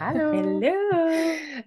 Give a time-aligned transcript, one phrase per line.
[0.00, 0.32] Allô!
[0.32, 0.98] Hello!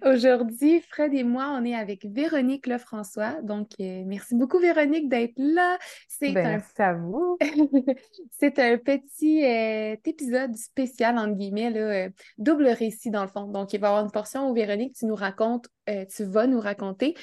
[0.04, 3.42] Aujourd'hui, Fred et moi, on est avec Véronique Lefrançois.
[3.42, 5.78] Donc, euh, merci beaucoup, Véronique, d'être là.
[6.08, 6.50] C'est ben, un...
[6.52, 7.36] Merci à vous.
[8.30, 13.46] C'est un petit euh, épisode spécial, entre guillemets, là, euh, double récit dans le fond.
[13.46, 16.60] Donc, il va y avoir une portion où, Véronique, tu nous racontes, tu vas nous
[16.60, 17.14] raconter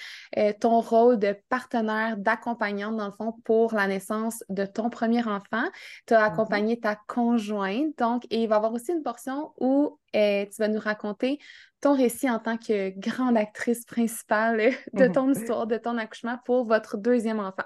[0.60, 5.64] ton rôle de partenaire, d'accompagnante, dans le fond, pour la naissance de ton premier enfant.
[6.06, 6.24] Tu as mm-hmm.
[6.24, 7.98] accompagné ta conjointe.
[7.98, 11.40] Donc, et il va y avoir aussi une portion où tu vas nous raconter
[11.82, 15.32] ton récit en tant que grande actrice principale de ton mhm.
[15.32, 17.64] histoire, de ton accouchement pour votre deuxième enfant.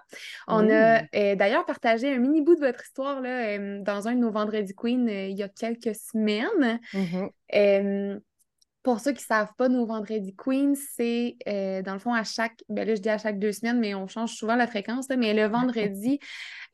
[0.48, 4.14] On a euh, d'ailleurs partagé un mini bout de votre histoire là, euh, dans un
[4.14, 6.80] de nos Vendredi Queen euh, il y a quelques semaines.
[6.94, 8.22] Mhm.
[8.84, 12.26] Pour ceux qui ne savent pas, nos vendredis Queen, c'est euh, dans le fond à
[12.26, 15.08] chaque, ben là je dis à chaque deux semaines, mais on change souvent la fréquence,
[15.09, 16.20] mais le vendredi,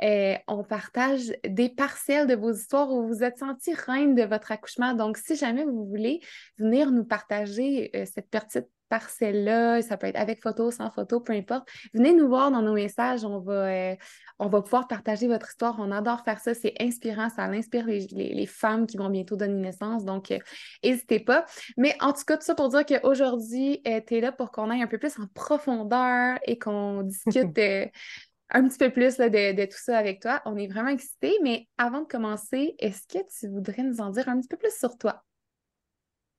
[0.01, 4.51] euh, on partage des parcelles de vos histoires où vous êtes senti reine de votre
[4.51, 4.95] accouchement.
[4.95, 6.19] Donc, si jamais vous voulez
[6.57, 11.33] venir nous partager euh, cette petite parcelle-là, ça peut être avec photo, sans photo, peu
[11.33, 11.69] importe.
[11.94, 13.95] Venez nous voir dans nos messages, on va,
[14.39, 15.75] on va pouvoir partager votre histoire.
[15.79, 20.05] On adore faire ça, c'est inspirant, ça inspire les, femmes qui vont bientôt donner naissance,
[20.05, 20.39] donc euh,
[20.83, 21.45] n'hésitez pas.
[21.77, 24.69] Mais en tout cas, tout ça pour dire qu'aujourd'hui, euh, tu es là pour qu'on
[24.69, 27.59] aille un peu plus en profondeur et qu'on discute
[28.51, 30.41] un petit peu plus de, de, tout ça avec toi.
[30.45, 34.27] On est vraiment excités, mais avant de commencer, est-ce que tu voudrais nous en dire
[34.29, 35.23] un petit peu plus sur toi?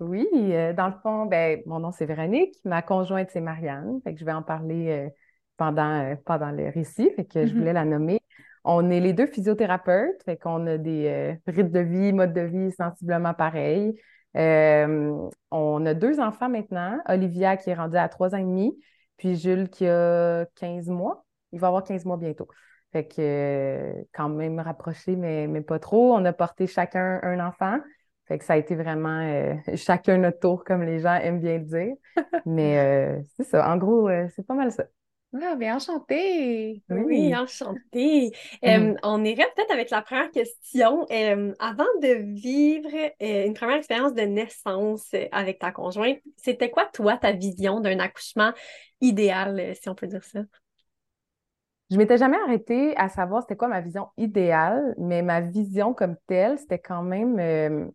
[0.00, 4.14] Oui, euh, dans le fond, ben, mon nom c'est Véronique, ma conjointe c'est Marianne, fait
[4.14, 5.10] que je vais en parler euh,
[5.60, 7.58] pendant, euh, pendant le récit, fait que je mm-hmm.
[7.58, 8.20] voulais la nommer.
[8.64, 12.72] On est les deux physiothérapeutes, fait qu'on a des rythmes de vie, mode de vie
[12.72, 13.94] sensiblement pareils.
[14.34, 18.78] on a deux enfants maintenant, Olivia qui est rendue à trois ans et demi,
[19.16, 21.24] puis Jules qui a 15 mois.
[21.52, 22.48] Il va avoir 15 mois bientôt.
[22.92, 26.14] Fait que quand même rapproché, mais, mais pas trop.
[26.14, 27.78] On a porté chacun un enfant.
[28.30, 31.58] Fait que ça a été vraiment euh, chacun notre tour, comme les gens aiment bien
[31.58, 31.94] le dire.
[32.46, 33.68] Mais euh, c'est ça.
[33.68, 34.84] En gros, euh, c'est pas mal ça.
[35.32, 36.82] Ah, bien enchantée!
[36.88, 38.32] Oui, enchantée.
[38.64, 38.94] Mm.
[39.04, 41.06] on irait peut-être avec la première question.
[41.58, 47.32] avant de vivre une première expérience de naissance avec ta conjointe, c'était quoi, toi, ta
[47.32, 48.52] vision d'un accouchement
[49.00, 50.40] idéal, si on peut dire ça?
[51.90, 56.16] Je m'étais jamais arrêtée à savoir c'était quoi ma vision idéale, mais ma vision comme
[56.26, 57.90] telle, c'était quand même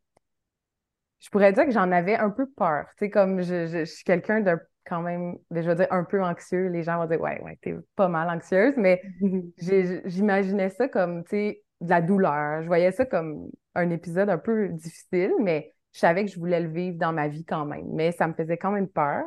[1.25, 2.85] je pourrais dire que j'en avais un peu peur.
[2.91, 6.23] Tu sais, comme je, suis quelqu'un de quand même, ben, je veux dire, un peu
[6.23, 6.67] anxieux.
[6.67, 9.01] Les gens vont dire, ouais, ouais, t'es pas mal anxieuse, mais
[10.05, 12.61] j'imaginais ça comme, tu sais, de la douleur.
[12.61, 16.59] Je voyais ça comme un épisode un peu difficile, mais je savais que je voulais
[16.59, 17.87] le vivre dans ma vie quand même.
[17.91, 19.23] Mais ça me faisait quand même peur.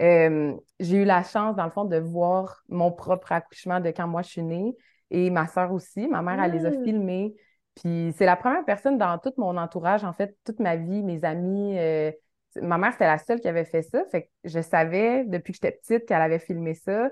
[0.00, 4.08] Euh, j'ai eu la chance, dans le fond, de voir mon propre accouchement de quand
[4.08, 4.74] moi je suis née
[5.10, 6.08] et ma soeur aussi.
[6.08, 6.84] Ma mère, elle les a mmh.
[6.84, 7.34] filmés.
[7.76, 11.24] Puis c'est la première personne dans tout mon entourage, en fait, toute ma vie, mes
[11.24, 11.78] amis.
[11.78, 12.12] Euh,
[12.56, 14.04] ma mère, c'était la seule qui avait fait ça.
[14.10, 17.10] Fait que je savais depuis que j'étais petite qu'elle avait filmé ça.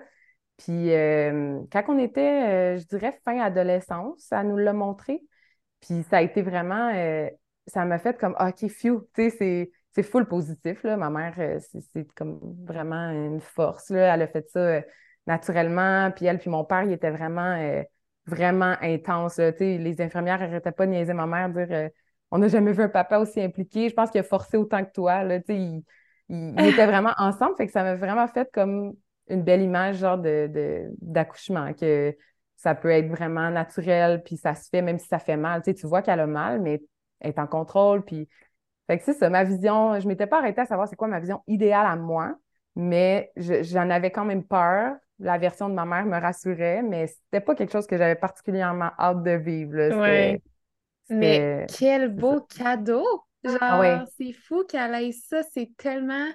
[0.56, 5.22] Puis euh, quand on était, euh, je dirais, fin adolescence, ça nous l'a montré.
[5.81, 6.93] Puis ça a été vraiment,
[7.69, 10.97] ça m'a fait comme, OK, phew, tu sais, c'est full positif, là.
[10.97, 14.15] Ma mère, c'est comme vraiment une force, là.
[14.15, 14.82] Elle a fait ça
[15.28, 16.10] naturellement.
[16.10, 17.84] Puis elle, puis mon père, il était vraiment
[18.28, 19.38] vraiment intense.
[19.38, 21.88] Les infirmières n'arrêtaient pas de niaiser ma mère, dire euh,
[22.31, 23.89] On n'a jamais vu un papa aussi impliqué.
[23.89, 25.25] Je pense qu'il a forcé autant que toi.
[25.25, 25.83] Là, ils,
[26.28, 27.56] étaient vraiment ensemble.
[27.56, 28.94] Fait que ça m'a vraiment fait comme
[29.28, 32.17] une belle image genre de, d'accouchement, que
[32.56, 35.62] ça peut être vraiment naturel, puis ça se fait même si ça fait mal.
[35.62, 36.83] Tu, tu vois qu'elle a mal, mais
[37.21, 38.05] elle est en contrôle.
[38.05, 38.28] Puis...
[38.87, 40.00] Fait que c'est ça, ma vision.
[40.00, 42.34] Je m'étais pas arrêtée à savoir c'est quoi ma vision idéale à moi,
[42.75, 47.41] mais j'en avais quand même peur la version de ma mère me rassurait, mais c'était
[47.41, 49.76] pas quelque chose que j'avais particulièrement hâte de vivre.
[51.10, 53.05] Mais quel beau cadeau!
[53.60, 56.26] Ah Genre, c'est fou qu'elle ait ça, c'est tellement.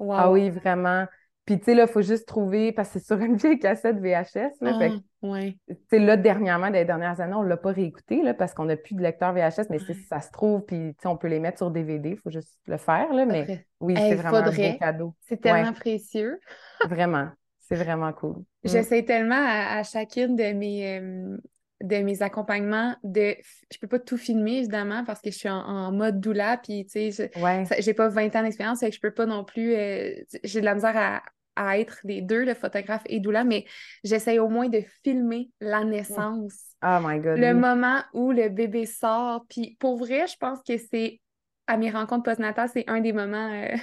[0.00, 1.06] Ah oui, vraiment.
[1.48, 3.96] Puis, tu sais, là, il faut juste trouver, parce que c'est sur une vieille cassette
[3.96, 4.60] VHS.
[4.60, 4.78] Là,
[5.22, 8.76] ah, là, dernièrement, des dernières années, on ne l'a pas réécouté, là, parce qu'on n'a
[8.76, 11.70] plus de lecteur VHS, mais si ça se trouve, puis, on peut les mettre sur
[11.70, 15.14] DVD, il faut juste le faire, là, mais oui, c'est vraiment un beau cadeau.
[15.22, 16.38] C'est tellement précieux.
[16.86, 17.28] vraiment.
[17.60, 18.36] C'est vraiment cool.
[18.36, 18.44] Mm.
[18.64, 21.38] J'essaie tellement à, chacune de mes, euh,
[21.82, 23.36] de mes accompagnements de.
[23.72, 27.12] Je peux pas tout filmer, évidemment, parce que je suis en, mode doula, puis tu
[27.12, 27.30] sais,
[27.78, 29.74] j'ai pas 20 ans d'expérience, et que je peux pas non plus.
[29.74, 30.14] Euh,
[30.44, 31.22] j'ai de la misère à,
[31.58, 33.66] à être les deux, le photographe et doula, mais
[34.04, 36.54] j'essaye au moins de filmer la naissance.
[36.82, 37.38] Oh my God.
[37.38, 39.44] Le moment où le bébé sort.
[39.48, 41.20] Puis pour vrai, je pense que c'est
[41.66, 43.76] à mes rencontres postnatales, c'est un des moments euh,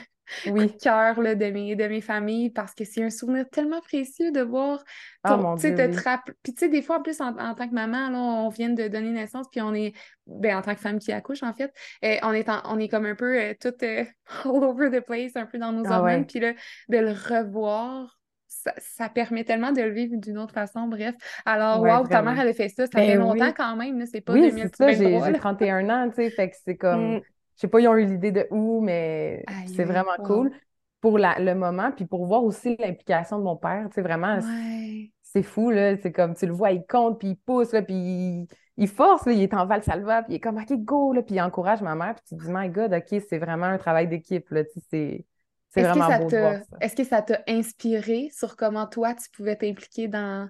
[0.47, 0.75] oui.
[0.77, 4.83] cœur de mes, de mes familles parce que c'est un souvenir tellement précieux de voir
[5.29, 8.09] oh, mon Dieu, te Puis tu sais, des fois, en plus, en, tant que maman,
[8.09, 9.93] là, on vient de donner naissance, puis on est,
[10.27, 11.73] ben, en tant que femme qui accouche, en fait,
[12.03, 13.73] euh, on, est on est comme un peu euh, tout
[14.45, 16.53] all over the place, un peu dans nos ah, hormones, puis là,
[16.89, 18.17] de le revoir,
[18.77, 21.15] ça, permet tellement de le vivre d'une autre façon, bref.
[21.45, 24.21] Alors, wow, ta mère, elle a fait ça, ça ben fait longtemps quand même, c'est
[24.21, 25.27] pas oui, 2023.
[25.27, 27.17] j'ai 31 ans, tu sais, fait que c'est comme...
[27.17, 27.21] Mm.
[27.55, 30.51] Je sais pas, ils ont eu l'idée de où, mais c'est vraiment cool
[31.01, 33.85] pour la, le moment, puis pour voir aussi l'implication de mon père.
[33.89, 34.39] Tu sais, vraiment,
[35.21, 35.95] c'est fou, là.
[35.97, 38.47] C'est comme, tu le vois, il compte, puis il pousse, là, puis
[38.77, 41.21] il, force, là, il est en val salva, puis il est comme, OK, go, là,
[41.21, 43.77] puis il encourage ma mère, puis tu te dis, my God, OK, c'est vraiment un
[43.77, 44.63] travail d'équipe, là.
[44.63, 45.25] Tu sais,
[45.69, 46.77] c'est vraiment beau de voir ça.
[46.81, 50.49] Est-ce que ça t'a inspiré sur comment toi, tu pouvais t'impliquer dans...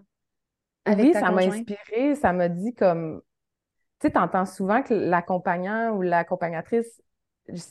[0.86, 3.22] Avec oui, ça m'a inspiré, ça m'a dit comme
[4.08, 7.02] sais, tu entends souvent que l'accompagnant ou l'accompagnatrice,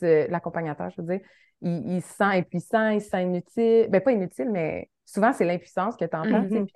[0.01, 1.25] l'accompagnateur, je veux dire,
[1.61, 3.87] il, se sent impuissant, il se sent inutile.
[3.89, 6.43] Ben, pas inutile, mais souvent, c'est l'impuissance que tu entends.
[6.43, 6.67] Mm-hmm.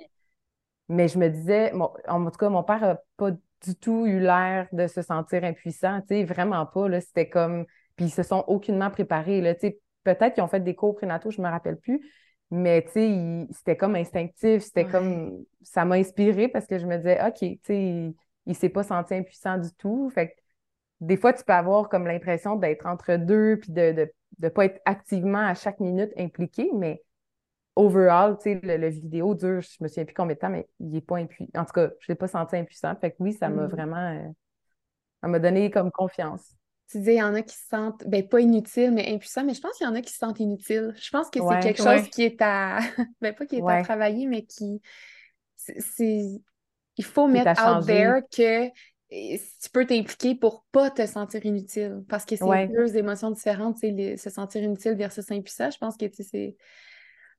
[0.90, 4.68] Mais je me disais, en tout cas, mon père n'a pas du tout eu l'air
[4.72, 7.00] de se sentir impuissant, tu sais, vraiment pas.
[7.02, 7.66] C'était comme.
[7.96, 9.42] Puis ils se sont aucunement préparés.
[9.42, 12.02] Là, tu sais, peut-être qu'ils ont fait des cours prénataux, je me rappelle plus.
[12.52, 15.44] Mais tu sais, c'était comme instinctif, c'était comme.
[15.62, 18.14] Ça m'a inspiré parce que je me disais, OK, tu sais,
[18.46, 20.10] il s'est pas senti impuissant du tout.
[20.10, 20.34] Fait que
[21.02, 24.06] des fois, tu peux avoir comme l'impression d'être entre deux puis de ne
[24.40, 27.04] de, pas être activement à chaque minute impliqué, mais
[27.76, 30.90] overall, tu sais, le, vidéo dure, je me souviens plus combien de temps, mais il
[30.90, 31.52] n'est pas impuissant.
[31.56, 32.96] En tout cas, je ne l'ai pas senti impuissant.
[33.00, 33.70] Fait que oui, ça m'a mm.
[33.70, 34.14] vraiment.
[34.14, 34.28] Euh,
[35.22, 36.56] ça m'a donné comme confiance.
[36.90, 39.54] Tu disais, il y en a qui se sentent, ben pas inutiles, mais impuissants, mais
[39.54, 40.94] je pense qu'il y en a qui se sentent inutiles.
[40.98, 42.80] Je pense que c'est quelque chose qui est à.
[43.22, 44.82] ben pas qui est à travailler, mais qui.
[45.56, 46.42] C'est
[47.00, 48.68] il faut mettre out there que
[49.10, 52.04] tu peux t'impliquer pour pas te sentir inutile.
[52.10, 55.72] Parce que c'est deux émotions différentes, c'est se sentir inutile versus impuissant.
[55.72, 56.58] Je pense que c'est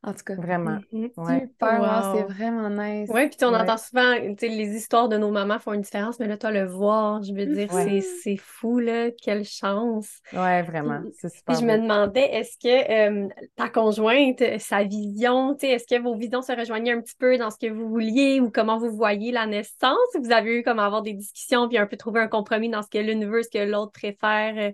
[0.03, 0.35] en tout cas.
[0.35, 0.79] Vraiment.
[0.93, 1.41] Mm-hmm.
[1.41, 3.11] Super, c'est vraiment nice.
[3.13, 6.39] Oui, puis on entend souvent, les histoires de nos mamans font une différence, mais là,
[6.39, 10.21] toi, le voir, je veux dire, c'est fou, là, quelle chance.
[10.33, 11.55] Oui, vraiment, c'est super.
[11.55, 16.43] Puis je me demandais, est-ce que euh, ta conjointe, sa vision, est-ce que vos visions
[16.43, 19.47] se rejoignaient un petit peu dans ce que vous vouliez ou comment vous voyez la
[19.47, 19.99] naissance?
[20.19, 22.89] Vous avez eu comme avoir des discussions puis un peu trouver un compromis dans ce
[22.89, 24.73] que l'une veut, ce que l'autre préfère?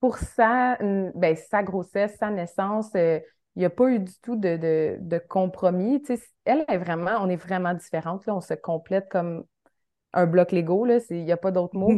[0.00, 3.20] Pour ça, ben, sa grossesse, sa naissance, euh,
[3.56, 6.02] il n'y a pas eu du tout de, de, compromis.
[6.44, 8.26] elle est vraiment, on est vraiment différentes.
[8.26, 8.34] Là.
[8.34, 9.44] On se complète comme
[10.12, 10.86] un bloc Lego.
[11.10, 11.88] Il n'y a pas d'autre mot.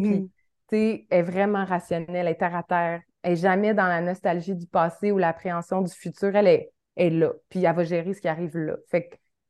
[0.68, 3.00] Puis, elle est vraiment rationnelle, elle est terre à terre.
[3.22, 6.34] Elle n'est jamais dans la nostalgie du passé ou l'appréhension du futur.
[6.36, 6.46] Elle
[6.96, 7.32] est, là.
[7.48, 8.76] Puis elle va gérer ce qui arrive là.
[8.88, 9.08] Fait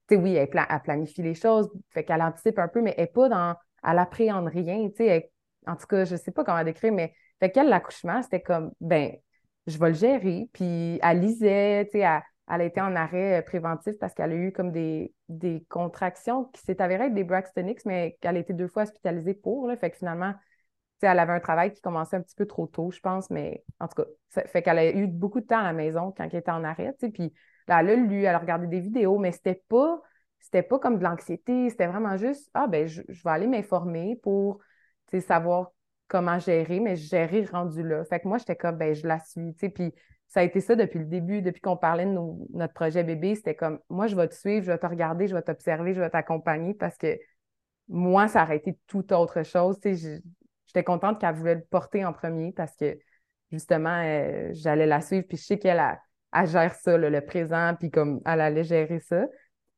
[0.08, 3.29] que, oui, elle, planifie les choses, fait qu'elle anticipe un peu, mais elle n'est pas
[3.29, 3.56] dans.
[3.85, 4.88] Elle appréhende rien.
[5.67, 8.73] en tout cas, je ne sais pas comment décrire, mais fait qu'elle, l'accouchement, c'était comme,
[8.81, 9.12] ben,
[9.66, 10.48] je vais le gérer.
[10.52, 12.06] Puis elle lisait, tu sais,
[12.48, 16.44] elle, a été en arrêt euh, préventif parce qu'elle a eu comme des, des contractions
[16.46, 19.66] qui s'est avérées être des Braxton X, mais qu'elle a été deux fois hospitalisée pour.
[19.66, 20.38] Là, fait que finalement, tu
[21.00, 23.64] sais, elle avait un travail qui commençait un petit peu trop tôt, je pense, mais
[23.80, 26.24] en tout cas, ça fait qu'elle a eu beaucoup de temps à la maison quand
[26.24, 27.34] elle était en arrêt, tu sais, puis
[27.69, 30.00] là, elle a lu, elle a regardé des vidéos, mais c'était pas,
[30.41, 34.17] c'était pas comme de l'anxiété, c'était vraiment juste, ah ben, je, je vais aller m'informer
[34.22, 34.60] pour,
[35.20, 35.72] savoir
[36.08, 38.05] comment gérer, mais gérer rendu là.
[38.05, 39.93] Fait que moi, j'étais comme, ben, je la suis, tu sais, puis
[40.29, 42.19] ça a été ça depuis le début, depuis qu'on parlait de
[42.53, 45.34] notre projet bébé, c'était comme, moi, je vais te suivre, je vais te regarder, je
[45.34, 47.19] vais t'observer, je vais t'accompagner parce que
[47.89, 50.20] moi, ça aurait été tout autre chose, tu sais,
[50.67, 52.98] j'étais contente qu'elle voulait le porter en premier parce que,
[53.53, 56.01] justement, euh, j'allais la suivre, puis je sais qu'elle a,
[56.44, 59.27] gère ça, le présent, puis comme elle allait gérer ça.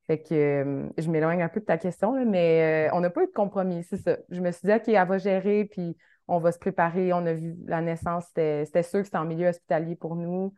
[0.06, 3.23] Fait que euh, je m'éloigne un peu de ta question, mais euh, on n'a pas
[3.23, 4.16] eu de compromis, c'est ça.
[4.30, 5.97] Je me suis dit, OK, elle va gérer, puis
[6.28, 7.12] on va se préparer.
[7.12, 10.54] On a vu la naissance, c'était sûr que c'était en milieu hospitalier pour nous.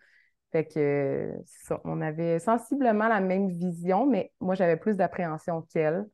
[0.53, 6.05] Fait que ça, on avait sensiblement la même vision, mais moi, j'avais plus d'appréhension qu'elle.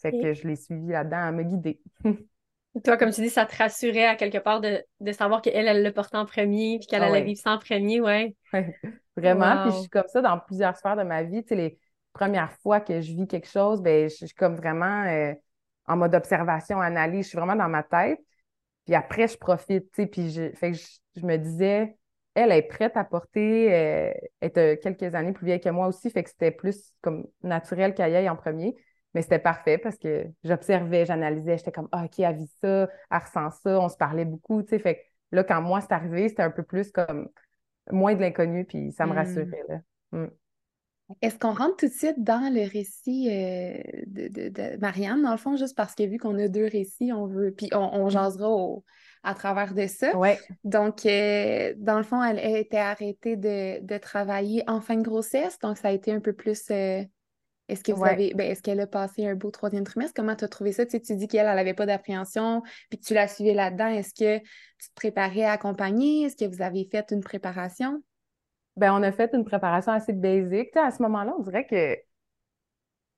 [0.00, 1.80] Fait que je l'ai suivie là-dedans à me guider.
[2.84, 5.92] Toi, comme tu dis, ça te rassurait à quelque part de, savoir qu'elle, elle le
[5.92, 8.36] portait en premier, puis qu'elle ah allait vivre ça en premier, ouais.
[9.16, 9.62] Vraiment.
[9.62, 11.42] Puis je suis comme ça dans plusieurs sphères de ma vie.
[11.42, 11.78] Tu sais, les
[12.12, 15.34] premières fois que je vis quelque chose, ben, je, suis comme vraiment euh,
[15.86, 17.24] en mode observation, analyse.
[17.24, 18.20] Je suis vraiment dans ma tête.
[18.86, 20.78] Puis après, je profite, tu sais, puis je, fait que
[21.16, 21.96] je, me disais,
[22.34, 26.10] elle est prête à porter, euh, elle est quelques années plus vieille que moi aussi,
[26.10, 28.74] fait que c'était plus comme naturel qu'elle aille en premier.
[29.14, 33.18] Mais c'était parfait parce que j'observais, j'analysais, j'étais comme, ah, OK, elle vit ça, elle
[33.18, 34.78] ressent ça, on se parlait beaucoup, tu sais.
[34.78, 35.00] Fait que
[35.32, 37.28] là, quand moi, c'est arrivé, c'était un peu plus comme
[37.90, 39.16] moins de l'inconnu, puis ça me hmm.
[39.16, 39.80] rassurait, là.
[40.12, 40.28] Hmm.
[41.22, 45.56] Est-ce qu'on rentre tout de suite dans le récit euh, de, Marianne, dans le fond,
[45.56, 48.10] juste parce que vu qu'on a deux récits, on veut, puis on, mm.
[48.10, 48.48] jasera
[49.22, 50.16] à travers de ça.
[50.16, 50.38] Ouais.
[50.64, 55.58] Donc, euh, dans le fond, elle, a été arrêtée de, travailler en fin de grossesse,
[55.58, 56.70] donc ça a été un peu plus.
[56.70, 57.02] Euh,
[57.68, 60.14] est-ce que vous avez, ben, est-ce qu'elle a passé un beau troisième trimestre?
[60.16, 60.84] Comment tu as trouvé ça?
[60.84, 63.86] Tu, sais, tu dis qu'elle n'avait pas d'appréhension, puis que tu l'as suivie là-dedans.
[63.86, 66.24] Est-ce que tu te préparais à accompagner?
[66.24, 68.02] Est-ce que vous avez fait une préparation?
[68.76, 70.76] Ben, on a fait une préparation assez basique.
[70.76, 71.96] à ce moment-là, on dirait que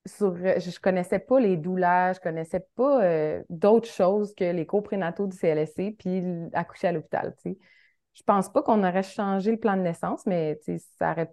[0.07, 4.45] sur, je ne connaissais pas les douleurs, je ne connaissais pas euh, d'autres choses que
[4.45, 7.35] les cours prénataux du CLSC puis accoucher à l'hôpital.
[7.45, 7.51] Je
[8.15, 10.59] Je pense pas qu'on aurait changé le plan de naissance, mais
[10.99, 11.33] ça aurait,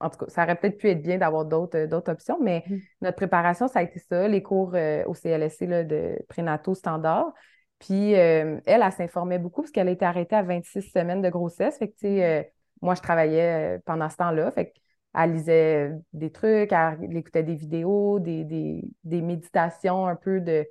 [0.00, 2.64] en tout cas, ça aurait peut-être pu être bien d'avoir d'autres, euh, d'autres options, mais
[2.68, 2.76] mmh.
[3.00, 7.32] notre préparation, ça a été ça, les cours euh, au CLSC là, de prénataux standard.
[7.78, 11.76] Puis elle, elle, s'informait beaucoup parce qu'elle a été arrêtée à 26 semaines de grossesse.
[11.76, 12.42] Fait que,
[12.82, 14.50] moi, je travaillais euh, pendant ce temps-là.
[14.50, 14.72] Fait
[15.18, 20.68] elle lisait des trucs, elle écoutait des vidéos, des, méditations un peu de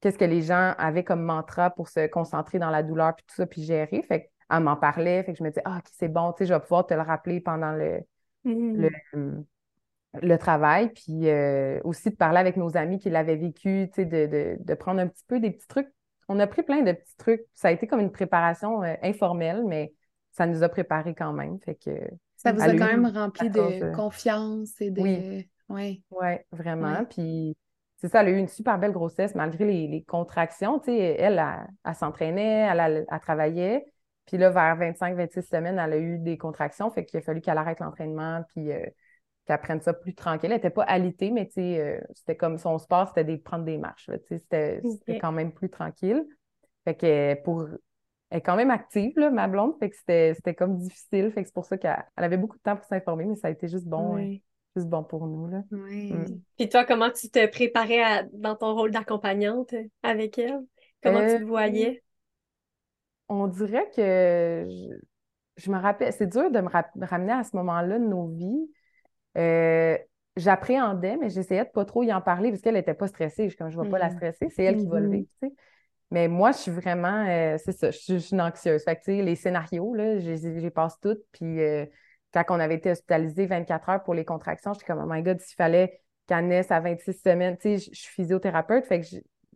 [0.00, 3.34] qu'est-ce que les gens avaient comme mantra pour se concentrer dans la douleur puis tout
[3.34, 4.02] ça, puis gérer.
[4.02, 5.22] Fait elle m'en parlait.
[5.24, 7.00] Fait que je me disais, ah, c'est bon, tu sais, je vais pouvoir te le
[7.00, 8.00] rappeler pendant le,
[8.44, 10.38] le, mmh.
[10.38, 10.90] travail.
[10.92, 15.00] Puis euh, aussi de parler avec nos amis qui l'avaient vécu, tu sais, de, prendre
[15.00, 15.88] un petit peu des petits trucs.
[16.28, 17.42] On a pris plein de petits trucs.
[17.54, 19.92] Ça a été comme une préparation euh, informelle, mais
[20.32, 21.60] ça nous a préparé quand même.
[21.60, 21.90] Fait que,
[22.36, 25.00] ça vous a quand même rempli de confiance et de.
[25.00, 26.00] Oui, ouais.
[26.10, 27.04] ouais vraiment.
[27.04, 27.56] Puis
[27.98, 30.82] c'est ça, elle a eu une super belle grossesse malgré les, contractions.
[30.88, 31.40] Elle,
[31.84, 33.84] elle, s'entraînait, elle, elle, travaillait.
[34.26, 36.90] Puis là, vers 25-26 semaines, elle a eu des contractions.
[36.90, 38.84] Fait qu'il a fallu qu'elle arrête l'entraînement puis euh,
[39.46, 40.50] qu'elle prenne ça plus tranquille.
[40.50, 44.10] Elle n'était pas alitée, mais euh, c'était comme son sport, c'était de prendre des marches.
[44.28, 44.80] C'était
[45.20, 46.24] quand même plus tranquille.
[46.84, 47.68] Fait que pour
[48.32, 51.30] elle est quand même active, là, ma blonde, fait que c'était comme difficile.
[51.32, 53.50] Fait que c'est pour ça qu'elle avait beaucoup de temps pour s'informer, mais ça a
[53.50, 54.38] été juste bon, hein,
[54.74, 55.48] juste bon pour nous.
[55.48, 55.62] Là.
[55.70, 56.14] Oui.
[56.14, 56.40] Mm.
[56.56, 60.60] Puis toi, comment tu te préparais dans ton rôle d'accompagnante avec elle?
[61.02, 62.02] Comment tu te euh, voyais?
[63.28, 64.66] On dirait que
[65.58, 68.70] je, me rappelle, c'est dur de me ramener à ce moment-là de nos vies.
[69.36, 69.98] Euh,
[70.36, 73.50] j'appréhendais, mais j'essayais de pas trop y en parler parce qu'elle n'était pas stressée.
[73.50, 74.16] Je, comme je ne vais pas la mm.
[74.16, 75.12] stresser, c'est elle qui va le mm-hmm.
[75.16, 75.28] vivre.
[75.42, 75.54] Tu sais.
[76.12, 78.84] Mais moi, je suis vraiment, euh, c'est ça, je suis, une anxieuse.
[78.84, 81.22] Fait que, les scénarios, là, j'ai passe toutes.
[81.32, 81.86] Puis euh,
[82.34, 85.40] quand on avait été hospitalisé 24 heures pour les contractions, j'étais comme, oh my God,
[85.40, 89.06] s'il fallait qu'elle naisse à 26 semaines, tu sais, je suis physiothérapeute, fait que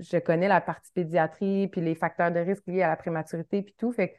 [0.01, 3.75] je, connais la partie pédiatrie, puis les facteurs de risque liés à la prématurité, puis
[3.79, 3.93] tout.
[3.93, 4.17] Fait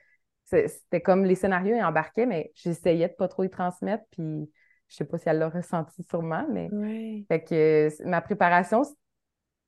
[0.52, 4.48] que c'était comme les scénarios, ils embarquaient, mais j'essayais de pas trop y transmettre, puis
[4.90, 6.70] je sais pas si elle l'a ressenti sûrement, mais
[7.28, 8.84] fait que ma préparation,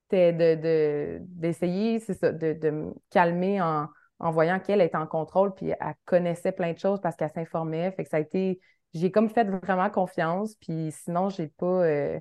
[0.10, 3.88] c'était d'essayer, c'est ça, de, me calmer en,
[4.20, 7.92] voyant qu'elle était en contrôle, puis elle connaissait plein de choses parce qu'elle s'informait.
[7.92, 8.60] Fait que ça a été.
[8.94, 11.66] J'ai comme fait vraiment confiance, puis sinon, j'ai pas.
[11.66, 12.20] Euh,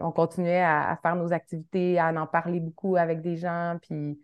[0.00, 4.18] on continuait à, faire nos activités, à en parler beaucoup avec des gens, puis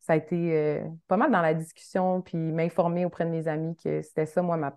[0.00, 3.76] ça a été euh, pas mal dans la discussion, puis m'informer auprès de mes amis
[3.76, 4.76] que c'était ça, moi, ma,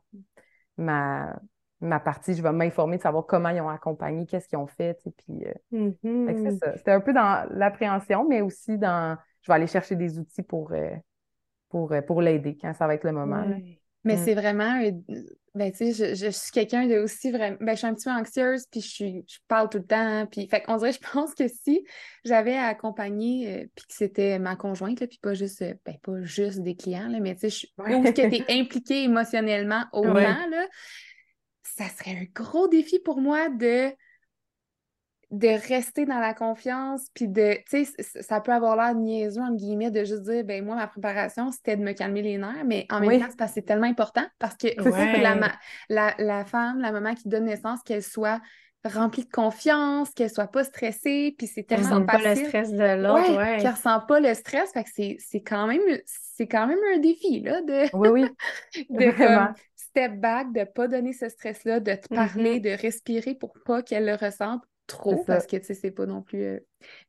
[0.78, 1.40] ma,
[1.84, 4.98] ma partie, je vais m'informer de savoir comment ils ont accompagné, qu'est-ce qu'ils ont fait,
[5.04, 6.60] puis euh, c'est mm-hmm.
[6.60, 6.78] ça.
[6.78, 10.72] C'était un peu dans l'appréhension, mais aussi dans, je vais aller chercher des outils pour,
[10.72, 10.96] euh,
[11.70, 13.46] pour, euh, pour l'aider quand ça va être le moment.
[14.06, 14.18] Mais mm.
[14.18, 14.82] c'est vraiment,
[15.56, 18.16] ben tu sais, je, suis quelqu'un de aussi vraiment, ben je suis un petit peu
[18.16, 21.36] anxieuse, puis je, suis, je parle tout le temps, puis fait on dirait, je pense
[21.36, 21.86] que si
[22.24, 27.10] j'avais accompagné, puis que c'était ma conjointe, puis pas juste, ben pas juste des clients,
[27.10, 30.66] là, mais tu sais, ou que tu es impliquée émotionnellement autant, là,
[31.64, 33.94] ça serait un gros défi pour moi de
[35.34, 39.58] de rester dans la confiance, puis de, tu sais, ça peut avoir l'air niaiseux, entre
[39.58, 42.86] guillemets, de juste dire, ben moi, ma préparation, c'était de me calmer les nerfs, mais
[42.92, 44.68] en même temps, c'est parce que c'est tellement important, parce que
[45.90, 48.42] la, la, femme, la maman qui donne naissance, qu'elle soit
[48.86, 53.36] remplie de confiance, qu'elle soit pas stressée, puis c'est tellement pas le stress de l'autre,
[53.36, 57.00] ouais, Qu'elle ressent pas le stress, fait que c'est quand même, c'est quand même un
[57.00, 57.96] défi, là, de...
[57.98, 59.12] Oui, oui, de,
[59.94, 62.64] step back, de ne pas donner ce stress-là, de te parler, mm-hmm.
[62.64, 66.22] de respirer pour pas qu'elle le ressente trop, parce que, tu sais, c'est pas non
[66.22, 66.60] plus euh,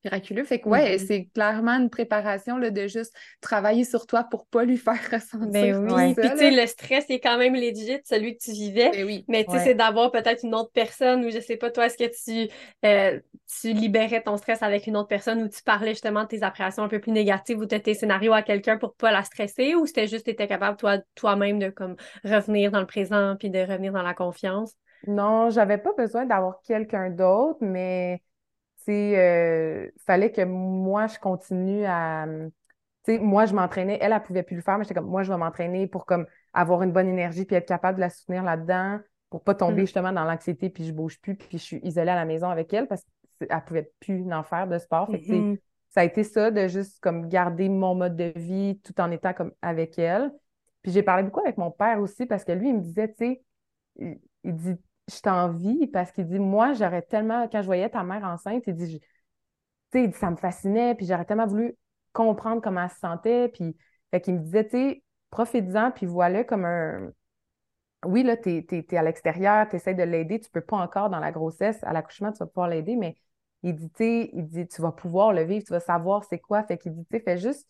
[0.04, 0.44] miraculeux.
[0.44, 4.64] Fait que, ouais, c'est clairement une préparation là, de juste travailler sur toi pour pas
[4.64, 6.14] lui faire ressentir ben oui.
[6.14, 8.90] Puis, tu sais, le stress est quand même legit, celui que tu vivais.
[8.90, 9.24] Ben oui.
[9.28, 11.98] Mais, tu sais, c'est d'avoir peut-être une autre personne ou je sais pas, toi, est-ce
[11.98, 12.52] que tu,
[12.84, 13.20] euh,
[13.60, 16.84] tu libérais ton stress avec une autre personne ou tu parlais justement de tes appréhensions
[16.84, 19.86] un peu plus négatives ou de tes scénarios à quelqu'un pour pas la stresser ou
[19.86, 23.58] c'était juste, tu étais capable, toi, toi-même, de comme revenir dans le présent puis de
[23.58, 24.74] revenir dans la confiance?
[25.06, 28.22] Non, j'avais pas besoin d'avoir quelqu'un d'autre, mais
[28.86, 32.26] il euh, fallait que moi, je continue à.
[33.04, 33.98] Tu sais, moi, je m'entraînais.
[34.00, 36.26] Elle, elle pouvait plus le faire, mais j'étais comme, moi, je vais m'entraîner pour comme
[36.52, 39.86] avoir une bonne énergie puis être capable de la soutenir là-dedans pour pas tomber Mm.
[39.86, 42.72] justement dans l'anxiété, puis je bouge plus, puis je suis isolée à la maison avec
[42.72, 43.04] elle parce
[43.40, 45.10] qu'elle pouvait plus en faire de sport.
[45.10, 45.58] Fait que,
[45.90, 49.32] ça a été ça de juste comme garder mon mode de vie tout en étant
[49.32, 50.32] comme avec elle.
[50.82, 53.14] Puis j'ai parlé beaucoup avec mon père aussi parce que lui, il me disait, tu
[53.16, 53.42] sais,
[53.96, 54.76] il, il dit,
[55.12, 58.74] je t'envie parce qu'il dit, moi, j'aurais tellement, quand je voyais ta mère enceinte, il
[58.74, 58.98] dit, je-
[59.92, 61.76] tu il dit, ça me fascinait, puis j'aurais tellement voulu
[62.12, 63.48] comprendre comment elle se sentait.
[63.48, 63.76] Puis,
[64.10, 67.12] fait qu'il me disait, tu sais, profite-en, puis voilà comme un.
[68.06, 71.20] Oui, là, t'es, t'es à l'extérieur, tu essaies de l'aider, tu peux pas encore dans
[71.20, 73.16] la grossesse, à l'accouchement, tu vas pouvoir l'aider, mais
[73.62, 76.62] il dit, tu il dit, tu vas pouvoir le vivre, tu vas savoir c'est quoi.
[76.64, 77.66] Fait qu'il dit, tu fais juste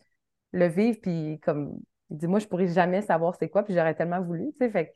[0.51, 1.79] le vivre, puis comme,
[2.11, 4.69] il dit, moi, je pourrais jamais savoir c'est quoi, puis j'aurais tellement voulu, tu sais.
[4.69, 4.93] Fait que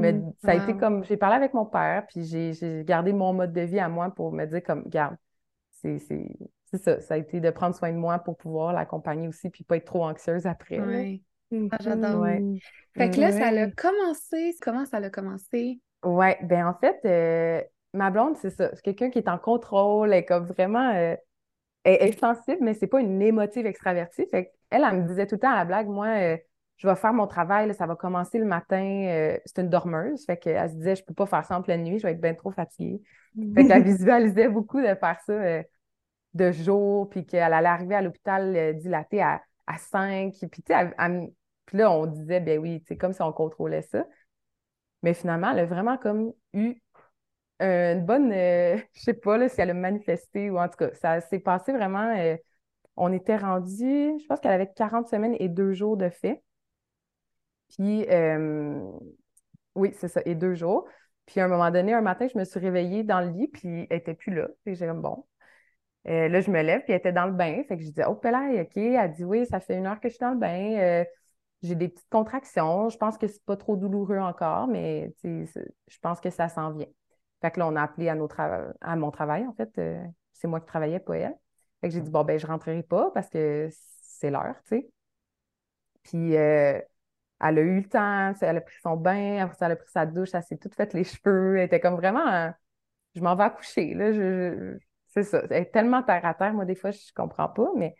[0.00, 0.32] me- Mhm.
[0.38, 3.52] ça a été comme, j'ai parlé avec mon père, puis j'ai j'ai gardé mon mode
[3.52, 5.16] de vie à moi pour me dire comme, garde,
[5.72, 6.28] c'est c'est-
[6.66, 9.64] c'est ça, ça a été de prendre soin de moi pour pouvoir l'accompagner aussi, puis
[9.64, 10.80] pas être trop anxieuse après.
[10.80, 11.68] Mhm.
[11.70, 12.22] Ah, j'adore.
[12.22, 12.46] Ouais.
[12.96, 14.56] Fait que là, ça a commencé.
[14.62, 15.80] Comment ça a commencé?
[16.02, 17.62] Ouais, ben en fait, euh,
[17.94, 21.14] ma blonde, c'est ça, c'est quelqu'un qui est en contrôle, elle est comme vraiment, euh,
[21.84, 24.26] elle est sensible, mais c'est pas une émotive extravertie.
[24.30, 26.36] Fait qu'elle, elle me disait tout le temps à la blague, moi, euh,
[26.78, 28.82] je vais faire mon travail, là, ça va commencer le matin.
[29.08, 31.84] euh, c'est une dormeuse, fait qu'elle se disait, je peux pas faire ça en pleine
[31.84, 33.02] nuit, je vais être bien trop fatiguée.
[33.54, 35.62] Fait qu'elle visualisait beaucoup de faire ça euh,
[36.34, 40.34] de jour, puis qu'elle allait arriver à l'hôpital euh, dilatée à, à 5.
[40.50, 41.30] Puis, elle- elle-
[41.72, 44.04] là, on disait, ben oui, c'est comme si on contrôlait ça.
[45.02, 46.80] Mais finalement, elle a vraiment comme eu
[47.60, 48.32] une bonne,
[48.94, 51.72] je sais pas là, si elle a manifesté ou en tout cas, ça s'est passé
[51.72, 52.14] vraiment.
[52.96, 56.42] On était rendu, je pense qu'elle avait 40 semaines et deux jours de fait.
[57.70, 58.82] Puis, euh,
[59.74, 60.86] oui, c'est ça, et deux jours.
[61.26, 63.86] Puis, à un moment donné, un matin, je me suis réveillée dans le lit, puis
[63.90, 64.48] elle était plus là.
[64.64, 65.24] Que j'ai comme bon.
[66.08, 67.62] Euh, là, je me lève, puis elle était dans le bain.
[67.68, 68.76] Fait que je dis, oh, Pelaye, OK.
[68.76, 70.74] Elle dit, oui, ça fait une heure que je suis dans le bain.
[70.78, 71.04] Euh,
[71.62, 72.88] j'ai des petites contractions.
[72.88, 76.88] Je pense que c'est pas trop douloureux encore, mais je pense que ça s'en vient.
[77.40, 78.28] Fait que là, on a appelé à, nos
[78.80, 79.80] à mon travail, en fait.
[80.32, 81.38] C'est moi qui travaillais, pas elle.
[81.82, 84.90] Que j'ai dit, bon, ben, je rentrerai pas parce que c'est l'heure, tu sais.
[86.02, 86.80] Puis, euh,
[87.40, 89.14] elle a eu le temps, elle a pris son bain,
[89.60, 91.58] elle a pris sa douche, elle s'est toute faite les cheveux.
[91.58, 92.52] Elle était comme vraiment,
[93.16, 94.12] je m'en vais accoucher, là.
[94.12, 95.42] Je, je- c'est ça.
[95.50, 97.94] Elle est tellement terre à terre, moi, des fois, je comprends pas, mais.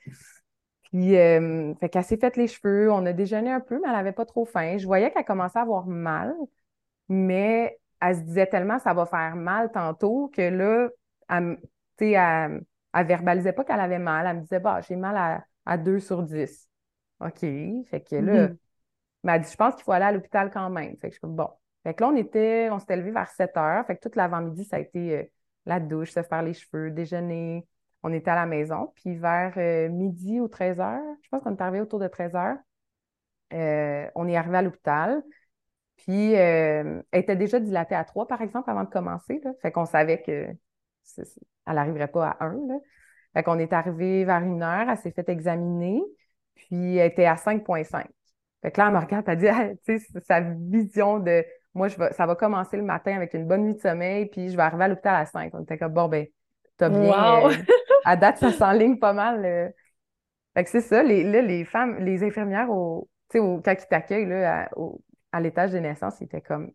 [0.90, 3.94] Puis, euh, fait qu'elle s'est faite les cheveux, on a déjeuné un peu, mais elle
[3.96, 4.78] avait pas trop faim.
[4.78, 6.34] Je voyais qu'elle commençait à avoir mal,
[7.08, 10.90] mais elle se disait tellement ça va faire mal tantôt que là,
[11.30, 11.58] tu
[11.98, 12.64] sais, elle,
[12.94, 14.26] elle verbalisait pas qu'elle avait mal.
[14.26, 16.68] Elle me disait, bah, j'ai mal à, à 2 sur 10.
[17.20, 17.40] OK.
[17.40, 18.56] Fait que là, Mhm.
[19.24, 20.96] mais elle dit, je pense qu'il faut aller à l'hôpital quand même.
[20.98, 21.48] Fait que je suis bon.
[21.84, 23.86] Fait que là, on était, on s'était levé vers 7 heures.
[23.86, 25.24] Fait que toute l'avant-midi, ça a été euh,
[25.66, 27.66] la douche, se faire les cheveux, déjeuner.
[28.02, 28.92] On était à la maison.
[28.96, 32.34] Puis vers euh, midi ou 13 heures, je pense qu'on est arrivé autour de 13
[32.36, 32.56] heures,
[33.52, 35.22] euh, on est arrivé à l'hôpital.
[35.96, 39.40] Puis elle était déjà dilatée à 3, par exemple, avant de commencer.
[39.44, 39.52] Là.
[39.62, 40.48] Fait qu'on savait que
[41.66, 42.52] elle n'arriverait pas à 1.
[42.68, 42.74] Là.
[43.34, 46.02] Fait qu'on est arrivé vers une heure, elle s'est fait examiner,
[46.54, 48.06] puis elle était à 5,5.
[48.62, 51.88] Fait que là, elle me regarde, elle dit, Ah, tu sais, sa vision de moi,
[51.88, 54.56] je vais, ça va commencer le matin avec une bonne nuit de sommeil, puis je
[54.56, 55.54] vais arriver à l'hôpital à 5.
[55.54, 56.26] On était comme, bon, ben,
[56.76, 57.40] t'as bien.
[57.40, 57.50] Wow!
[57.50, 57.54] euh,
[58.04, 59.44] à date, ça s'enligne pas mal.
[59.44, 59.70] euh.
[60.54, 63.72] Fait que c'est ça, les, là, les femmes, les infirmières, au, tu sais, au, quand
[63.72, 64.70] ils t'accueillent à,
[65.32, 66.72] à l'étage des naissances, ils étaient comme,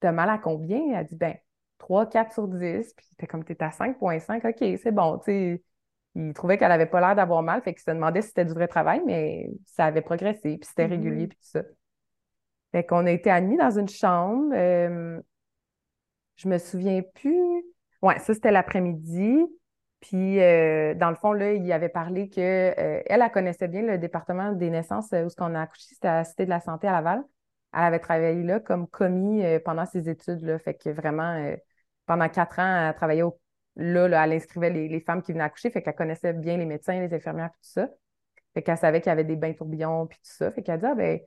[0.00, 0.80] t'as mal à combien?
[0.98, 1.34] Elle dit, ben,
[1.78, 2.92] 3, 4 sur 10.
[2.94, 4.44] Puis t'es comme, t'es à 5,5.
[4.44, 5.62] OK, c'est bon, tu sais.
[6.16, 8.52] Ils trouvaient qu'elle avait pas l'air d'avoir mal, fait qu'ils se demandaient si c'était du
[8.52, 10.90] vrai travail, mais ça avait progressé, puis c'était Mhm.
[10.90, 11.62] régulier, puis tout ça.
[12.72, 14.52] Fait qu'on a été admis dans une chambre.
[14.54, 15.20] euh,
[16.36, 17.64] je me souviens plus.
[18.02, 19.38] Ouais, ça, c'était l'après-midi.
[20.00, 23.82] Puis, euh, dans le fond, là, il avait parlé que euh, elle, elle connaissait bien
[23.82, 26.50] le département des naissances euh, où ce qu'on a accouché, c'était à la Cité de
[26.50, 27.24] la Santé à Laval.
[27.74, 30.58] Elle avait travaillé là comme commis pendant ses études, là.
[30.58, 31.54] Fait que vraiment,
[32.08, 33.40] pendant quatre ans, elle travaillait au-
[33.76, 35.70] là, là, elle inscrivait les, les femmes qui venaient accoucher.
[35.70, 37.88] Fait qu'elle connaissait bien les médecins, les infirmières, puis tout ça.
[38.54, 40.50] Fait qu'elle savait qu'il y avait des bains tourbillons, puis tout ça.
[40.52, 41.20] Fait qu'elle dit, ah, ben,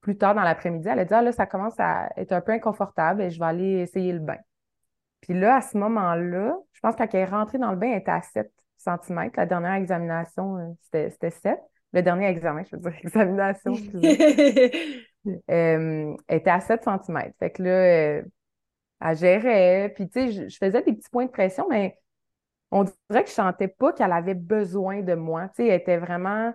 [0.00, 2.52] plus tard dans l'après-midi, elle a dit, ah, là, ça commence à être un peu
[2.52, 4.38] inconfortable et je vais aller essayer le bain.
[5.20, 7.90] Puis là, à ce moment-là, je pense que quand elle est rentrée dans le bain,
[7.92, 9.30] elle était à 7 cm.
[9.36, 11.60] La dernière examination, euh, c'était c'était 7.
[11.92, 15.06] Le dernier examen, je veux dire, examination, excusez.
[15.24, 17.32] Euh, elle était à 7 cm.
[17.38, 18.22] Fait que là, euh,
[19.02, 19.92] elle gérait.
[19.94, 21.98] Puis, tu sais, je, je faisais des petits points de pression, mais
[22.70, 25.48] on dirait que je sentais pas qu'elle avait besoin de moi.
[25.50, 26.54] Tu sais, elle était vraiment,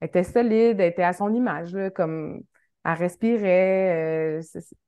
[0.00, 2.42] elle était solide, elle était à son image, là, comme
[2.84, 4.42] elle respirait, euh,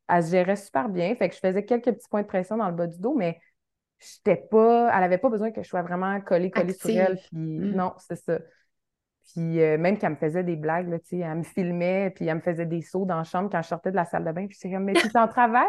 [0.08, 1.14] elle se gérait super bien.
[1.16, 3.40] Fait que je faisais quelques petits points de pression dans le bas du dos, mais
[4.00, 7.20] j'étais pas, elle avait pas besoin que je sois vraiment collée, collée sur elle.
[7.22, 7.72] Puis Mm.
[7.72, 8.38] non, c'est ça.
[9.32, 12.40] Puis euh, même qu'elle me faisait des blagues, là, elle me filmait, puis elle me
[12.40, 14.46] faisait des sauts dans la chambre quand je sortais de la salle de bain.
[14.46, 15.66] Puis j'étais comme, mais tu es en travail?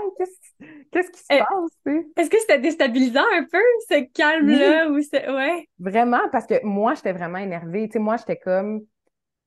[0.91, 1.95] Qu'est-ce qui se Eh, passe?
[2.17, 4.89] Est-ce que c'était déstabilisant un peu, ce calme-là?
[4.89, 5.29] Ou c'est...
[5.29, 5.67] Ouais?
[5.79, 7.87] Vraiment, parce que moi, j'étais vraiment énervée.
[7.87, 8.81] Tu sais, moi, j'étais comme.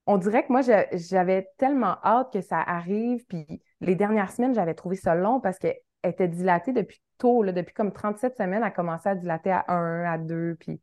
[0.07, 3.27] On dirait que moi, j'avais tellement hâte que ça arrive.
[3.27, 7.53] Puis les dernières semaines, j'avais trouvé ça long parce qu'elle était dilatée depuis tôt, là,
[7.53, 10.57] depuis comme 37 semaines, elle commençait à dilater à 1, à 2.
[10.59, 10.81] Puis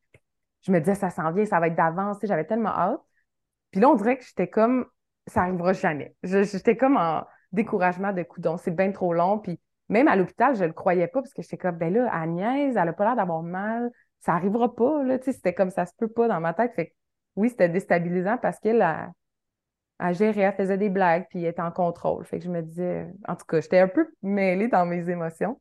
[0.62, 2.18] je me disais, ça s'en vient, ça va être d'avance.
[2.18, 3.02] Tu sais, J'avais tellement hâte.
[3.76, 4.86] Puis là, on dirait que j'étais comme,
[5.28, 6.16] ça arrivera jamais.
[6.24, 8.56] J'étais comme en découragement de coudon.
[8.56, 9.38] C'est bien trop long.
[9.38, 9.60] Puis
[9.90, 12.88] même à l'hôpital, je le croyais pas parce que j'étais comme, ben là, Agnès, elle
[12.88, 13.92] a pas l'air d'avoir mal.
[14.22, 15.20] Ça arrivera pas, là.
[15.20, 16.72] Tu sais, c'était comme ça se peut pas dans ma tête.
[16.74, 16.94] Fait que
[17.36, 19.12] oui, c'était déstabilisant parce qu'elle, elle,
[20.00, 22.24] elle gérait, elle faisait des blagues, puis elle était en contrôle.
[22.24, 25.60] Fait que je me disais, en tout cas, j'étais un peu mêlée dans mes émotions.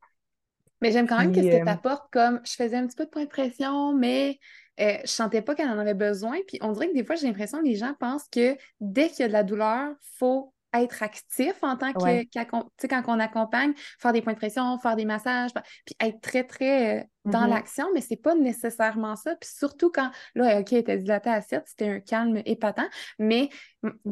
[0.80, 3.06] Mais j'aime quand même qu'est-ce que euh, tu apportes comme je faisais un petit peu
[3.06, 4.38] de point de pression, mais
[4.80, 6.38] euh, je sentais pas qu'elle en avait besoin.
[6.46, 9.20] Puis on dirait que des fois, j'ai l'impression que les gens pensent que dès qu'il
[9.20, 12.28] y a de la douleur, faut être actif en tant que, Ouais.
[12.34, 15.52] quand on accompagne, faire des points de pression, faire des massages,
[15.84, 17.48] puis être très, très euh, dans Mhm.
[17.48, 19.36] l'action, mais c'est pas nécessairement ça.
[19.36, 22.88] Puis surtout quand, là, OK, elle était dilatée à 7, c'était un calme épatant,
[23.20, 23.50] mais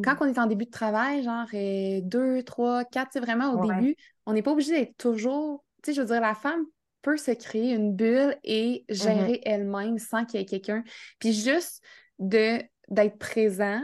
[0.02, 3.58] quand on est en début de travail, genre 2, 3, 4, c'est vraiment au Ouais.
[3.58, 3.96] début,
[4.26, 6.64] on n'est pas obligé d'être toujours, tu sais, je veux dire, la femme
[7.02, 10.84] peut se créer une bulle et gérer elle-même sans qu'il y ait quelqu'un.
[11.18, 11.82] Puis juste
[12.18, 13.80] de d'être présent,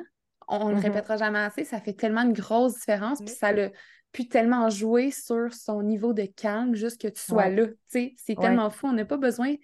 [0.48, 0.82] on ne le Mhm.
[0.82, 3.70] répétera jamais assez, ça fait tellement une grosse différence, puis ça l'a
[4.12, 7.54] pu tellement jouer sur son niveau de calme, juste que tu sois Ouais.
[7.54, 7.66] là.
[7.66, 8.44] Tu sais, c'est Ouais.
[8.44, 9.54] tellement fou, on n'a pas besoin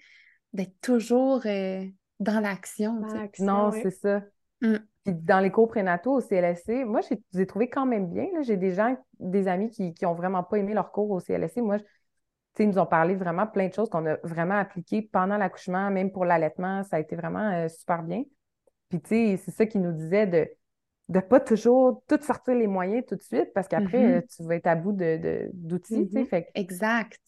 [0.53, 1.85] d'être toujours euh,
[2.21, 3.01] dans l'action.
[3.41, 3.81] Non, ouais.
[3.83, 4.23] c'est ça.
[4.63, 4.77] Mm.
[5.05, 8.27] Puis dans les cours prénataux au CLSC, moi, j'ai j'ai trouvé quand même bien.
[8.35, 8.43] là.
[8.43, 11.61] J'ai des gens, des amis qui, qui ont vraiment pas aimé leur cours au CLSC.
[11.61, 11.85] Moi, je-
[12.63, 16.13] ils nous ont parlé vraiment plein de choses qu'on a vraiment appliquées pendant l'accouchement, même
[16.13, 16.83] pour l'allaitement.
[16.85, 18.23] Ça a été vraiment euh, super bien.
[18.91, 20.49] Puis, tu sais, c'est ça qu'ils nous disaient de
[21.11, 24.19] de pas toujours tout sortir les moyens tout de suite parce qu'après, Mhm.
[24.21, 26.25] euh, tu vas être à bout de, de- d'outils, tu sais.
[26.25, 27.21] Fait que Exact.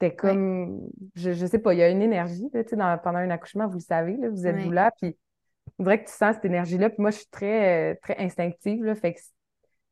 [0.00, 0.80] c'était comme,
[1.14, 3.30] je, je sais pas, il y a une énergie, là, tu sais, dans- pendant un
[3.30, 4.70] accouchement, vous le savez, là, vous êtes-vous Ouais.
[4.70, 5.16] là, puis
[5.78, 8.84] on dirait que tu sens cette énergie-là, puis moi, je suis très, euh, très instinctive,
[8.84, 9.20] là, fait que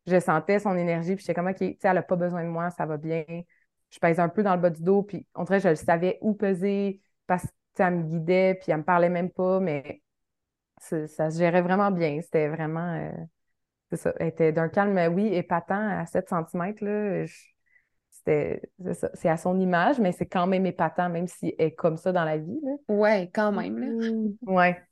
[0.06, 2.48] je sentais son énergie, puis j'étais comme, OK, tu sais, elle a pas besoin de
[2.50, 3.24] moi, ça va bien.
[3.90, 5.74] Je pèse un peu dans le bas du dos, puis on dirait que je le
[5.76, 10.02] savais où peser, parce que, elle me guidait, puis elle me parlait même pas, mais
[10.80, 12.20] ça, ça se gérait vraiment bien.
[12.22, 13.10] C'était vraiment, euh,
[13.90, 17.26] c'est ça, elle était d'un calme, oui, épatant à 7 cm,
[18.10, 21.74] C'était, c'est ça, à son image, mais c'est quand même épatant, même si elle est
[21.74, 22.72] comme ça dans la vie, là.
[22.88, 23.86] Ouais, quand même, là.
[24.10, 24.36] Mm.
[24.42, 24.82] Ouais.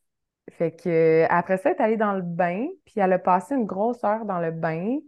[0.52, 3.66] Fait que après ça, elle est allée dans le bain, puis elle a passé une
[3.66, 4.98] grosse heure dans le bain.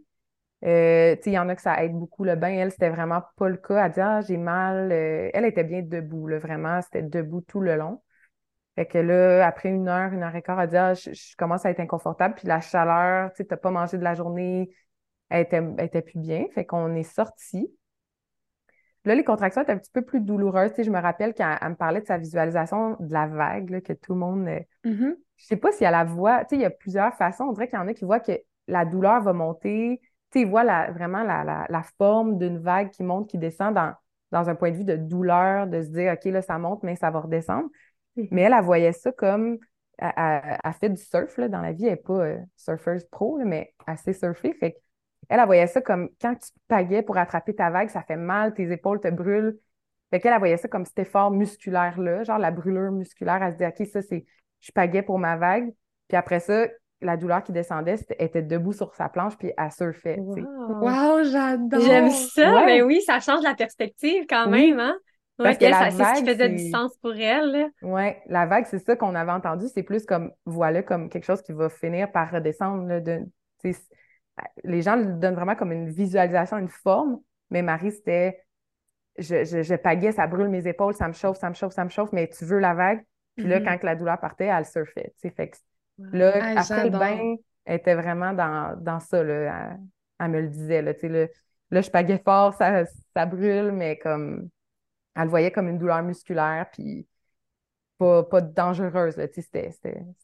[0.65, 2.49] Euh, il y en a que ça aide beaucoup le bain.
[2.51, 3.87] Elle, c'était vraiment pas le cas.
[3.87, 4.91] Elle dit Ah, j'ai mal.
[4.93, 6.81] Euh, elle était bien debout, là, vraiment.
[6.83, 8.03] C'était debout tout le long.
[8.77, 11.37] Fait que là, après une heure, une heure et quart, elle dit Ah, je, je
[11.37, 12.35] commence à être inconfortable.
[12.37, 14.71] Puis la chaleur, tu sais, t'as pas mangé de la journée,
[15.31, 16.47] elle était, elle était plus bien.
[16.55, 17.73] Fait qu'on est sorti.
[19.05, 20.73] Là, les contractions étaient un petit peu plus douloureuses.
[20.77, 23.93] Je me rappelle qu'elle elle me parlait de sa visualisation de la vague, là, que
[23.93, 24.49] tout le monde.
[24.49, 25.17] euh, Mhm.
[25.37, 26.41] je sais pas si elle la voit.
[26.45, 27.45] Tu sais, il y a plusieurs façons.
[27.45, 28.33] On dirait qu'il y en a qui voient que
[28.67, 30.01] la douleur va monter.
[30.31, 33.95] Tu voient la- vraiment la, la- la forme d'une vague qui monte, qui descend dans,
[34.31, 36.97] dans un point de vue de douleur, de se dire, OK, là, ça monte, mais
[36.97, 37.69] ça va redescendre.
[38.17, 39.59] Mais elle, elle voyait ça comme.
[39.99, 41.85] Elle, fait du surf là, dans la vie.
[41.87, 43.75] Elle n'est pas euh, surfeuse pro, là, mais.
[43.87, 44.79] Fait que
[45.29, 48.55] elle, elle voyait ça comme quand tu pagais pour attraper ta vague, ça fait mal,
[48.55, 49.59] tes épaules te brûlent.
[50.11, 53.43] Fait qu'elle, elle voyait ça comme cet effort musculaire-là, genre la brûlure musculaire.
[53.43, 54.25] Elle se dit, OK, ça, c'est.
[54.61, 55.73] Je pagais pour ma vague.
[56.09, 56.67] Puis après ça,
[57.01, 60.19] la douleur qui descendait, était debout sur sa planche, puis elle surfait.
[60.19, 60.81] Wow.
[60.83, 61.81] Wow, j'adore!
[61.81, 62.67] J'aime ça, Ouais.
[62.67, 64.71] mais oui, ça change la perspective quand Oui.
[64.71, 64.97] même, hein?
[65.37, 67.71] Parce Ouais, que puis elle, la ça- c'est ce qui faisait du sens pour elle.
[67.83, 69.67] Ouais, la vague, c'est ça qu'on avait entendu.
[69.73, 72.85] C'est plus comme, voilà, comme quelque chose qui va finir par redescendre.
[72.89, 73.21] là, de,
[74.65, 77.21] les gens le donnent vraiment comme une visualisation, une forme.
[77.51, 78.43] Mais Marie, c'était,
[79.19, 81.85] je, je, je pagais, ça brûle mes épaules, ça me chauffe, ça me chauffe, ça
[81.85, 83.03] me chauffe, mais tu veux la vague?
[83.37, 83.67] Puis là, Mhm.
[83.67, 85.13] quand que la douleur partait, elle surfait.
[85.21, 85.57] Fait que
[86.13, 89.23] là, après le bain, elle était vraiment dans, dans ça.
[89.23, 89.35] Là,
[89.73, 89.81] elle,
[90.21, 90.83] elle me le disait.
[90.83, 91.27] Là, là,
[91.71, 92.85] là, je pagais fort, ça,
[93.15, 94.49] ça brûle, mais comme,
[95.17, 96.69] elle le voyait comme une douleur musculaire.
[96.73, 97.07] Puis
[97.99, 99.17] pas, pas dangereuse.
[99.33, 99.73] C'était,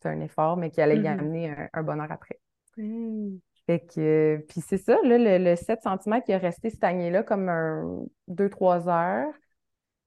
[0.05, 1.07] un effort, mais qui allait y Mhm.
[1.09, 2.41] amener un, un bonheur après.
[2.77, 3.41] Mm.
[3.67, 7.23] Fait que, puis c'est ça, là, le, le 7 cm qui est resté stagné là
[7.23, 9.33] comme un 2-3 heures.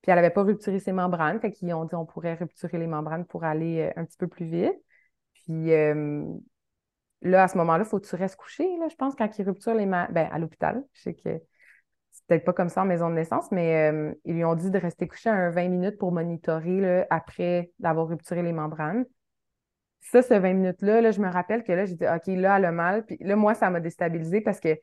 [0.01, 1.39] Puis elle n'avait pas rupturé ses membranes.
[1.39, 4.27] Fait qu'ils ont dit on pourrait rupturer les membranes pour aller euh, un petit peu
[4.27, 4.75] plus vite.
[5.47, 6.25] Puis euh,
[7.21, 9.47] là, à ce moment-là, il faut que tu restes couché, là, je pense, quand ils
[9.47, 10.13] rupturent les membranes.
[10.13, 10.83] Ben, à l'hôpital.
[10.93, 11.41] Je sais que
[12.11, 14.71] c'est peut-être pas comme ça en maison de naissance, mais euh, ils lui ont dit
[14.71, 19.05] de rester couché un 20 minutes pour monitorer là, après d'avoir rupturé les membranes.
[20.01, 22.65] ça, ce 20 minutes-là, là, je me rappelle que là, j'ai dit, OK, là, elle
[22.65, 23.05] a mal.
[23.05, 24.75] Puis là, moi, ça m'a déstabilisée parce que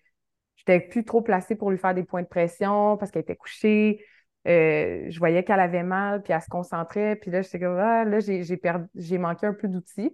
[0.57, 4.05] j'étais plus trop placée pour lui faire des points de pression parce qu'elle était couchée.
[4.47, 7.17] Euh, je voyais qu'elle avait mal, puis elle se concentrait.
[7.17, 10.13] Puis là, j'étais comme, ah, là, j'ai, j'ai, manqué un peu d'outils.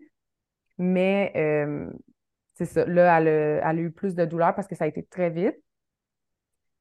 [0.80, 1.90] Mais euh,
[2.54, 2.86] c'est ça.
[2.86, 5.56] Là, elle a, eu plus de douleur parce que ça a été très vite.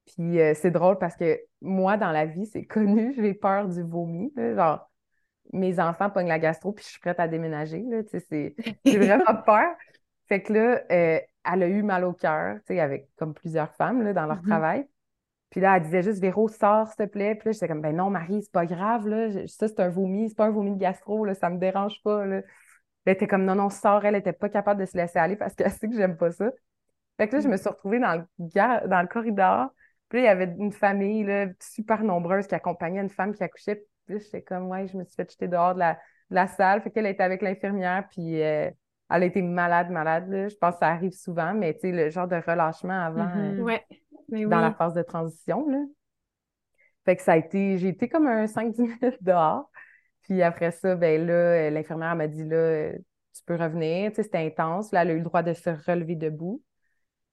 [0.06, 3.82] Puis euh, c'est drôle parce que moi, dans la vie, c'est connu, j'ai peur du
[3.82, 4.32] vomi.
[4.36, 4.90] genre,
[5.52, 7.84] mes enfants pognent la gastro, puis je suis prête à déménager.
[8.84, 9.66] J'ai vraiment peur.
[10.28, 14.26] Fait que là, elle a eu mal au cœur, avec comme plusieurs femmes là, dans
[14.26, 14.48] leur mm-hmm.
[14.48, 14.86] travail.
[15.50, 17.34] Puis là, elle disait juste, Véro, sors, s'il te plaît.
[17.34, 19.46] Puis là, j'étais comme, ben non, Marie, c'est pas grave, là.
[19.48, 21.34] Ça, c'est un vomi, c'est pas un vomi de gastro, là.
[21.34, 22.42] Ça me dérange pas, là.
[23.04, 24.04] Elle était comme, non, non, sors.
[24.04, 26.50] Elle était pas capable de se laisser aller parce qu'elle sait que j'aime pas ça.
[27.16, 29.68] Fait que là, je me suis retrouvée dans le, dans le corridor.
[30.08, 33.42] Puis là, il y avait une famille, là, super nombreuse qui accompagnait une femme qui
[33.42, 33.84] accouchait.
[34.06, 36.46] Puis là, j'étais comme, ouais, je me suis fait jeter dehors de la, de la
[36.46, 36.80] salle.
[36.82, 38.70] Fait qu'elle était avec l'infirmière, puis euh,
[39.10, 40.48] elle a été malade, malade, là.
[40.48, 43.26] Je pense que ça arrive souvent, mais tu sais, le genre de relâchement avant.
[43.26, 43.60] Mm-hmm.
[43.60, 43.84] Euh, ouais
[44.30, 45.68] dans la phase de transition.
[45.68, 45.78] Là.
[47.04, 49.69] Fait que ça a été, j'ai été comme un 5-10 minutes dehors.
[50.30, 52.92] Puis après ça, ben là, euh, l'infirmière m'a dit là, euh,
[53.34, 54.10] tu peux revenir.
[54.10, 54.92] Tu sais, c'était intense.
[54.92, 56.62] Là, elle a eu le droit de se relever debout.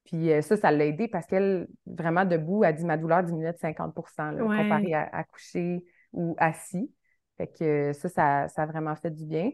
[0.04, 3.54] Puis euh, ça, ça l'a aidé parce qu'elle, vraiment debout, a dit ma douleur diminuait
[3.54, 6.92] de 50 là, comparé à, coucher ou assis.
[7.38, 8.10] Fait que ça,
[8.48, 9.52] ça, a vraiment fait du bien.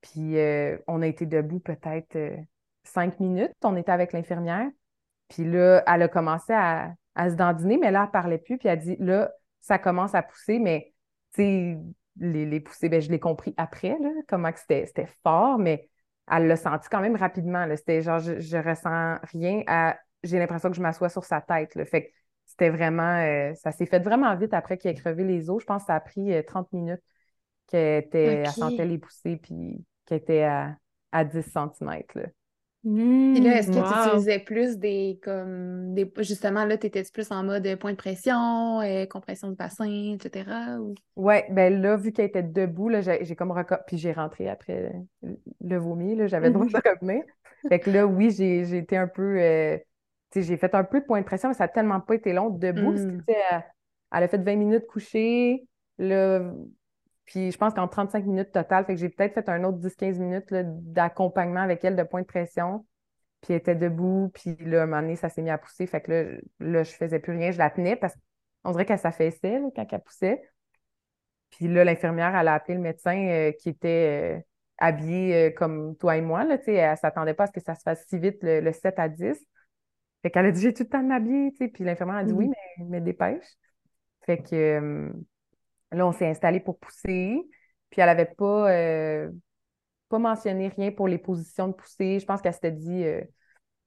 [0.00, 0.34] Puis
[0.88, 2.18] on a été debout peut-être
[2.82, 3.52] cinq minutes.
[3.62, 4.68] On était avec l'infirmière.
[5.28, 8.58] Puis là, elle a commencé à, se dandiner, mais là, elle ne parlait plus.
[8.58, 10.92] Puis elle a dit, là, ça commence à pousser, mais
[11.34, 11.78] tu sais,
[12.18, 15.88] les, les poussées, ben, je l'ai compris après, là, comment c'était, c'était fort, mais
[16.30, 17.66] elle l'a senti quand même rapidement.
[17.76, 19.94] C'était genre, je, je ressens rien.
[20.22, 21.74] j'ai l'impression que je m'assois sur sa tête.
[21.74, 21.84] Là.
[21.84, 22.10] Fait que
[22.46, 25.60] c'était vraiment, euh, ça s'est fait vraiment vite après qu'il ait crevé les os.
[25.62, 27.02] Je pense que ça a pris 30 euh, minutes
[27.66, 30.76] qu'elle était, sentait les poussées, puis qu'elle était à,
[31.12, 32.02] à 10 cm.
[32.14, 32.26] Là.
[32.82, 37.30] Mmh, là, est-ce que tu utilisais plus des comme des justement là, tu étais plus
[37.30, 40.78] en mode point de pression, et euh, compression de bassin, etc.
[40.80, 40.94] Ou...
[41.16, 43.54] Ouais, ben là, vu qu'elle était debout, là, j'ai, comme
[43.86, 47.22] puis j'ai rentré après le vomi, là, j'avais le droit de revenir.
[47.68, 49.76] Fait que là, oui, j'ai, été un peu euh,
[50.30, 52.14] tu sais, j'ai fait un peu de point de pression, mais ça n'a tellement pas
[52.14, 52.92] été long debout.
[52.92, 53.24] Parce que, mmh.
[53.28, 53.64] elle,
[54.12, 55.66] elle a fait 20 minutes couchée.
[55.98, 56.50] Là,
[57.30, 60.18] puis je pense qu'en 35 minutes total, fait que j'ai peut-être fait un autre 10-15
[60.18, 62.84] minutes d'accompagnement avec elle de point de pression.
[63.40, 65.86] Puis elle était debout, puis là, à un moment donné, ça s'est mis à pousser.
[65.86, 68.16] Fait que là, là je faisais plus rien, je la tenais parce
[68.64, 70.42] qu'on dirait qu'elle s'affaissait quand elle poussait.
[71.50, 74.40] Puis là, l'infirmière, elle a appelé le médecin euh, qui était euh,
[74.78, 76.42] habillé euh, comme toi et moi.
[76.42, 78.98] Là, elle ne s'attendait pas à ce que ça se fasse si vite le, 7
[78.98, 79.38] à 10.
[80.22, 81.52] Fait qu'elle a dit J'ai tout le temps de m'habiller.
[81.52, 82.54] Puis l'infirmière a dit Oui, mm-hmm.
[82.78, 83.46] mais, mais dépêche.
[84.26, 85.12] Fait que
[85.92, 87.40] Là, on s'est installé pour pousser.
[87.90, 89.30] Puis elle n'avait pas, euh,
[90.08, 92.20] pas mentionné rien pour les positions de pousser.
[92.20, 93.22] Je pense qu'elle s'était dit euh,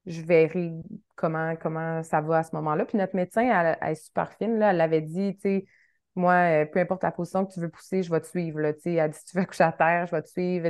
[0.06, 0.72] je verrai
[1.16, 2.84] comment, comment ça va à ce moment-là.
[2.84, 4.58] Puis notre médecin, elle, est super fine.
[4.58, 5.66] Là, elle avait dit, tu sais,
[6.14, 8.60] moi, euh, peu importe la position que tu veux pousser, je vais te suivre.
[8.60, 10.68] Là, elle a dit si tu veux coucher à terre, je vais te suivre.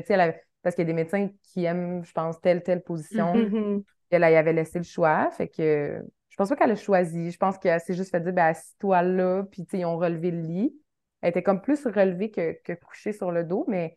[0.62, 3.34] Parce qu'il y a des médecins qui aiment, je pense, telle, telle position.
[3.34, 3.84] Mm-hmm.
[4.10, 5.30] Elle, elle avait laissé le choix.
[5.32, 7.30] Fait que je pense pas qu'elle a choisi.
[7.30, 10.40] Je pense qu'elle s'est juste fait dire ben, assis-toi là, puis ils ont relevé le
[10.40, 10.74] lit.
[11.24, 13.96] Elle était comme plus relevée que, que couchée sur le dos, mais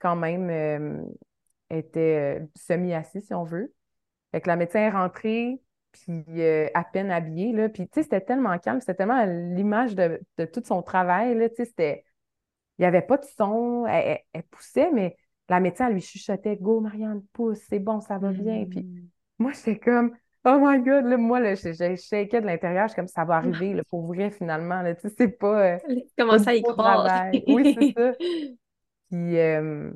[0.00, 1.02] quand même, euh,
[1.70, 3.72] elle était euh, semi-assise, si on veut.
[4.32, 7.70] Fait que la médecin est rentrée, puis euh, à peine habillée, là.
[7.70, 11.48] Puis, tu sais, c'était tellement calme, c'était tellement l'image de, tout son travail, là.
[11.48, 12.04] Tu sais, c'était...
[12.76, 15.16] Il n'y avait pas de son, elle, poussait, mais
[15.48, 18.66] la médecin, elle lui chuchotait «Go, Marianne, pousse, c'est bon, ça va bien.
[18.66, 19.08] Puis mm.
[19.38, 20.14] moi, j'étais comme
[20.50, 23.74] Oh my God, là, moi, là, je, de l'intérieur, je suis comme ça va arriver,
[23.74, 24.80] là, pour vrai, finalement.
[24.80, 25.74] Là, tu sais, c'est pas.
[25.74, 25.78] Euh,
[26.16, 27.06] Comment ça y croire?
[27.48, 28.12] oui, c'est ça.
[29.10, 29.90] Puis, euh,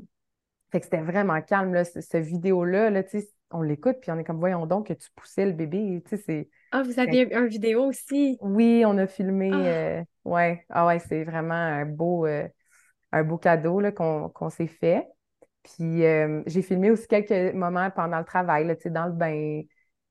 [0.71, 4.19] fait que c'était vraiment calme, là, ce, vidéo-là, là, tu sais, on l'écoute, puis on
[4.19, 6.51] est comme, voyons donc que tu poussais le bébé, tu sais, c'est.
[6.71, 8.37] Ah, vous aviez un vidéo aussi?
[8.43, 9.57] Oui, on a filmé, ah.
[9.57, 15.07] euh, ouais, ah ouais, c'est vraiment un beau, un beau cadeau, là, qu'on s'est fait.
[15.63, 16.03] Puis,
[16.47, 19.63] j'ai filmé aussi quelques moments pendant le travail, là, tu sais, dans le bain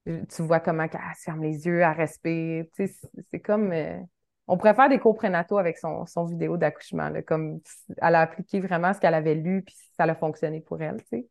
[0.06, 2.66] tu vois comment elle se ferme les yeux, elle respire.
[2.76, 3.72] C'est comme.
[3.72, 4.00] Euh,
[4.48, 7.10] on pourrait faire des cours prénataux avec son, son vidéo d'accouchement.
[7.26, 7.62] Comme
[8.02, 10.98] elle a appliqué vraiment ce qu'elle avait lu, puis ça a fonctionné pour elle.
[11.10, 11.26] sais.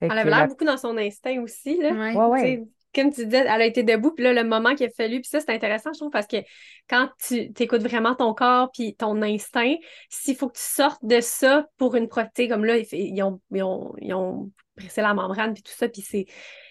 [0.00, 1.76] Elle avait l'air beaucoup dans son instinct aussi.
[1.76, 1.90] Là.
[1.90, 2.14] Ouais.
[2.14, 5.20] Ouais, Comme tu disais, elle a été debout, puis là, le moment qu'il a fallu,
[5.20, 6.36] puis ça, c'est intéressant, je trouve, parce que
[6.88, 9.74] quand tu écoutes vraiment ton corps, puis ton instinct,
[10.08, 13.62] s'il faut que tu sortes de ça pour une protéine, comme là, ils ont, ils
[13.62, 16.26] ont, ils ont pressé la membrane, puis tout ça, puis c'est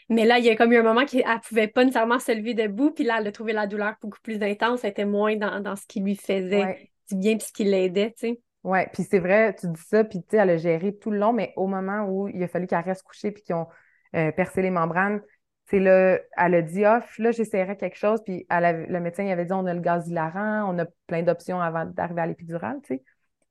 [0.09, 2.31] mais là, il y a comme eu un moment qu'elle ne pouvait pas nécessairement se
[2.31, 5.35] lever debout, puis là, elle a trouvé la douleur beaucoup plus intense, elle était moins
[5.35, 8.41] dans, ce qui lui faisait du bien, puis ce qui l'aidait, tu sais.
[8.63, 11.17] Oui, puis c'est vrai, tu dis ça, puis tu sais, elle a géré tout le
[11.17, 13.67] long, mais au moment où il a fallu qu'elle reste couchée puis qu'ils ont
[14.15, 15.21] euh, percé les membranes,
[15.69, 19.45] c'est là, elle a dit, ah, là, j'essaierai quelque chose, puis le médecin il avait
[19.45, 22.95] dit, on a le gaz hilarant, on a plein d'options avant d'arriver à l'épidurale, tu
[22.95, 23.03] sais.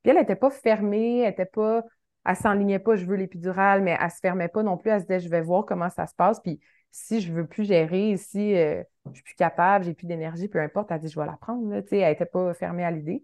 [0.03, 1.83] Puis elle n'était pas fermée, elle était pas,
[2.27, 5.05] elle s'enlignait pas, je veux l'épidurale, mais elle se fermait pas non plus, elle se
[5.05, 6.59] disait, je vais voir comment ça se passe, puis
[6.91, 10.59] si je veux plus gérer, si euh, je suis plus capable, j'ai plus d'énergie, peu
[10.59, 12.91] importe, elle a dit, je vais la prendre, tu sais, elle n'était pas fermée à
[12.91, 13.23] l'idée.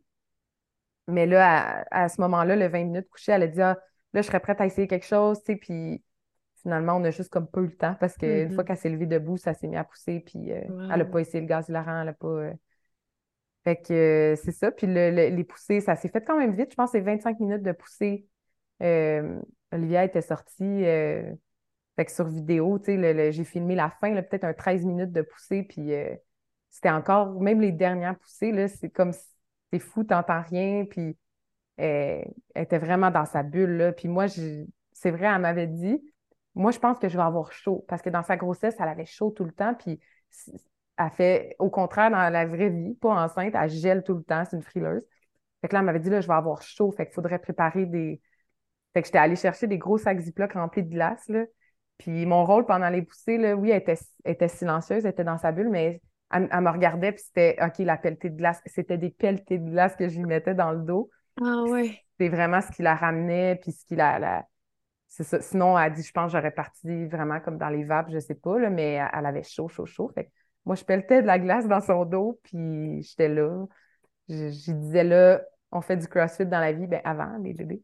[1.07, 3.77] Mais là, à, ce moment-là, le 20 minutes couché, elle a dit Ah,
[4.13, 6.01] là, je serais prête à essayer quelque chose, tu sais, puis
[6.61, 8.67] finalement, on a juste comme pas eu le temps parce qu'une une fois mm-hmm.
[8.67, 10.61] qu'elle s'est levée debout, ça s'est mis à pousser, puis euh,
[10.91, 12.27] elle n'a pas essayé le gaz hilarant, elle n'a pas.
[12.27, 12.53] Euh.
[13.65, 14.71] Fait que euh, c'est ça.
[14.71, 16.71] Puis les poussées, ça s'est fait quand même vite.
[16.71, 18.27] Je pense que c'est 25 minutes de poussée.
[19.72, 20.84] Olivia était sortie.
[21.96, 25.91] Fait que sur vidéo, j'ai filmé la fin, peut-être un 13 minutes de poussée, puis
[26.69, 29.12] c'était encore, même les dernières poussées, c'est comme
[29.72, 31.17] c'est fou, t'entends rien, puis
[31.78, 33.91] elle, était vraiment dans sa bulle, là.
[33.91, 36.04] Puis moi, c'est vrai, elle m'avait dit,
[36.56, 39.06] moi, je pense que je vais avoir chaud, parce que dans sa grossesse, elle avait
[39.06, 40.00] chaud tout le temps, puis
[40.98, 44.43] elle fait, au contraire, dans la vraie vie, pas enceinte, elle gèle tout le temps,
[44.46, 45.04] c'est une frileuse.
[45.62, 47.86] Fait que là, elle m'avait dit, là, je vais avoir chaud, fait qu'il faudrait préparer
[47.86, 48.22] des...
[48.93, 51.43] Fait que j'étais allée chercher des gros sacs Ziploc remplis de glace, là.
[51.97, 55.23] Puis mon rôle pendant les poussées, là, oui, elle était, elle était silencieuse, elle était
[55.23, 56.01] dans sa bulle, mais
[56.32, 58.62] elle, me regardait, puis c'était, OK, la pelletée de glace.
[58.65, 61.10] C'était des pelletées de glace que je lui mettais dans le dos.
[61.41, 61.99] Ah ouais.
[62.19, 64.19] C'est vraiment ce qui la ramenait, puis ce qui la.
[64.19, 64.45] la...
[65.08, 65.41] C'est ça.
[65.41, 68.58] Sinon, elle dit, je pense, j'aurais parti vraiment comme dans les vapes, je sais pas,
[68.58, 70.12] là, mais elle avait chaud, chaud, chaud.
[70.15, 70.32] Fait
[70.65, 73.65] moi, je pelletais de la glace dans son dos, puis j'étais là.
[74.29, 77.84] Je, disais, là, on fait du CrossFit dans la vie, ben avant, les bébés.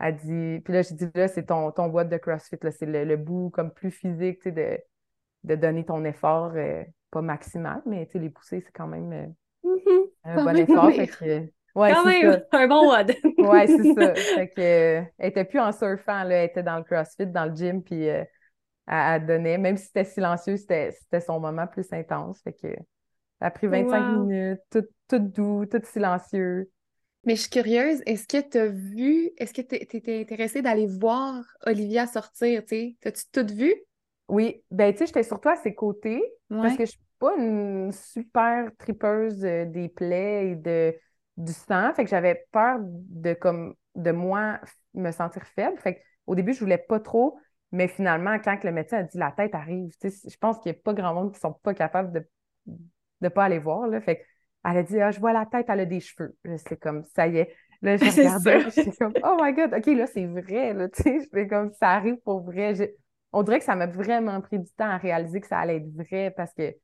[0.00, 2.86] Elle dit, puis là, je dis, là, c'est ton, ton boîte de CrossFit, là, c'est
[2.86, 4.78] le, bout comme plus physique, tu sais, de,
[5.44, 6.52] de donner ton effort.
[6.56, 10.10] Euh, pas maximal, mais les poussées, c'est quand même euh, mm-hmm.
[10.24, 10.90] un bon effort.
[10.92, 13.12] Fait ouais, quand même, un bon WOD.
[13.38, 14.14] ouais, c'est ça.
[14.36, 17.46] Fait que, euh, elle était plus en surfant, là, elle était dans le CrossFit, dans
[17.46, 18.24] le gym, puis euh,
[18.86, 22.40] elle, donnait, même si c'était silencieux, c'était son moment plus intense.
[22.42, 22.68] Fait que,
[23.40, 26.70] ça a pris 25 minutes, tout, tout doux, tout silencieux.
[27.24, 30.86] Mais je suis curieuse, est-ce que tu as vu, est-ce que tu étais intéressée d'aller
[30.86, 32.96] voir Olivia sortir, tu sais?
[33.00, 33.74] T'as-tu tout vu?
[34.28, 37.92] Oui, ben tu sais, j'étais surtout à ses côtés parce que je suis pas une
[37.92, 40.96] super tripeuse euh, des plaies et de,
[41.36, 41.92] du sang.
[41.94, 44.60] Fait que j'avais peur de comme de moi
[44.94, 45.78] me sentir faible.
[45.78, 47.38] Fait au début, je voulais pas trop,
[47.72, 50.80] mais finalement, quand le médecin a dit la tête arrive, je pense qu'il n'y a
[50.80, 52.26] pas grand monde qui sont pas capables de
[53.20, 53.86] ne pas aller voir.
[53.86, 54.00] Là.
[54.00, 54.24] Fait
[54.64, 56.36] elle a dit Ah, je vois la tête, elle a des cheveux.
[56.56, 57.54] C'est comme ça y est.
[57.82, 60.74] Là, je regardais, j'étais comme Oh my God, OK, là, c'est vrai.
[60.74, 62.74] Là, je fais comme ça arrive pour vrai
[63.32, 65.92] on dirait que ça m'a vraiment pris du temps à réaliser que ça allait être
[65.94, 66.74] vrai parce que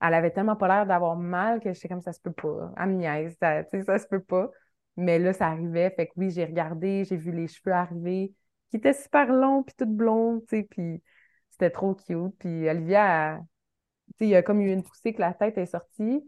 [0.00, 2.72] elle avait tellement pas l'air d'avoir mal que j'étais comme ça se peut pas.
[2.76, 4.50] Elle me niaise, ça, ça se peut pas.
[4.96, 5.90] Mais là, ça arrivait.
[5.96, 8.34] Fait que oui, j'ai regardé, j'ai vu les cheveux arriver,
[8.70, 11.02] qui étaient super longs, puis toutes blondes, tu sais, puis
[11.50, 12.36] c'était trop cute.
[12.38, 15.66] Puis Olivia, tu sais, il y a comme eu une poussée que la tête est
[15.66, 16.22] sortie.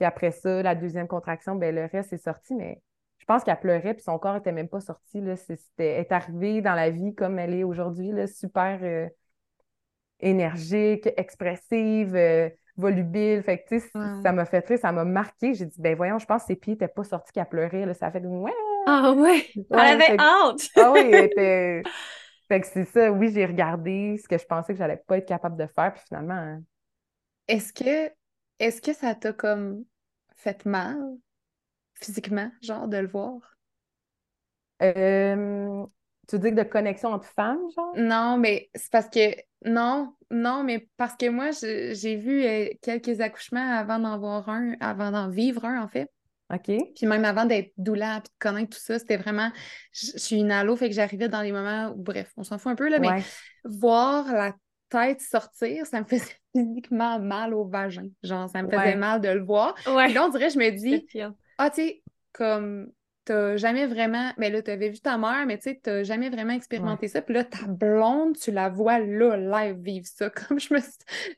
[0.00, 2.80] Puis après ça, la deuxième contraction, ben le reste est sorti, mais
[3.18, 5.20] je pense qu'elle pleurait, puis son corps n'était même pas sorti.
[5.20, 5.34] Là.
[5.76, 9.10] elle est arrivée dans la vie comme elle est aujourd'hui, super euh,
[10.20, 13.42] énergique, expressive, euh, volubile.
[13.42, 13.78] Fait que,
[14.22, 15.52] ça m'a fait très, ça m'a marqué.
[15.52, 17.84] J'ai dit, ben voyons, je pense que ses pieds n'étaient pas sortis qu'elle pleurait.
[17.84, 17.92] Là.
[17.92, 18.54] Ça a fait ouais!
[18.86, 19.48] Ah ouais!
[19.54, 20.66] elle avait hâte!
[20.76, 21.82] ah oui, elle était.
[22.48, 25.28] Fait que c'est ça, oui, j'ai regardé ce que je pensais que j'allais pas être
[25.28, 26.32] capable de faire, puis finalement.
[26.32, 26.62] Hein.
[27.48, 28.10] Est-ce que
[28.60, 29.84] est-ce que ça t'a comme
[30.40, 30.98] fait mal?
[32.00, 33.56] physiquement, genre, de le voir?
[34.82, 35.84] Euh,
[36.28, 37.92] tu dis que de connexion entre femmes, genre?
[37.96, 39.34] Non, mais c'est parce que.
[39.64, 44.74] Non, non, mais parce que moi, j'ai vu euh, quelques accouchements avant d'en voir un,
[44.80, 46.10] avant d'en vivre un, en fait.
[46.52, 46.72] OK.
[46.96, 49.50] Puis même avant d'être doula, puis de connaître tout ça, c'était vraiment.
[49.92, 52.72] Je suis une halo, fait que j'arrivais dans des moments où, bref, on s'en fout
[52.72, 53.22] un peu, là, mais
[53.64, 54.54] voir la
[54.90, 58.08] tête sortir, ça me faisait physiquement mal au vagin.
[58.22, 59.74] Genre, ça me faisait mal de le voir.
[59.86, 60.12] Ouais.
[60.12, 61.06] là, on dirait, je me dis,
[61.58, 62.90] ah, tu sais, comme
[63.24, 64.32] t'as jamais vraiment.
[64.38, 67.22] Mais là, t'avais vu ta mère, mais tu sais, t'as jamais vraiment expérimenté ça.
[67.22, 70.30] Puis là, ta blonde, tu la vois là, live, vivre ça.
[70.48, 70.80] Comme je me,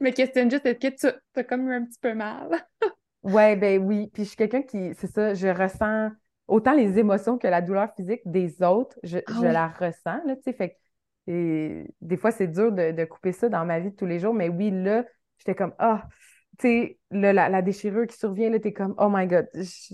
[0.01, 1.07] me questionne juste, est-ce que tu
[1.37, 2.49] as comme eu un petit peu mal?
[3.23, 4.11] ouais, ben oui.
[4.13, 6.11] Puis je suis quelqu'un qui, c'est ça, je ressens
[6.49, 10.43] autant les émotions que la douleur physique des autres, je, ah la ressens, là, tu
[10.45, 10.53] sais.
[10.53, 10.79] Fait
[11.27, 14.19] et des fois, c'est dur de, de, couper ça dans ma vie de tous les
[14.19, 15.05] jours, mais oui, là,
[15.39, 16.09] j'étais comme, ah,
[16.59, 19.49] tu sais, la, déchirure qui survient, là, t'es comme, oh my God.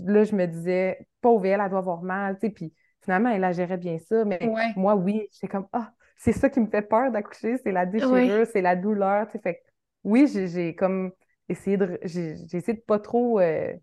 [0.05, 3.43] là, je me disais, pauvre elle, elle doit avoir mal, tu sais, puis finalement, elle
[3.43, 4.25] a géré bien ça.
[4.25, 4.39] Mais
[4.75, 8.45] moi, oui, j'étais comme, ah, c'est ça qui me fait peur d'accoucher, c'est la déchirure,
[8.47, 9.39] c'est la douleur, tu sais.
[9.39, 9.63] Fait
[10.03, 11.11] oui, j'ai comme
[11.49, 13.73] essayé de, j'ai essayé de pas trop euh,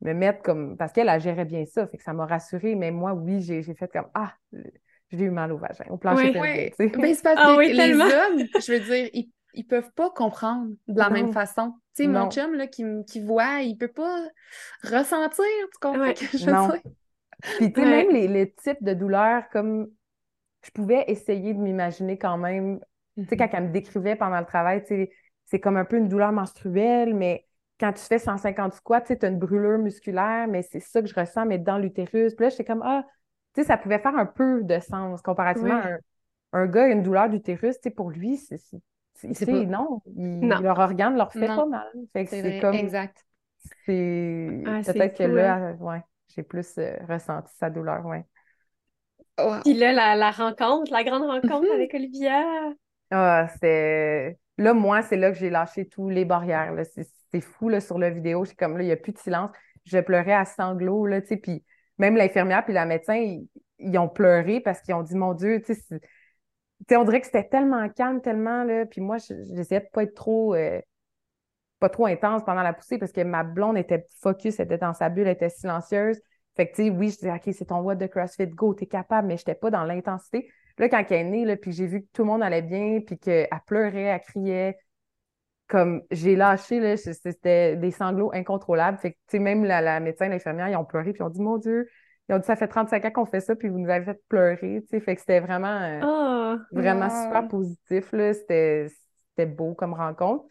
[0.00, 0.76] me mettre comme.
[0.76, 2.74] Parce qu'elle, elle gérait bien ça, fait que ça m'a rassurée.
[2.74, 4.34] Mais moi, oui, j'ai fait comme Ah,
[5.10, 6.74] j'ai eu mal au vagin, au plancher ouais, ouais.
[6.78, 10.70] Ben, c'est parce ah que les hommes, je veux dire, ils, ils peuvent pas comprendre
[10.86, 11.74] de la même façon.
[11.96, 14.16] Tu sais, mon chum, là, qui, qui voit, il peut pas
[14.84, 16.70] ressentir, tu comprends que je non.
[17.56, 19.88] Puis, tu sais, même les, les, types de douleurs, comme
[20.62, 22.80] je pouvais essayer de m'imaginer quand même,
[23.16, 25.10] tu sais, quand elle me décrivait pendant le travail, tu sais,
[25.46, 27.46] c'est comme un peu une douleur menstruelle, mais
[27.80, 31.14] quand tu fais 150 squats, tu as une brûlure musculaire, mais c'est ça que je
[31.14, 32.34] ressens, mais dans l'utérus.
[32.34, 33.04] Puis là, j'étais comme, ah,
[33.56, 35.98] sais, ça pouvait faire un peu de sens comparativement à un,
[36.52, 38.58] un, gars, une douleur d'utérus, tu sais, pour lui, c'est.
[39.24, 41.88] Non, leur organe leur fait pas mal.
[42.14, 42.74] c'est comme.
[42.74, 43.24] Exact.
[43.84, 44.62] C'est.
[44.66, 45.76] Ah, peut-être que là, hein.
[45.80, 48.24] ouais, j'ai plus euh, ressenti sa douleur, ouais.
[49.64, 51.74] Puis là, la, rencontre, la grande rencontre mm-hmm.
[51.74, 52.44] avec Olivia.
[53.10, 54.38] Ah, c'est.
[54.58, 56.74] Là, moi, c'est là que j'ai lâché tous les barrières.
[57.32, 58.44] C'est fou là, sur la vidéo.
[58.44, 59.50] C'est comme là, il n'y a plus de silence.
[59.84, 61.64] Je pleurais à sanglots, là, tu sais, puis
[62.00, 63.36] même l'infirmière puis la médecin,
[63.78, 67.48] ils, ont pleuré parce qu'ils ont dit, mon Dieu, tu sais, on dirait que c'était
[67.48, 70.80] tellement calme, tellement, là, puis moi, j'essayais de pas être trop, euh,
[71.78, 74.94] pas trop intense pendant la poussée parce que ma blonde était focus, elle était dans
[74.94, 76.20] sa bulle, elle était silencieuse.
[76.56, 78.86] Fait que, tu sais, oui, je disais, OK, c'est ton what de CrossFit, go, t'es
[78.86, 80.50] capable, mais j'étais pas dans l'intensité.
[80.78, 83.18] Là, quand elle est née, puis j'ai vu que tout le monde allait bien, puis
[83.18, 84.78] qu'elle pleurait, elle criait,
[85.70, 88.98] comme j'ai lâché, là, c'était des sanglots incontrôlables.
[88.98, 91.30] Fait que, tu sais, même la, la médecin, l'infirmière, ils ont pleuré, puis ils ont
[91.30, 91.88] dit, mon Dieu,
[92.28, 94.20] ils ont dit, ça fait 35 ans qu'on fait ça, puis vous nous avez fait
[94.28, 95.00] pleurer, tu sais.
[95.00, 98.34] Fait que c'était vraiment, euh, ah, vraiment super positif, là.
[98.34, 100.44] C'était beau comme rencontre.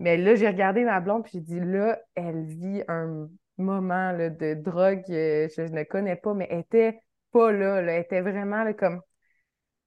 [0.00, 3.28] Mais là, j'ai regardé ma blonde, puis j'ai dit, là, elle vit un
[3.58, 7.00] moment là, de drogue que je ne connais pas, mais elle était
[7.30, 7.92] pas là, là.
[7.92, 9.00] Elle était vraiment là, comme.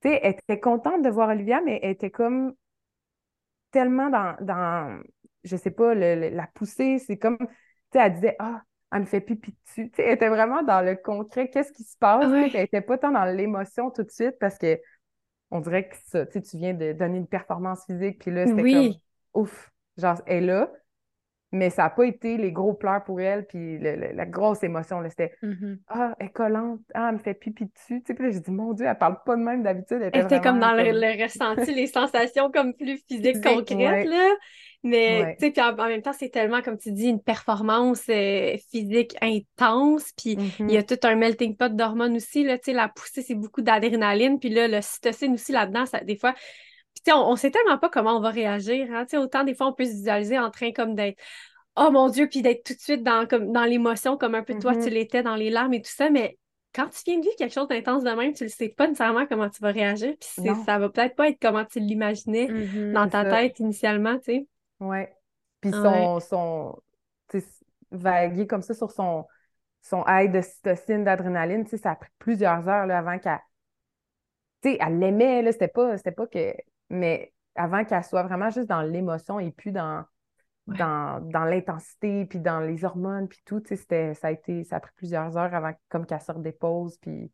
[0.02, 2.54] Tu sais, elle était contente de voir Olivia, mais elle était comme
[3.72, 5.02] tellement dans, dans
[5.44, 7.00] je sais pas, le, la poussée.
[7.00, 7.46] C'est comme, tu
[7.94, 8.62] sais, elle disait, ah,
[8.92, 9.90] elle me fait pipi dessus.
[9.90, 11.50] Tu sais, elle était vraiment dans le concret.
[11.50, 12.26] Qu'est-ce qui se passe?
[12.32, 14.80] Elle était pas tant dans l'émotion tout de suite parce que
[15.50, 18.48] on dirait que ça, tu sais, tu viens de donner une performance physique, puis là,
[18.48, 18.94] c'était comme,
[19.34, 20.72] ouf, genre, elle est là.
[21.54, 25.04] Mais ça n'a pas été les gros pleurs pour elle, puis la grosse émotion.
[25.10, 25.80] C'était mm-hmm.
[25.90, 28.02] Ah, elle est collante, ah, elle me fait pipi dessus.
[28.02, 30.00] Tu sais, puis là, j'ai dit, mon Dieu, elle parle pas de même d'habitude.
[30.14, 34.30] Elle était, comme dans le, ressenti, les sensations comme plus physiques, concrètes, là.
[34.84, 38.56] Mais, tu sais, puis en, même temps, c'est tellement, comme tu dis, une performance euh,
[38.72, 40.12] physique intense.
[40.18, 40.98] Puis il y a mm-hmm.
[40.98, 42.58] tout un melting pot d'hormones aussi, là.
[42.58, 44.40] Tu sais, la poussée, c'est beaucoup d'adrénaline.
[44.40, 46.34] Puis là, le cytocine aussi là-dedans, ça, des fois,
[47.04, 48.88] puis, on, on sait tellement pas comment on va réagir.
[48.94, 49.06] Hein?
[49.18, 51.20] Autant des fois, on peut se visualiser en train comme d'être
[51.78, 54.58] Oh mon Dieu, puis d'être tout de suite dans, comme, dans l'émotion, comme un peu
[54.60, 54.90] toi, tu mm-hmm.
[54.90, 56.10] l'étais dans les larmes et tout ça.
[56.10, 56.38] Mais
[56.76, 59.26] quand tu viens de vivre quelque chose d'intense de même, tu ne sais pas nécessairement
[59.26, 60.14] comment tu vas réagir.
[60.20, 64.24] Puis ça va peut-être pas être comment tu l'imaginais mm-hmm, dans ta tête initialement, tu
[64.26, 64.48] sais.
[64.82, 65.16] Ouais.
[65.62, 66.76] Puis son, son
[67.92, 69.26] vaguer comme ça sur son,
[69.82, 73.40] son aide de cytocine, d'adrénaline, ça a pris plusieurs heures là, avant qu'elle.
[74.62, 76.54] Tu sais, elle l'aimait, là, c'était pas, pas que
[76.92, 80.04] mais avant qu'elle soit vraiment juste dans l'émotion et plus dans,
[80.68, 84.80] dans, dans l'intensité, puis dans les hormones, puis tout, c'était, ça a été, ça a
[84.80, 87.32] pris plusieurs heures avant comme qu'elle sorte des pauses, puis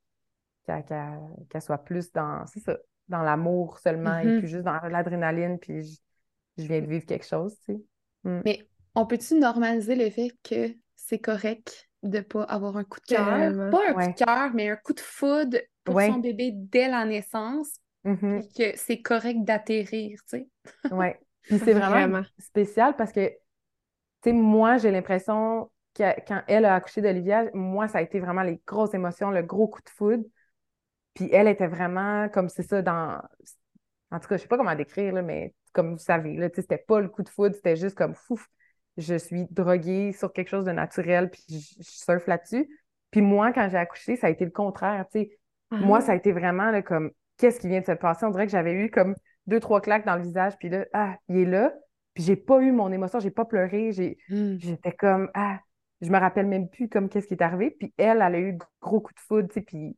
[0.65, 2.77] qu'elle, soit plus dans, c'est ça,
[3.07, 4.39] dans l'amour seulement, et mm-hmm.
[4.39, 5.83] puis juste dans l'adrénaline, puis
[6.57, 7.81] je, viens de vivre quelque chose, tu sais.
[8.23, 8.41] Mm.
[8.45, 13.15] Mais on peut-tu normaliser le fait que c'est correct de pas avoir un coup de
[13.15, 13.71] cœur?
[13.71, 17.05] Pas un coup de cœur, mais un coup de foudre pour son bébé dès la
[17.05, 18.57] naissance, Mm-hmm.
[18.57, 20.49] que c'est correct d'atterrir, tu sais.
[20.91, 21.07] Oui.
[21.43, 23.35] Puis c'est vraiment, spécial parce que, tu
[24.23, 28.43] sais, moi, j'ai l'impression que quand elle a accouché d'Olivia, moi, ça a été vraiment
[28.43, 30.23] les grosses émotions, le gros coup de foudre.
[31.13, 33.21] Puis elle était vraiment comme c'est ça dans.
[34.11, 36.77] En tout cas, je sais pas comment décrire, là, mais comme vous savez, là, c'était
[36.77, 38.47] pas le coup de foudre, c'était juste comme fouf,
[38.97, 42.67] je suis droguée sur quelque chose de naturel, puis je, surfe là-dessus.
[43.11, 45.39] Puis moi, quand j'ai accouché, ça a été le contraire, tu sais.
[45.71, 46.01] Moi, ah.
[46.01, 48.25] ça a été vraiment là, comme qu'est-ce qui vient de se passer?
[48.25, 49.15] On dirait que j'avais eu comme
[49.45, 51.73] deux, trois claques dans le visage, puis là, ah, il est là.
[52.13, 53.91] Puis j'ai pas eu mon émotion, j'ai pas pleuré,
[54.29, 54.57] hmm.
[54.57, 55.59] j'étais comme, ah,
[56.01, 57.71] je me rappelle même plus comme qu'est-ce qui est arrivé.
[57.71, 59.95] Puis elle, elle a eu gros coup de foudre, tu sais, puis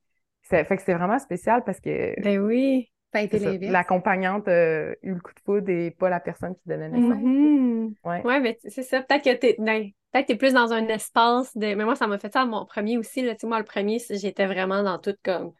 [0.50, 2.20] fait que c'est vraiment spécial parce que.
[2.22, 2.92] Ben oui.
[3.14, 7.24] L'accompagnante a eu le coup de foudre et pas la personne qui donnait naissance.
[7.24, 7.94] Mm-hmm.
[8.04, 8.22] Ouais.
[8.24, 9.02] ouais, mais c'est ça.
[9.02, 11.74] Peut-être que t'es ben, peut-être que es plus dans un espace de.
[11.74, 13.24] Mais moi, ça m'a fait ça à mon premier aussi.
[13.24, 13.34] Là.
[13.34, 15.54] Tu sais, moi, le premier, j'étais vraiment dans tout comme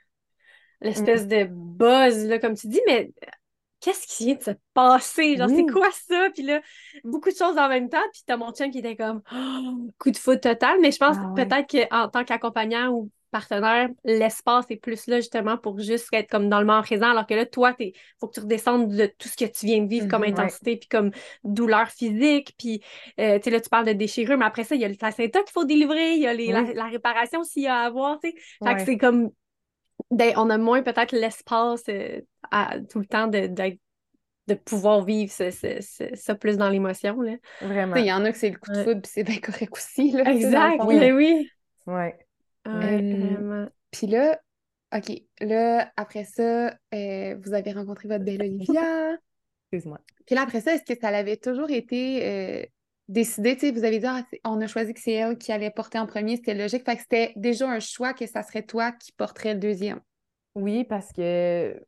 [0.82, 3.12] l'espèce de buzz, là, comme tu dis, mais
[3.82, 5.38] qu'est-ce qui vient de se passer?
[5.38, 6.30] Genre, c'est quoi ça?
[6.34, 6.62] Puis là,
[7.04, 7.98] beaucoup de choses en même temps.
[8.14, 10.80] Puis t'as mon chum qui était comme oh, coup de foot total.
[10.82, 15.56] Mais je pense ah peut-être qu'en tant qu'accompagnant ou partenaire, l'espace est plus là justement
[15.58, 18.34] pour juste être comme dans le moment présent, alors que là, toi, il faut que
[18.34, 20.30] tu redescendes de tout ce que tu viens de vivre comme Mhm, ouais.
[20.32, 21.12] intensité, puis comme
[21.44, 22.82] douleur physique, puis
[23.20, 24.96] euh, tu sais, là, tu parles de déchirure, mais après ça, il y a le
[24.96, 26.74] placenta qu'il faut délivrer, il y a les, la, Oui.
[26.74, 28.36] la réparation s'il y a à avoir, tu sais.
[28.64, 29.30] Fait que c'est comme,
[30.12, 33.80] on a moins peut-être l'espace euh, à- tout le temps de, d'être-
[34.48, 37.36] de pouvoir vivre ce- ce- ce- ça plus dans l'émotion, là.
[37.62, 37.96] Vraiment.
[37.98, 40.12] Il y en a que c'est le coup de foudre, puis c'est bien correct aussi.
[40.12, 40.88] Là, Exact, fond.
[40.88, 41.50] oui, oui.
[41.86, 42.18] Ouais.
[42.66, 43.68] Ouais, Euh, vraiment.
[43.92, 44.40] Puis là,
[44.96, 49.18] OK, là, après ça, euh, vous avez rencontré votre belle Olivia.
[49.72, 50.00] Excuse-moi.
[50.26, 52.66] Puis là, après ça, est-ce que ça l'avait toujours été euh,
[53.10, 53.56] décidé?
[53.56, 56.00] Tu sais, vous avez dit, Ah, on a choisi que c'est elle qui allait porter
[56.00, 56.86] en premier, c'était logique.
[56.86, 60.00] Fait que c'était déjà un choix que ça serait toi qui porterais le deuxième.
[60.56, 61.84] Oui, parce que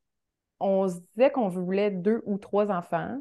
[0.60, 3.20] on se disait qu'on voulait deux ou trois enfants.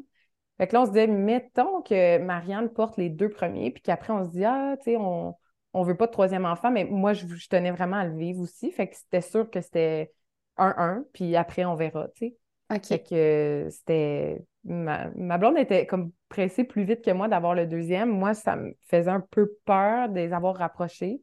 [0.57, 4.13] Fait que là, on se disait, mettons que Marianne porte les deux premiers, puis qu'après,
[4.13, 5.35] on se dit, ah, tu sais, on,
[5.73, 8.41] on veut pas de troisième enfant, mais moi, je, je tenais vraiment à le vivre
[8.41, 8.71] aussi.
[8.71, 10.13] Fait que c'était sûr que c'était
[10.57, 12.37] un-un, puis après, on verra, tu sais.
[12.73, 12.85] OK.
[12.85, 14.45] Fait que c'était.
[14.63, 18.09] Ma, ma blonde était comme pressée plus vite que moi d'avoir le deuxième.
[18.11, 21.21] Moi, ça me faisait un peu peur de les avoir rapprochés.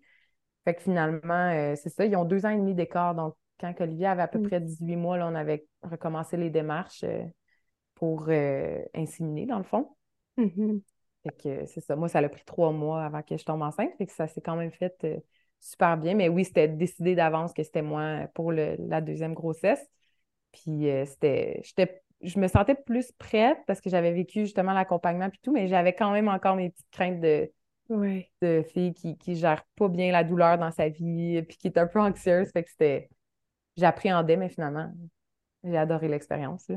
[0.65, 3.15] Fait que finalement, euh, c'est ça, ils ont deux ans et demi d'écart.
[3.15, 4.49] Donc, quand Olivier avait à peu Mm.
[4.49, 7.25] près 18 mois, là, on avait recommencé les démarches euh,
[7.97, 9.91] pour euh, inséminer, dans le fond.
[10.37, 10.83] Mhm.
[11.25, 11.97] Fait que c'est ça.
[11.97, 13.91] Moi, ça a pris trois mois avant que je tombe enceinte.
[13.99, 15.19] Fait que ça s'est quand même fait euh,
[15.61, 16.15] super bien.
[16.15, 19.85] Mais oui, c'était décidé d'avance que c'était moi pour le- la deuxième grossesse.
[20.53, 21.61] Puis euh, c'était.
[21.65, 25.69] J'étais, je me sentais plus prête parce que j'avais vécu justement l'accompagnement puis tout, mais
[25.69, 27.51] j'avais quand même encore mes petites craintes de,
[27.89, 28.31] Ouais.
[28.43, 31.79] de fille qui, qui gère pas bien la douleur dans sa vie puis qui est
[31.79, 32.51] un peu anxieuse.
[32.53, 33.11] Fait que c'était.
[33.77, 34.93] J'appréhendais, mais finalement,
[35.65, 36.71] j'ai adoré l'expérience.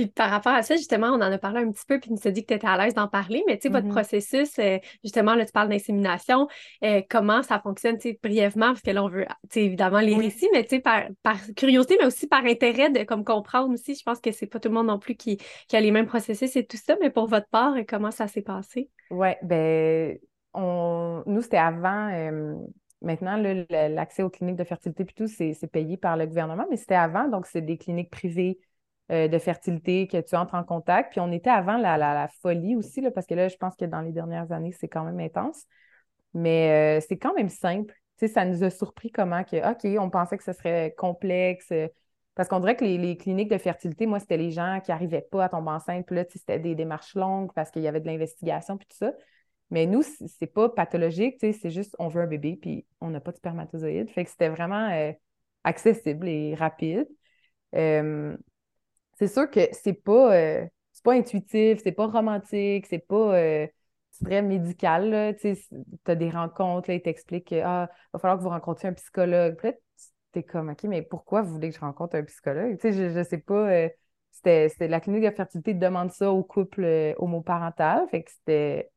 [0.00, 2.14] Puis par rapport à ça, justement, on en a parlé un petit peu, puis tu
[2.14, 3.92] nous as dit que tu étais à l'aise d'en parler, mais tu sais, votre Mhm.
[3.92, 6.48] processus, euh, justement, là, tu parles d'insémination,
[6.84, 10.00] euh, comment ça fonctionne, tu sais, brièvement, parce que là, on veut, tu sais, évidemment,
[10.00, 10.24] les Oui.
[10.24, 13.94] récits, mais tu sais, par, par curiosité, mais aussi par intérêt de comme comprendre aussi.
[13.94, 15.36] Je pense que c'est pas tout le monde non plus qui,
[15.68, 18.26] qui a les mêmes processus et tout ça, mais pour votre part, euh, comment ça
[18.26, 18.88] s'est passé?
[19.10, 20.18] Ouais, ben,
[20.54, 21.22] on...
[21.26, 22.08] nous, c'était avant.
[22.12, 22.56] euh,
[23.02, 26.96] Maintenant, l'accès aux cliniques de fertilité, puis tout, c'est payé par le gouvernement, mais c'était
[26.96, 28.58] avant, donc c'est des cliniques privées
[29.10, 31.10] euh, de fertilité que tu entres en contact.
[31.10, 33.84] Puis on était avant la, la, folie aussi, là, parce que là, je pense que
[33.84, 35.66] dans les dernières années, c'est quand même intense.
[36.32, 37.92] Mais euh, c'est quand même simple.
[38.18, 41.72] Tu sais, ça nous a surpris comment que, OK, on pensait que ce serait complexe.
[41.72, 41.88] euh,
[42.36, 45.46] parce qu'on dirait que les, cliniques de fertilité, moi, c'était les gens qui n'arrivaient pas
[45.46, 46.06] à tomber enceinte.
[46.06, 49.12] Puis là, c'était des démarches longues parce qu'il y avait de l'investigation, puis tout ça.
[49.70, 53.10] Mais nous, c'est pas pathologique, tu sais, c'est juste on veut un bébé, puis on
[53.10, 54.10] n'a pas de spermatozoïdes.
[54.10, 55.12] Fait que c'était vraiment
[55.64, 57.08] accessible et rapide.
[59.20, 63.66] C'est sûr que c'est pas, euh, c'est pas intuitif, c'est pas romantique, c'est pas euh,
[64.24, 65.36] très médical.
[65.40, 65.56] Tu
[66.06, 69.56] as des rencontres, là, ils t'expliquent que ah, va falloir que vous rencontriez un psychologue.
[69.56, 69.72] Puis
[70.32, 72.78] t'es comme OK, mais pourquoi vous voulez que je rencontre un psychologue?
[72.82, 73.70] Je, je sais pas.
[73.70, 73.88] euh,
[74.32, 78.08] c'était, la clinique de fertilité demande ça au couple euh, homoparental.
[78.10, 78.90] Fait que c'était.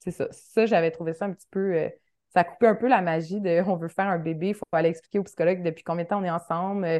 [0.00, 0.28] C'est ça.
[0.32, 1.74] Ça, j'avais trouvé ça un petit peu.
[1.74, 1.88] euh,
[2.34, 4.88] ça coupait un peu la magie de on veut faire un bébé, il faut aller
[4.90, 6.98] expliquer au psychologue depuis combien de temps on est ensemble, euh,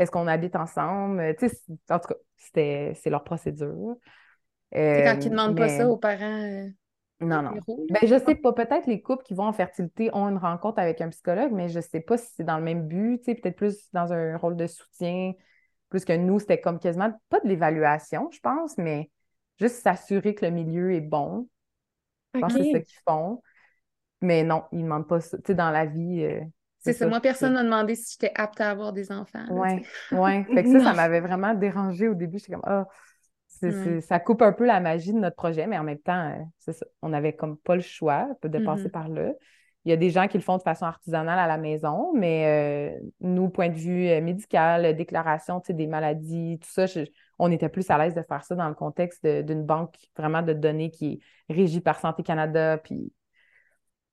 [0.00, 1.20] est-ce qu'on habite ensemble?
[1.20, 3.96] euh, tu sais, c'est- en tout cas, c'était, c'est leur procédure.
[4.94, 6.42] C'est quand Euh, ils ne demandent pas ça aux parents.
[6.44, 6.68] euh,
[7.20, 7.54] Non, non.
[7.90, 8.52] Ben, je sais pas.
[8.52, 11.80] Peut-être les couples qui vont en fertilité ont une rencontre avec un psychologue, mais je
[11.80, 14.56] sais pas si c'est dans le même but, tu sais, peut-être plus dans un rôle
[14.56, 15.32] de soutien,
[15.90, 19.10] plus que nous, c'était comme quasiment pas de l'évaluation, je pense, mais
[19.58, 21.48] juste s'assurer que le milieu est bon.
[22.34, 23.42] Je pense que c'est ça qu'ils font.
[24.22, 25.38] Mais non, ils ne demandent pas ça.
[25.38, 26.22] Tu sais, dans la vie.
[26.24, 26.42] euh,
[26.80, 27.06] C'est ça.
[27.06, 29.44] Moi, personne m'a demandé si j'étais apte à avoir des enfants.
[30.10, 30.16] sais.
[30.16, 30.44] ouais.
[30.54, 32.38] Fait que ça, ça m'avait vraiment dérangé au début.
[32.38, 32.86] J'étais comme, ah,
[33.46, 36.72] c'est- ça coupe un peu la magie de notre projet, mais en même temps, euh,
[36.72, 36.86] ça.
[37.02, 38.90] On n'avait comme pas le choix de passer Mhm.
[38.90, 39.32] par là.
[39.86, 42.92] Il y a des gens qui le font de façon artisanale à la maison, mais
[42.98, 47.00] euh, nous, point de vue euh, médical, déclaration, des maladies, tout ça, je-
[47.38, 50.52] on était plus à l'aise de faire ça dans le contexte d'une banque vraiment de
[50.52, 53.10] données qui est régie par Santé Canada, puis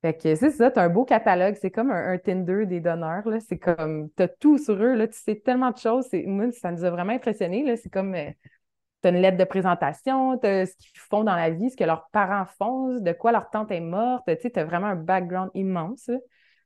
[0.01, 2.79] fait que c'est ça, tu as un beau catalogue, c'est comme un, un Tinder des
[2.79, 3.39] donneurs, là.
[3.39, 6.05] C'est comme, tu as tout sur eux, là, tu sais tellement de choses.
[6.09, 7.75] C'est, moi, ça nous a vraiment impressionnés, là.
[7.77, 11.69] C'est comme, tu as une lettre de présentation, tu ce qu'ils font dans la vie,
[11.69, 14.65] ce que leurs parents font, de quoi leur tante est morte, tu sais, tu as
[14.65, 16.17] vraiment un background immense, là.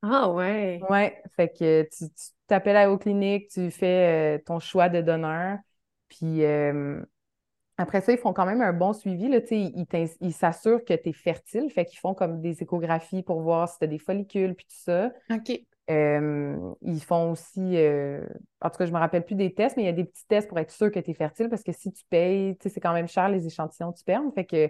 [0.03, 0.81] Ah ouais.
[0.89, 2.05] Ouais, fait que tu
[2.47, 5.59] t'appelles à aux cliniques, tu fais euh, ton choix de donneur,
[6.09, 7.01] puis euh,
[7.77, 11.13] après ça, ils font quand même un bon suivi, là, ils s'assurent que tu es
[11.13, 14.65] fertile, fait qu'ils font comme des échographies pour voir si tu as des follicules, puis
[14.65, 15.11] tout ça.
[15.31, 15.59] OK.
[15.89, 18.25] Euh, ils font aussi, euh,
[18.61, 20.25] en tout cas, je me rappelle plus des tests, mais il y a des petits
[20.27, 22.93] tests pour être sûr que tu es fertile, parce que si tu payes, c'est quand
[22.93, 24.69] même cher les échantillons de sperme, fait que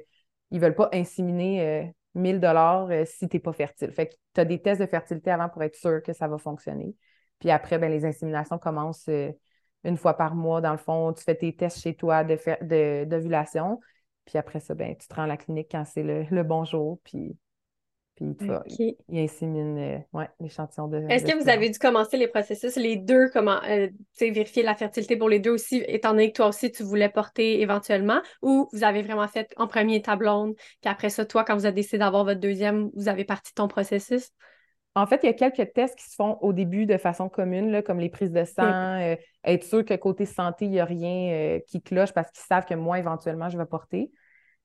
[0.52, 1.86] ils veulent pas inséminer euh,
[2.16, 3.92] 1000 dollars euh, si tu n'es pas fertile.
[3.92, 6.38] Fait que tu as des tests de fertilité avant pour être sûr que ça va
[6.38, 6.96] fonctionner.
[7.40, 9.10] Puis après, ben, les inséminations commencent
[9.84, 10.62] une fois par mois.
[10.62, 13.76] Dans le fond, tu fais tes tests chez toi d'ovulation.
[13.76, 13.80] De,
[14.26, 16.66] puis après ça, ben, tu te rends à la clinique quand c'est le, le bon
[16.66, 17.00] jour.
[17.04, 17.36] Puis
[18.16, 20.98] puis il, insémine euh, l'échantillon de.
[21.10, 23.88] Est-ce que vous avez dû commencer les processus, les deux, comment euh,
[24.20, 27.62] vérifier la fertilité pour les deux aussi, étant donné que toi aussi tu voulais porter
[27.62, 31.56] éventuellement, ou vous avez vraiment fait en premier ta blonde, puis après ça, toi, quand
[31.56, 34.30] vous avez décidé d'avoir votre deuxième, vous avez parti ton processus?
[34.94, 37.72] En fait, il y a quelques tests qui se font au début de façon commune,
[37.72, 39.16] là, comme les prises de sang, euh,
[39.46, 42.74] être sûr que côté santé, il n'y a rien qui cloche parce qu'ils savent que
[42.74, 44.12] moi, éventuellement, je vais porter.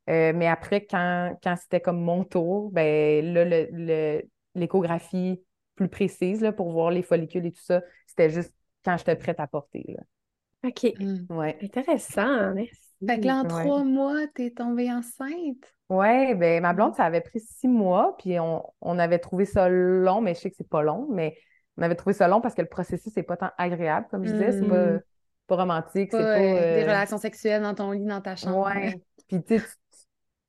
[0.09, 4.21] Euh, mais après, quand, c'était comme mon tour, ben là,
[4.55, 5.43] l'échographie
[5.75, 8.55] plus précise là, pour voir les follicules et tout ça, c'était juste
[8.85, 9.85] quand j'étais prête à porter.
[9.89, 10.69] Là.
[10.69, 10.93] OK.
[10.99, 11.37] Hmm.
[11.37, 11.59] Ouais.
[11.61, 12.86] Intéressant, merci.
[13.05, 15.75] Fait que là, en trois mois, t'es tombée enceinte?
[15.89, 20.21] Oui, ben ma blonde, ça avait pris six mois, puis on, avait trouvé ça long,
[20.21, 21.37] mais je sais que c'est pas long, mais
[21.77, 24.33] on avait trouvé ça long parce que le processus n'est pas tant agréable, comme je
[24.33, 25.01] disais, c'est pas, hmm.
[25.47, 26.39] pas romantique, c'est pas...
[26.39, 28.67] Des euh, relations sexuelles dans ton lit, dans ta chambre.
[28.67, 29.01] Ouais.
[29.29, 29.61] Puis tu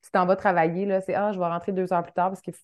[0.08, 2.40] tu t'en vas travailler, là, c'est Ah, je vais rentrer deux heures plus tard parce
[2.40, 2.62] qu'il faut,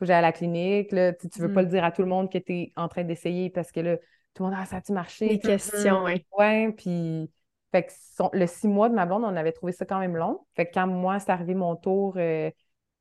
[0.00, 0.92] que j'aille à la clinique.
[0.92, 2.88] Là, tu ne veux pas le dire à tout le monde que tu es en
[2.88, 3.96] train d'essayer parce que là,
[4.32, 5.28] tout le monde, ah, ça a-tu marché?
[5.28, 6.24] Les questions, oui.
[6.36, 7.30] Ouais, puis.
[7.76, 10.40] Fait que le six mois de ma blonde, on avait trouvé ça quand même long.
[10.54, 12.50] Fait que quand moi, c'est arrivé mon tour, euh,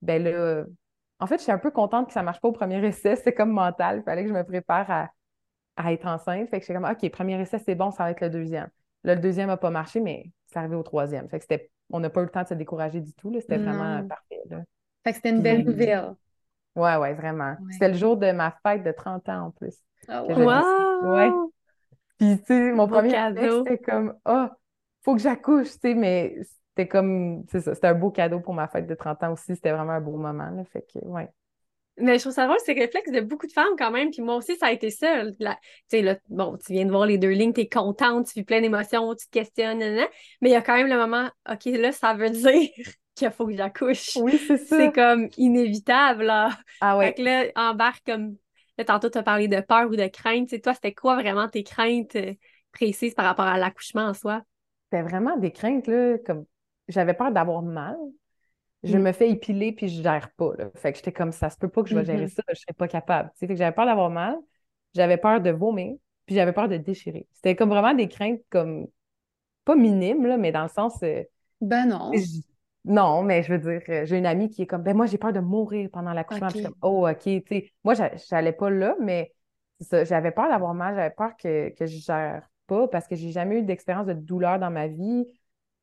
[0.01, 0.65] ben là,
[1.19, 3.15] en fait, je suis un peu contente que ça ne marche pas au premier essai.
[3.23, 3.99] C'est comme mental.
[3.99, 5.09] Il fallait que je me prépare à,
[5.77, 6.49] à être enceinte.
[6.49, 8.67] Fait que j'étais comme, OK, premier essai, c'est bon, ça va être le deuxième.
[9.05, 11.29] Là, le deuxième n'a pas marché, mais c'est arrivé au troisième.
[11.29, 13.33] Fait que c'était on n'a pas eu le temps de se décourager du tout.
[13.39, 14.41] C'était vraiment parfait.
[15.03, 16.15] Fait que c'était une belle nouvelle.
[16.75, 17.55] Ouais, ouais, vraiment.
[17.71, 19.75] C'était le jour de ma fête de 30 ans en plus.
[20.09, 21.13] Oh, wow!
[21.13, 21.31] Ouais.
[22.17, 24.55] Puis, tu sais, mon premier cadeau, c'était comme, ah, oh,
[25.05, 26.35] faut que j'accouche, tu sais, mais
[26.69, 29.55] c'était comme, c'est ça, c'était un beau cadeau pour ma fête de 30 ans aussi.
[29.55, 30.63] C'était vraiment un beau moment, là.
[30.65, 31.29] Fait que, ouais.
[31.97, 34.09] Mais je trouve ça drôle, c'est le réflexe de beaucoup de femmes quand même.
[34.09, 35.23] Puis moi aussi, ça a été ça.
[35.25, 35.45] Tu
[35.87, 38.43] sais, là, bon, tu viens de voir les deux lignes, tu es contente, tu vis
[38.43, 40.09] plein d'émotions, tu te questionnes, mais
[40.41, 42.69] il y a quand même le moment, OK, là, ça veut dire
[43.15, 44.17] qu'il faut que j'accouche.
[44.17, 44.75] Oui, c'est ça.
[44.75, 46.49] C'est comme inévitable, là.
[46.81, 47.07] Ah ouais.
[47.07, 48.35] Fait que là, embarque comme.
[48.77, 50.49] Là, tantôt, tu as parlé de peur ou de crainte.
[50.49, 52.33] sais, toi, c'était quoi vraiment tes craintes euh,
[52.73, 54.41] précises par rapport à l'accouchement en soi?
[54.95, 56.45] C'était vraiment des craintes, là, comme
[56.87, 57.97] j'avais peur d'avoir mal
[58.85, 59.01] je mm.
[59.01, 60.53] me fais épiler puis je gère pas.
[60.57, 60.69] Là.
[60.75, 62.35] Fait que j'étais comme ça, se peut pas que je vais gérer mm-hmm.
[62.35, 63.31] ça, je serais pas capable.
[63.35, 64.37] Fait que j'avais peur d'avoir mal,
[64.93, 67.27] j'avais peur de vomir, puis j'avais peur de déchirer.
[67.33, 68.87] C'était comme vraiment des craintes comme
[69.65, 71.01] pas minimes, là, mais dans le sens.
[71.03, 71.23] Euh,
[71.61, 72.11] ben non.
[72.87, 75.17] Non, mais je veux dire, euh, j'ai une amie qui est comme, ben moi, j'ai
[75.17, 76.49] peur de mourir pendant l'accouchement.
[76.49, 76.63] Okay.
[76.63, 77.71] comme, oh, OK, tu sais.
[77.83, 77.95] Moi,
[78.29, 79.33] j'allais pas là, mais
[79.91, 83.59] j'avais peur d'avoir mal, j'avais peur que, que je gère pas parce que j'ai jamais
[83.59, 85.25] eu d'expérience de douleur dans ma vie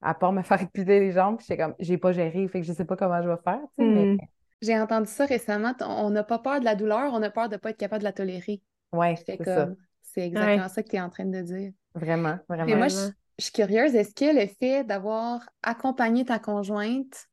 [0.03, 2.73] à part me faire épuiser les jambes, puis comme, j'ai pas géré, fait que je
[2.73, 4.17] sais pas comment je vais faire, hmm.
[4.61, 7.57] J'ai entendu ça récemment, on n'a pas peur de la douleur, on a peur de
[7.57, 8.63] pas être capable de la tolérer.
[8.93, 9.69] Ouais, c'est ça.
[10.03, 11.73] C'est exactement ça que tu es en train de dire.
[11.97, 12.67] Vraiment, vraiment.
[12.67, 17.27] Mais moi, je, suis curieuse, est-ce que le fait d'avoir accompagné ta conjointe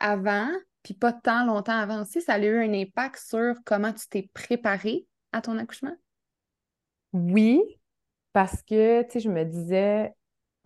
[0.00, 0.48] avant,
[0.82, 4.30] puis pas tant longtemps avant aussi, ça a eu un impact sur comment tu t'es
[4.32, 5.96] préparée à ton accouchement?
[7.12, 7.60] Oui,
[8.32, 10.12] parce que, tu sais, je me disais,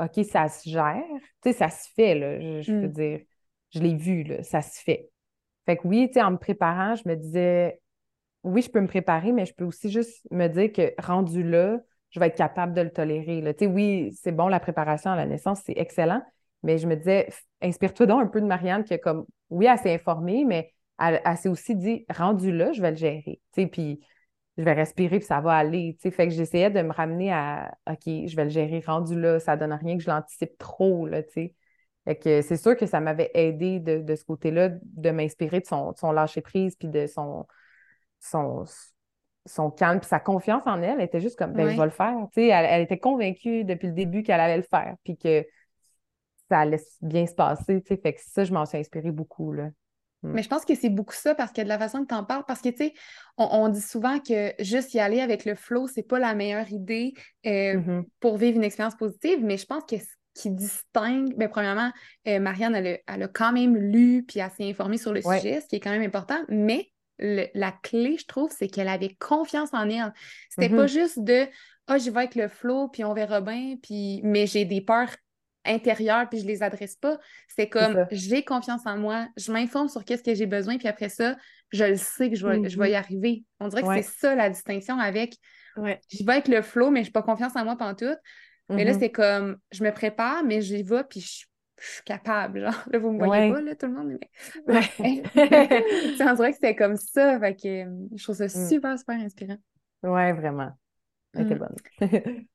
[0.01, 1.03] OK, ça se gère.
[1.43, 2.61] Tu sais, ça se fait, là.
[2.61, 2.93] Je, veux mm.
[2.93, 3.21] dire,
[3.71, 5.11] je l'ai vu, là, ça se fait.
[5.67, 7.81] Fait que oui, tu sais, en me préparant, je me disais,
[8.43, 11.79] oui, je peux me préparer, mais je peux aussi juste me dire que rendu là,
[12.11, 13.41] je vais être capable de le tolérer.
[13.41, 13.55] Là.
[13.55, 16.23] Tu sais, oui, c'est bon, la préparation à la naissance, c'est excellent,
[16.63, 17.29] mais je me disais,
[17.63, 21.37] inspire-toi donc un peu de Marianne qui, comme, oui, elle s'est informée, mais elle, elle
[21.37, 23.41] s'est aussi dit, rendu là, je vais le gérer.
[23.53, 24.05] Tu sais, puis
[24.57, 25.97] je vais respirer puis ça va aller.
[26.01, 29.57] Fait que j'essayais de me ramener à OK, je vais le gérer rendu là, ça
[29.57, 31.07] donne rien que je l'anticipe trop.
[31.07, 31.23] Là,
[32.05, 35.95] fait que c'est sûr que ça m'avait aidé de, ce côté-là, de m'inspirer de son,
[35.97, 37.47] son lâcher-prise puis de son,
[38.21, 38.65] son,
[39.47, 41.01] son calme puis sa confiance en elle.
[41.01, 42.15] Elle était juste comme ben, je vais le faire.
[42.37, 45.47] Elle, elle était convaincue depuis le début qu'elle allait le faire puis que
[46.51, 47.83] ça allait bien se passer.
[47.87, 49.53] Fait que ça, je m'en suis inspirée beaucoup.
[49.53, 49.71] Là.
[50.25, 50.33] Mm.
[50.33, 52.25] Mais je pense que c'est beaucoup ça parce que de la façon que tu en
[52.25, 52.95] parles, parce que tu sais,
[53.37, 57.13] on, dit souvent que juste y aller avec le flow, c'est pas la meilleure idée
[57.47, 58.05] euh, mm-hmm.
[58.21, 61.93] pour vivre une expérience positive, mais je pense que ce qui distingue, bien, premièrement,
[62.27, 65.67] euh, Marianne, elle a, quand même lu puis elle s'est informée sur le sujet, ce
[65.69, 69.89] qui est quand même important, mais la clé, je trouve, c'est qu'elle avait confiance en
[69.89, 70.13] elle.
[70.51, 70.89] C'était pas mm-hmm.
[70.89, 71.47] juste de
[71.87, 74.81] Ah, oh, j'y vais avec le flow, puis on verra bien, puis mais j'ai des
[74.81, 75.15] peurs
[75.65, 77.19] intérieures puis je les adresse pas.
[77.49, 81.09] C'est comme j'ai confiance en moi, je m'informe sur qu'est-ce que j'ai besoin puis après
[81.09, 81.37] ça,
[81.73, 82.97] je le sais que je vais, je vais y mm-hmm.
[82.97, 83.45] arriver.
[83.61, 85.37] On dirait que c'est ça la distinction avec
[85.77, 86.01] ouais.
[86.11, 88.17] je vais avec le flow mais je n'ai pas confiance en moi pendant tout.
[88.71, 88.99] Mais là, mm-hmm.
[88.99, 91.27] c'est comme je me prépare, mais j'y vais puis je
[91.93, 92.85] suis capable, genre.
[92.91, 93.53] Là, vous me voyez Ouais.
[93.53, 94.31] pas, là, tout le monde, mais...
[94.99, 95.23] Ouais.
[96.21, 98.69] On dirait que c'était comme ça, fait que euh, je trouve ça Mm.
[98.69, 99.57] super, super inspirant.
[100.03, 100.71] Ouais, vraiment.
[101.35, 101.59] Elle était Mm.
[101.59, 102.47] bonne.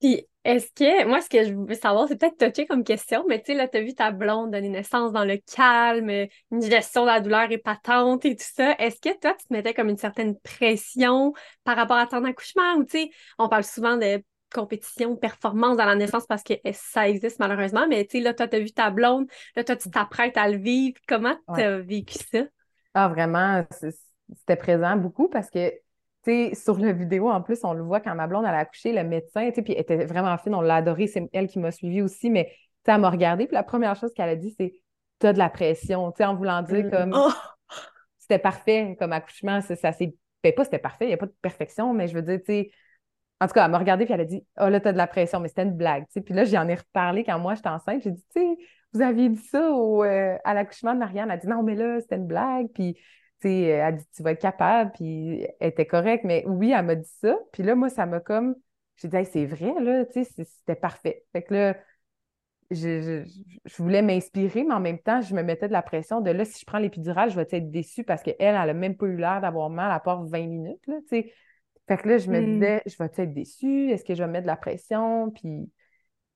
[0.00, 3.38] Puis, est-ce que, moi, ce que je veux savoir, c'est peut-être touché comme question, mais
[3.38, 6.08] tu sais, là, t'as vu ta blonde donner naissance dans le calme,
[6.50, 8.74] une gestion de la douleur épatante et tout ça.
[8.78, 11.34] Est-ce que toi, tu te mettais comme une certaine pression
[11.64, 15.84] par rapport à ton accouchement ou, tu sais, on parle souvent de compétition, performance dans
[15.84, 18.88] la naissance parce que ça existe malheureusement, mais tu sais, là, toi, t'as vu ta
[18.88, 20.96] blonde, là, toi, tu t'apprêtes à le vivre.
[21.06, 22.44] Comment t'as vécu ça?
[22.94, 23.66] Ah, vraiment,
[24.34, 25.74] c'était présent beaucoup parce que,
[26.24, 29.02] sur la vidéo, en plus, on le voit quand ma blonde, elle a accouché, le
[29.04, 32.30] médecin, puis elle était vraiment fine, on l'a adorée, c'est elle qui m'a suivie aussi,
[32.30, 32.52] mais,
[32.86, 34.72] elle m'a regardée, puis la première chose qu'elle a dit, c'est
[35.18, 36.90] «t'as de la pression», en voulant dire Mm.
[36.90, 37.30] comme Oh!
[38.18, 40.14] c'était parfait comme accouchement, ça, ça s'est...
[40.42, 42.46] Ben, pas c'était parfait, il n'y a pas de perfection, mais je veux dire, tu
[42.46, 42.70] sais,
[43.40, 45.06] en tout cas, elle m'a regardée, puis elle a dit «oh là, t'as de la
[45.06, 47.68] pression», mais c'était une blague, tu sais, puis là, j'en ai reparlé quand moi, j'étais
[47.68, 48.56] enceinte, j'ai dit «tu sais,
[48.92, 51.74] vous aviez dit ça au, euh, à l'accouchement de Marianne», elle a dit «non, mais
[51.74, 52.98] là, c'était une blague», puis
[53.40, 56.72] tu sais, elle a dit, tu vas être capable, puis elle était correcte, mais oui,
[56.72, 57.36] elle m'a dit ça.
[57.52, 58.56] Puis là, moi, ça m'a comme,
[58.96, 61.24] j'ai dit, Hey, c'est vrai, là, tu sais, c'était parfait.
[61.32, 61.76] Fait que là,
[62.70, 63.30] je, je-
[63.64, 66.44] je voulais m'inspirer, mais en même temps, je me mettais de la pression de là,
[66.44, 69.16] si je prends l'épidurale, je vais être déçue parce qu'elle, elle a même pas eu
[69.16, 71.32] l'air d'avoir mal à part 20 minutes, là, tu sais.
[71.88, 72.42] Fait que là, je me Mm.
[72.42, 73.90] disais, je vais être déçue?
[73.90, 75.30] Est-ce que je vais me mettre de la pression?
[75.30, 75.70] Puis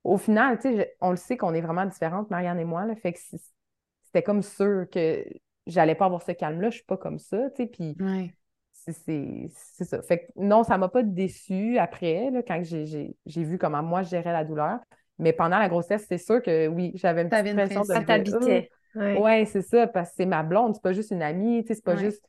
[0.03, 2.95] au final, tu sais, on le sait qu'on est vraiment différentes, Marianne et moi, là,
[2.95, 5.25] fait que c'était comme sûr que
[5.67, 8.35] j'allais pas avoir ce calme-là, je suis pas comme ça, tu sais, puis Ouais.
[8.73, 10.01] c'est ça.
[10.01, 14.09] Fait que non, ça m'a pas déçue après, là, quand j'ai vu comment moi je
[14.09, 14.79] gérais la douleur.
[15.19, 18.01] Mais pendant la grossesse, c'est sûr que oui, j'avais une petite une pression de Ça
[18.01, 18.71] t'habitait.
[18.95, 21.69] Oh, ouais, c'est ça, parce que c'est ma blonde, c'est pas juste une amie, tu
[21.69, 21.97] sais, c'est pas Ouais.
[21.97, 22.27] juste.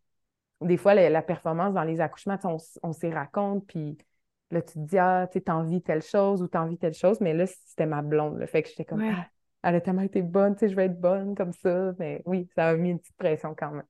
[0.60, 3.98] Des fois, la, la performance dans les accouchements, on, on s'y raconte, puis
[4.50, 7.34] là, tu te dis, ah, tu sais, t'envies telle chose ou t'envies telle chose, mais
[7.34, 8.46] là, c'était ma blonde, là.
[8.46, 9.10] Fait que j'étais comme, Ouais.
[9.10, 9.26] ah,
[9.64, 11.92] elle a tellement été bonne, tu sais, je vais être bonne comme ça.
[11.98, 13.86] Mais oui, ça m'a mis une petite pression quand même.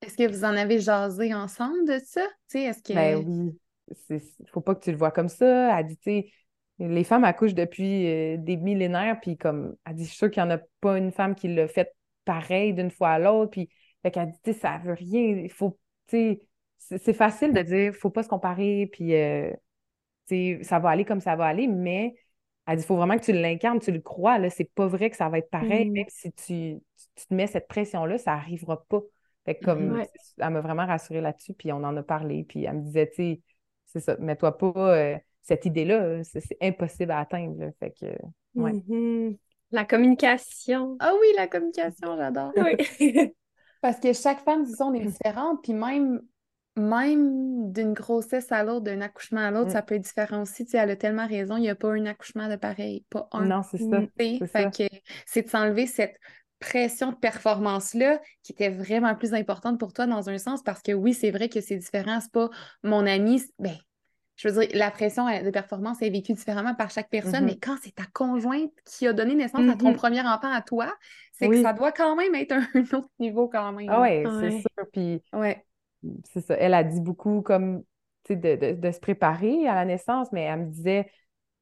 [0.00, 2.22] Est-ce que vous en avez jasé ensemble de ça?
[2.50, 2.94] Tu sais, est-ce que...
[2.94, 3.58] Ben oui,
[4.06, 5.78] c'est, faut pas que tu le vois comme ça.
[5.78, 6.30] Elle dit, tu sais,
[6.78, 10.42] les femmes accouchent depuis euh, des millénaires, puis comme, elle dit, je suis sûre qu'il
[10.42, 11.94] n'y en a pas une femme qui l'a fait
[12.24, 13.68] pareil d'une fois à l'autre, puis
[14.02, 15.78] fait qu'elle dit, tu sais, ça veut rien, il faut,
[16.08, 16.40] tu sais,
[16.78, 19.50] c'est, c'est facile de dire, faut pas se comparer, puis, euh,
[20.26, 22.14] tu sais, ça va aller comme ça va aller, mais
[22.66, 25.10] elle dit, il faut vraiment que tu l'incarnes, tu le crois, là, c'est pas vrai
[25.10, 25.92] que ça va être pareil, Mm.
[25.92, 26.80] même si tu, tu,
[27.16, 29.00] tu te mets cette pression-là, ça arrivera pas.
[29.44, 30.08] Fait que comme, Ouais.
[30.38, 33.14] elle m'a vraiment rassurée là-dessus, puis on en a parlé, puis elle me disait, tu
[33.16, 33.40] sais,
[33.86, 37.70] c'est ça, mets-toi pas euh, cette idée-là, c'est c'est impossible à atteindre, là.
[37.78, 38.06] Fait que,
[38.54, 38.72] ouais.
[38.88, 39.36] Mhm.
[39.70, 40.96] La communication.
[41.00, 42.52] Ah oui, la communication, j'adore.
[42.56, 42.76] Oui.
[43.82, 46.22] Parce que chaque femme, disons, est différente, puis même,
[46.76, 49.72] même d'une grossesse à l'autre, d'un accouchement à l'autre, Mm.
[49.72, 50.64] ça peut être différent aussi.
[50.64, 53.28] Tu sais, elle a tellement raison, il n'y a pas un accouchement de pareil, pas
[53.32, 53.44] un.
[53.46, 54.70] Non, c'est ça, c'est Fait ça.
[54.70, 54.84] que
[55.26, 56.16] c'est de s'enlever cette
[56.58, 60.92] pression de performance-là qui était vraiment plus importante pour toi dans un sens, parce que
[60.92, 62.48] oui, c'est vrai que c'est différent, c'est pas
[62.82, 63.76] mon ami, ben,
[64.36, 67.46] je veux dire, la pression de performance est vécue différemment par chaque personne, Mhm.
[67.46, 69.96] mais quand c'est ta conjointe qui a donné naissance à ton Mhm.
[69.96, 70.92] premier enfant à toi,
[71.32, 71.62] c'est que Oui.
[71.62, 73.90] ça doit quand même être un, autre niveau quand même.
[73.90, 75.64] Ah ouais, c'est sûr, puis Ouais.
[76.32, 77.82] C'est ça, elle a dit beaucoup comme,
[78.28, 81.04] de, de, de se préparer à la naissance, mais elle me disait,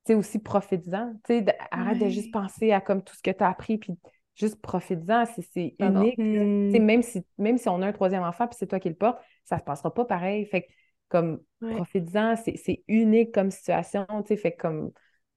[0.04, 3.22] tu sais, aussi profites-en, tu sais, de- arrête de juste penser à comme tout ce
[3.22, 3.92] que tu as appris, puis
[4.34, 5.78] juste profites-en, c'est J'adore.
[5.78, 6.18] unique.
[6.18, 6.32] Mm.
[6.68, 8.94] Sais, même si, même si on a un troisième enfant, puis c'est toi qui le
[8.94, 10.68] portes, ça se passera pas pareil, fait que,
[11.08, 11.76] comme, Ouais.
[11.76, 14.90] profites-en, c'est unique comme situation, tu sais, fait comme,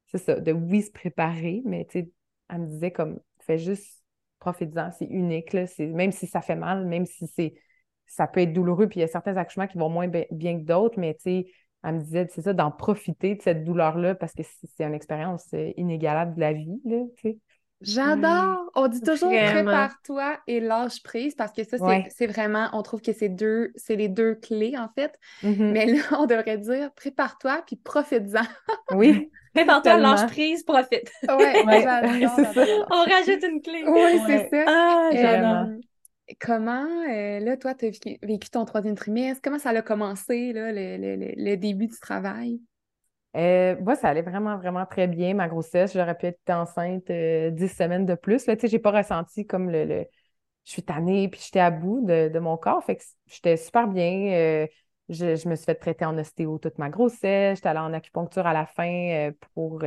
[0.07, 2.11] c'est ça, de oui se préparer, mais tu sais,
[2.49, 4.03] elle me disait comme, fais juste,
[4.39, 7.53] profites-en, c'est unique, là, même si ça fait mal, même si c'est,
[8.07, 10.57] ça peut être douloureux, puis il y a certains accouchements qui vont moins bi- bien
[10.59, 11.45] que d'autres, mais tu sais,
[11.83, 15.45] elle me disait, c'est ça, d'en profiter de cette douleur-là, parce que c'est une expérience
[15.53, 17.37] euh, inégalable de la vie, là, tu sais.
[17.81, 18.71] J'adore!
[18.73, 22.07] On dit toujours prépare-toi et lâche prise parce que ça, c'est Ouais.
[22.09, 25.19] c'est vraiment, on trouve que c'est deux, c'est les deux clés en fait.
[25.43, 25.71] Mhm.
[25.71, 28.41] Mais là, on devrait dire prépare-toi puis profite-en.
[28.95, 31.11] Oui, Prépare-toi, lâche prise, profite.
[31.27, 32.65] Ouais, Ouais, j'adore, c'est ça.
[32.65, 32.87] j'adore.
[32.91, 33.83] On rajoute une clé.
[33.85, 34.19] Oui, Ouais.
[34.25, 34.63] c'est ça.
[34.67, 35.65] Ah, Euh, j'adore.
[36.39, 37.89] Comment, euh, là, toi, tu as
[38.25, 39.41] vécu, ton troisième trimestre?
[39.43, 42.61] Comment ça a commencé, là, le, le- le- début du travail?
[43.35, 45.93] Euh, moi, ça allait vraiment, vraiment très bien, ma grossesse.
[45.93, 48.45] J'aurais pu être enceinte euh, 10 semaines de plus.
[48.47, 50.05] Là, tu sais, j'ai pas ressenti comme le, le-
[50.65, 52.83] je suis tannée puis j'étais à bout de, de mon corps.
[52.83, 54.67] Fait que j'étais super bien.
[55.09, 57.57] Je, je me suis fait traiter en ostéo toute ma grossesse.
[57.59, 59.81] J'étais allée en acupuncture à la fin pour,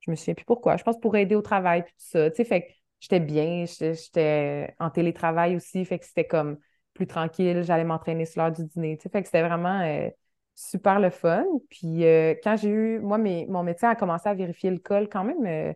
[0.00, 0.76] je me souviens plus pourquoi.
[0.76, 2.30] Je pense pour aider au travail puis tout ça.
[2.30, 3.64] Tu sais, fait j'étais bien.
[3.66, 5.84] J'étais en télétravail aussi.
[5.84, 6.58] Fait que c'était comme
[6.94, 7.62] plus tranquille.
[7.64, 8.96] J'allais m'entraîner sur l'heure du dîner.
[8.98, 10.10] Tu sais, fait que c'était vraiment euh,
[10.54, 11.44] super le fun.
[11.70, 15.08] Puis euh, quand j'ai eu, moi, mes, mon médecin a commencé à vérifier le col
[15.08, 15.46] quand même.
[15.46, 15.72] euh,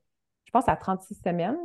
[0.47, 1.59] je pense, à 36 semaines.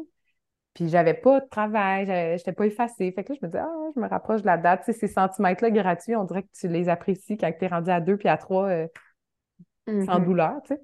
[0.73, 2.05] Puis j'avais pas de travail,
[2.37, 3.11] j'étais pas effacée.
[3.11, 4.81] Fait que là, je me disais, ah, je me rapproche de la date.
[4.85, 7.89] Tu sais, ces centimètres-là gratuits, on dirait que tu les apprécies quand tu es rendu
[7.89, 8.69] à deux puis à trois
[9.99, 10.19] sans Mhm.
[10.19, 10.81] douleur, tu sais.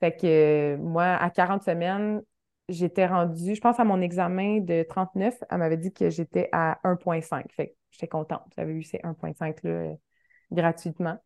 [0.00, 2.22] Fait que moi, à 40 semaines,
[2.68, 6.78] j'étais rendue, je pense à mon examen de 39, elle m'avait dit que j'étais à
[6.84, 7.52] 1,5.
[7.52, 8.42] Fait que j'étais contente.
[8.56, 9.94] J'avais eu ces 1,5 là euh,
[10.52, 11.18] gratuitement.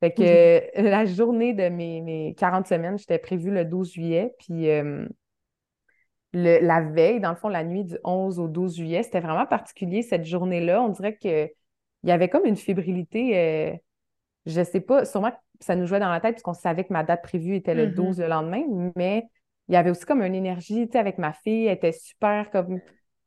[0.00, 0.60] Fait que euh,
[0.90, 4.34] la journée de mes, mes 40 semaines, j'étais prévue le 12 juillet.
[4.40, 5.06] Puis euh,
[6.32, 9.46] le- la veille, dans le fond, la nuit du 11 au 12 juillet, c'était vraiment
[9.46, 10.82] particulier cette journée-là.
[10.82, 11.46] On dirait que
[12.02, 13.38] il y avait comme une fébrilité,
[13.72, 13.76] euh,
[14.46, 17.04] je sais pas, sûrement que ça nous jouait dans la tête puisqu'on savait que ma
[17.04, 17.94] date prévue était le Mhm.
[17.94, 18.62] 12 le lendemain,
[18.96, 19.24] mais
[19.68, 22.50] il y avait aussi comme une énergie, tu sais, avec ma fille, elle était super
[22.50, 22.80] comme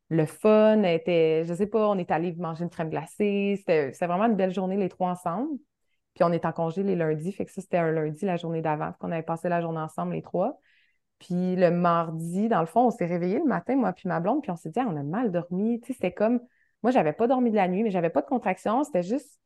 [0.10, 3.92] le fun, elle était, je sais pas, on est allé manger une crème glacée, c'était
[4.08, 5.58] vraiment une belle journée les trois ensemble.
[6.16, 8.62] Puis on est en congé les lundis, fait que ça, c'était un lundi, la journée
[8.62, 10.60] d'avant, qu'on avait passé la journée ensemble les trois.
[11.20, 14.42] Puis le mardi, dans le fond, on s'est réveillé le matin, moi puis ma blonde,
[14.42, 15.80] puis on s'est dit, Ah, on a mal dormi.
[15.82, 16.40] Tu sais, c'était comme,
[16.84, 18.84] moi, j'avais pas dormi de la nuit, mais j'avais pas de contraction.
[18.84, 19.40] C'était juste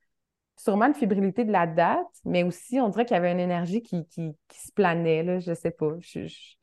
[0.58, 3.82] sûrement une fébrilité de la date, mais aussi, on dirait qu'il y avait une énergie
[3.84, 5.94] qui, qui, qui se planait, là, je sais pas.
[6.02, 6.56] Je- je-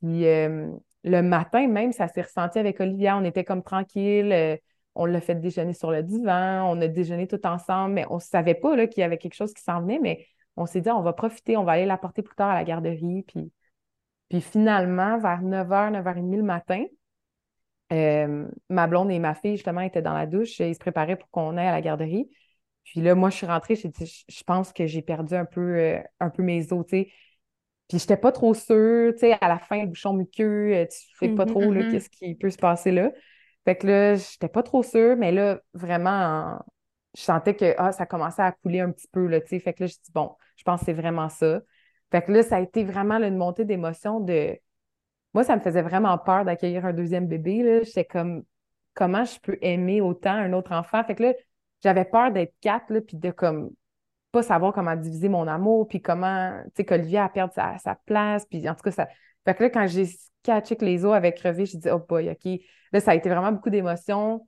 [0.00, 0.70] Puis euh,
[1.04, 3.16] le matin même, ça s'est ressenti avec Olivia.
[3.16, 4.32] On était comme tranquille.
[4.32, 4.56] euh,
[4.94, 6.64] on l'a fait déjeuner sur le divan.
[6.70, 9.34] On a déjeuné tout ensemble, mais on ne savait pas là, qu'il y avait quelque
[9.34, 10.26] chose qui s'en venait, mais
[10.56, 12.64] on s'est dit, on va profiter, on va aller la porter plus tard à la
[12.64, 13.24] garderie.
[14.28, 16.84] Puis, finalement, vers 9h, 9h30 le matin,
[17.92, 20.60] euh, ma blonde et ma fille, justement, étaient dans la douche.
[20.60, 22.28] Ils se préparaient pour qu'on aille à la garderie.
[22.84, 25.98] Puis là, moi, je suis rentrée, j'ai dit, je pense que j'ai perdu un peu,
[26.20, 26.86] un peu mes os.
[27.90, 30.98] Puis j'étais pas trop sûre, tu sais, à la fin, le bouchon muqueux, euh, tu
[31.18, 31.84] sais pas Mhm, trop, là, mhm.
[31.84, 33.12] qu'est-ce qui peut se passer là.
[33.66, 36.10] Fait que là, j'étais pas trop sûre, mais là, vraiment,
[36.60, 36.66] en-
[37.16, 39.60] je sentais que ah, ça commençait à couler un petit peu, là, tu sais.
[39.60, 41.60] Fait que là, je dis, bon, je pense que c'est vraiment ça.
[42.12, 44.58] Fait que là, ça a été vraiment là, une montée d'émotion de...
[45.34, 47.82] Moi, ça me faisait vraiment peur d'accueillir un deuxième bébé, là.
[47.84, 48.44] J'étais comme,
[48.94, 51.04] comment je peux aimer autant un autre enfant?
[51.04, 51.34] Fait que là,
[51.82, 53.70] j'avais peur d'être quatre, là, puis de comme
[54.32, 57.94] pas savoir comment diviser mon amour, puis comment, tu sais, qu'Olivia a perdu sa, sa
[58.06, 59.08] place, puis en tout cas, ça...
[59.44, 60.06] Fait que là, quand j'ai
[60.42, 62.60] catché que les os avaient crevé, j'ai dit, oh boy, OK.
[62.92, 64.46] Là, ça a été vraiment beaucoup d'émotions.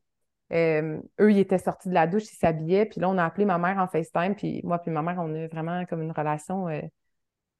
[0.52, 3.44] Euh, eux, ils étaient sortis de la douche, ils s'habillaient, puis là, on a appelé
[3.46, 6.68] ma mère en FaceTime, puis moi puis ma mère, on a vraiment comme une relation,
[6.68, 6.82] euh,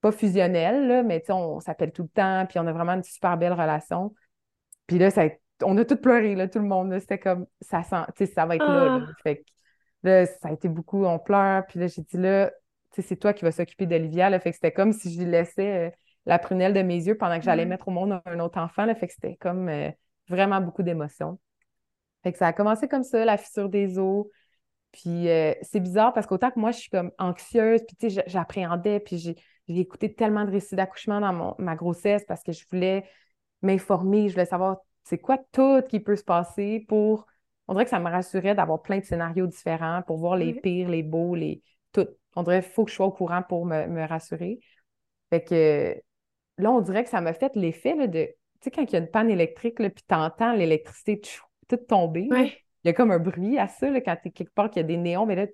[0.03, 2.93] pas fusionnelle, là, mais tu sais, on s'appelle tout le temps, puis on a vraiment
[2.93, 4.15] une super belle relation.
[4.87, 5.29] Puis là, ça a-
[5.65, 6.99] on a tous pleuré, là, tout le monde.
[6.99, 9.07] C'était comme, ça sent, tu sais, ça va être là, là.
[9.09, 9.13] Ah.
[9.23, 9.43] Fait que
[10.03, 12.51] là, ça a été beaucoup, on pleure, puis là, j'ai dit, là,
[12.93, 14.41] tu sais, c'est toi qui vas s'occuper d'Olivia, là.
[14.41, 15.91] Fait que c'était comme si je lui laissais euh,
[16.27, 17.71] la prunelle de mes yeux pendant que j'allais Mhm.
[17.71, 18.95] mettre au monde un autre enfant, là.
[18.95, 19.91] Fait que c'était comme euh,
[20.29, 21.39] vraiment beaucoup d'émotions.
[22.23, 24.27] Fait que ça a commencé comme ça, la fissure des os.
[24.93, 28.25] Puis euh, c'est bizarre parce qu'autant que moi, je suis comme anxieuse, puis tu sais,
[28.27, 29.37] j'appréhendais, puis j'ai
[29.69, 33.05] j'ai écouté tellement de récits d'accouchement dans mon- ma grossesse parce que je voulais
[33.63, 37.27] m'informer, je voulais savoir c'est quoi tout qui peut se passer pour...
[37.73, 40.91] On dirait que ça me rassurait d'avoir plein de scénarios différents pour voir les pires,
[40.91, 41.63] les beaux, les...
[41.93, 42.07] Tout.
[42.37, 44.61] On dirait qu'il faut que je sois au courant pour me, me rassurer.
[45.31, 45.97] Fait que
[46.59, 48.27] là, on dirait que ça m'a fait l'effet de...
[48.27, 51.79] Tu sais, quand il y a une panne électrique, là, puis t'entends l'électricité tchou, tout
[51.79, 52.29] tomber.
[52.31, 52.59] Ouais.
[52.85, 54.83] Il y a comme un bruit à ça, là, quand tu es quelque part, qu'il
[54.83, 55.47] y a des néons, mais là,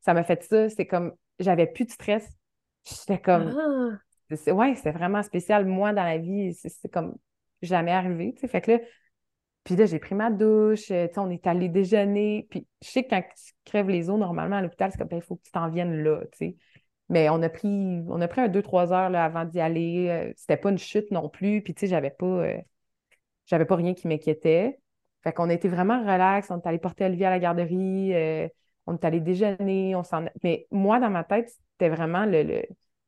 [0.00, 0.68] ça m'a fait ça.
[0.68, 2.24] C'est comme, j'avais plus de stress.
[2.84, 4.52] J'étais comme, Ah.
[4.52, 5.66] ouais, c'est vraiment spécial.
[5.66, 7.16] Moi, dans la vie, c'est c'est comme
[7.62, 8.48] jamais arrivé, tu sais.
[8.48, 8.78] Fait que là,
[9.64, 12.46] puis là, j'ai pris ma douche, euh, on est allé déjeuner.
[12.50, 15.16] Puis je sais que quand tu crèves les os, normalement, à l'hôpital, c'est comme, ben,
[15.18, 16.56] il faut que tu t'en viennes là, tu sais.
[17.08, 20.08] Mais on a pris, on a pris un 2-3 heures là, avant d'y aller.
[20.10, 21.62] Euh, C'était pas une chute non plus.
[21.62, 22.58] Puis, tu sais, j'avais pas, euh,
[23.46, 24.78] j'avais pas rien qui m'inquiétait.
[25.22, 26.50] Fait qu'on a été vraiment relax.
[26.50, 28.14] On est allé porter Olivier à la garderie.
[28.86, 29.94] on est allé déjeuner.
[29.96, 30.26] On s'en...
[30.42, 32.62] Mais moi, dans ma tête, c'était vraiment le, le,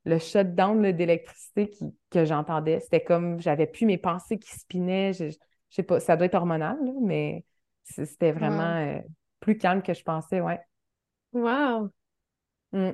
[0.05, 1.71] le shutdown d'électricité
[2.09, 2.79] que j'entendais.
[2.79, 5.11] C'était comme, j'avais plus mes pensées qui spinaient.
[5.69, 7.45] Je sais pas, ça doit être hormonal, là, mais
[7.83, 8.99] c'était vraiment euh,
[9.39, 10.59] plus calme que je pensais, ouais.
[11.33, 11.91] Wow.
[12.71, 12.91] Mm.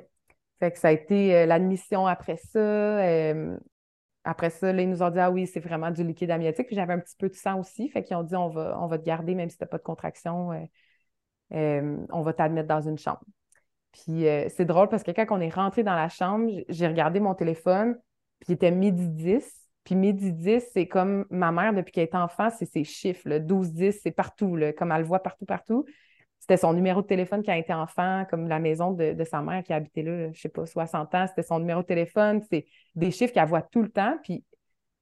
[0.59, 2.59] Fait que ça a été euh, l'admission après ça.
[2.59, 3.57] euh,
[4.23, 6.67] après ça, là, ils nous ont dit, ah oui, c'est vraiment du liquide amniotique.
[6.67, 7.89] Puis j'avais un petit peu de sang aussi.
[7.89, 9.77] Fait qu'ils ont dit, on va, on va te garder, même si tu n'as pas
[9.77, 10.51] de contraction,
[11.53, 13.23] euh, on va t'admettre dans une chambre.
[13.91, 17.35] Puis c'est drôle parce que quand on est rentré dans la chambre, j'ai regardé mon
[17.35, 17.95] téléphone,
[18.39, 19.62] puis il était midi 10.
[19.83, 23.39] Puis midi 10, c'est comme ma mère, depuis qu'elle est enfant, c'est ses chiffres, là,
[23.39, 25.85] 12-10, c'est partout, là, comme elle le voit partout, partout.
[26.39, 29.41] C'était son numéro de téléphone quand elle était enfant, comme la maison de, de sa
[29.41, 32.41] mère qui habitait là, je sais pas, 60 ans, c'était son numéro de téléphone.
[32.49, 32.65] C'est
[32.95, 34.17] des chiffres qu'elle voit tout le temps.
[34.23, 34.43] Puis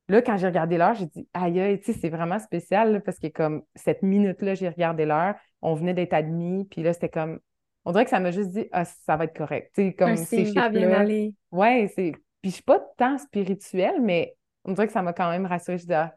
[0.07, 2.99] là, quand j'ai regardé l'heure, j'ai dit, aïe, aïe, tu sais, c'est vraiment spécial, là,
[2.99, 7.09] parce que comme cette minute-là, j'ai regardé l'heure, on venait d'être admis, puis là, c'était
[7.09, 7.39] comme,
[7.85, 9.71] on dirait que ça m'a juste dit, ah, ça va être correct.
[9.73, 10.53] Tu sais, comme Un ces signe.
[10.53, 11.33] Ça a bien allé.
[11.51, 12.11] Ouais, c'est.
[12.41, 14.35] Puis je suis pas tant spirituelle, mais
[14.65, 15.77] on dirait que ça m'a quand même rassurée.
[15.77, 16.15] Je dis, ah,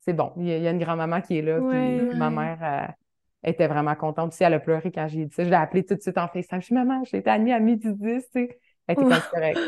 [0.00, 0.32] c'est bon.
[0.36, 1.58] Il y, a une grand-maman qui est là.
[1.58, 2.94] puis ma mère
[3.42, 4.44] était vraiment contente aussi.
[4.44, 5.44] Elle a pleuré quand j'ai dit ça.
[5.44, 6.60] Je l'ai appelée tout de suite en FaceTime.
[6.60, 8.60] Je suis maman, je l'ai admise à midi 10, tu sais.
[8.86, 9.60] Elle était comme correcte.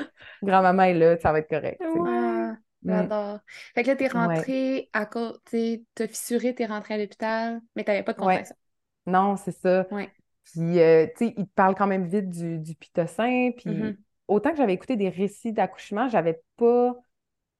[0.43, 1.81] Grand-maman est là, ça va être correct.
[1.83, 3.39] Ah, j'adore.
[3.75, 8.03] Fait que là, t'es rentrée à côté, t'as fissuré, t'es rentrée à l'hôpital, mais t'avais
[8.03, 8.57] pas de contraction.
[9.07, 9.87] Non, c'est ça.
[10.45, 13.53] Puis, euh, tu sais, il te parle quand même vite du, du pitocin.
[13.57, 13.97] Puis, mm-hmm.
[14.27, 16.97] autant que j'avais écouté des récits d'accouchement, j'avais pas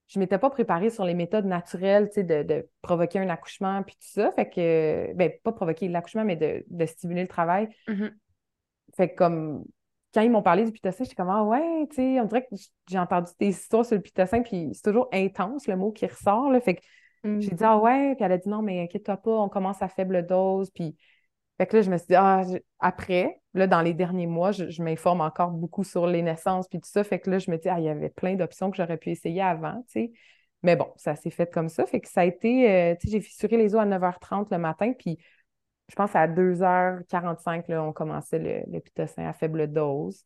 [0.09, 3.95] je m'étais pas préparée sur les méthodes naturelles, tu sais, de, provoquer un accouchement, puis
[3.95, 4.31] tout ça.
[4.33, 7.69] Fait que, ben, pas provoquer l'accouchement, mais de, stimuler le travail.
[7.89, 8.11] Mm-hmm.
[8.95, 9.65] Fait que comme,
[10.13, 12.55] quand ils m'ont parlé du pitocin, j'étais comme, ah ouais, tu sais, on dirait que
[12.91, 16.51] j'ai entendu des histoires sur le pitocin, puis c'est toujours intense, le mot qui ressort,
[16.51, 16.61] là.
[16.61, 16.83] Fait que
[17.25, 19.89] j'ai dit, ah ouais, puis elle a dit, non, mais inquiète-toi pas, on commence à
[19.89, 20.97] faible dose, puis
[21.59, 22.43] fait que là, je me suis dit, ah,
[22.81, 26.89] après, là, dans les derniers mois, je, m'informe encore beaucoup sur les naissances puis tout
[26.91, 27.05] ça.
[27.05, 29.11] Fait que là, je me dis, ah, il y avait plein d'options que j'aurais pu
[29.11, 30.13] essayer avant, tu sais.
[30.63, 31.87] Mais bon, ça s'est fait comme ça.
[31.87, 34.59] Fait que ça a été, euh, tu sais, j'ai fissuré les os à 9h30 le
[34.59, 35.19] matin, puis
[35.89, 40.25] je pense à 2h45, là, on commençait le, pitocin à faible dose.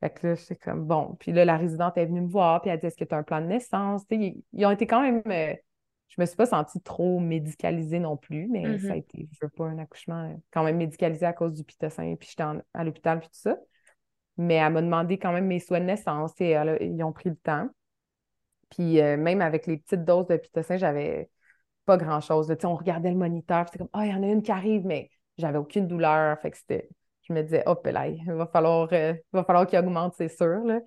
[0.00, 1.16] Fait que là, j'étais comme, bon.
[1.20, 3.14] Puis là, la résidente est venue me voir, puis elle a dit, est-ce que tu
[3.14, 4.06] as un plan de naissance?
[4.08, 5.22] Tu sais, ils, ont été quand même...
[5.26, 5.54] Euh,
[6.08, 8.98] je me suis pas sentie trop médicalisée non plus, mais ça a mm-hmm.
[8.98, 12.28] été, je veux pas, un accouchement euh, quand même médicalisé à cause du pitocin, puis
[12.30, 13.56] j'étais à l'hôpital, puis tout ça.
[14.36, 17.36] Mais elle m'a demandé quand même mes soins de naissance, et ils ont pris le
[17.36, 17.68] temps.
[18.70, 21.30] Puis euh, même avec les petites doses de pitocin, j'avais
[21.84, 22.52] pas grand-chose.
[22.64, 25.10] On regardait le moniteur, c'était comme, ah, il y en a une qui arrive, mais
[25.38, 26.38] j'avais aucune douleur.
[26.40, 26.88] Fait que c'était,
[27.22, 30.64] je me disais, hop là, il va falloir, euh, falloir qu'il augmente, c'est sûr.
[30.64, 30.80] Là.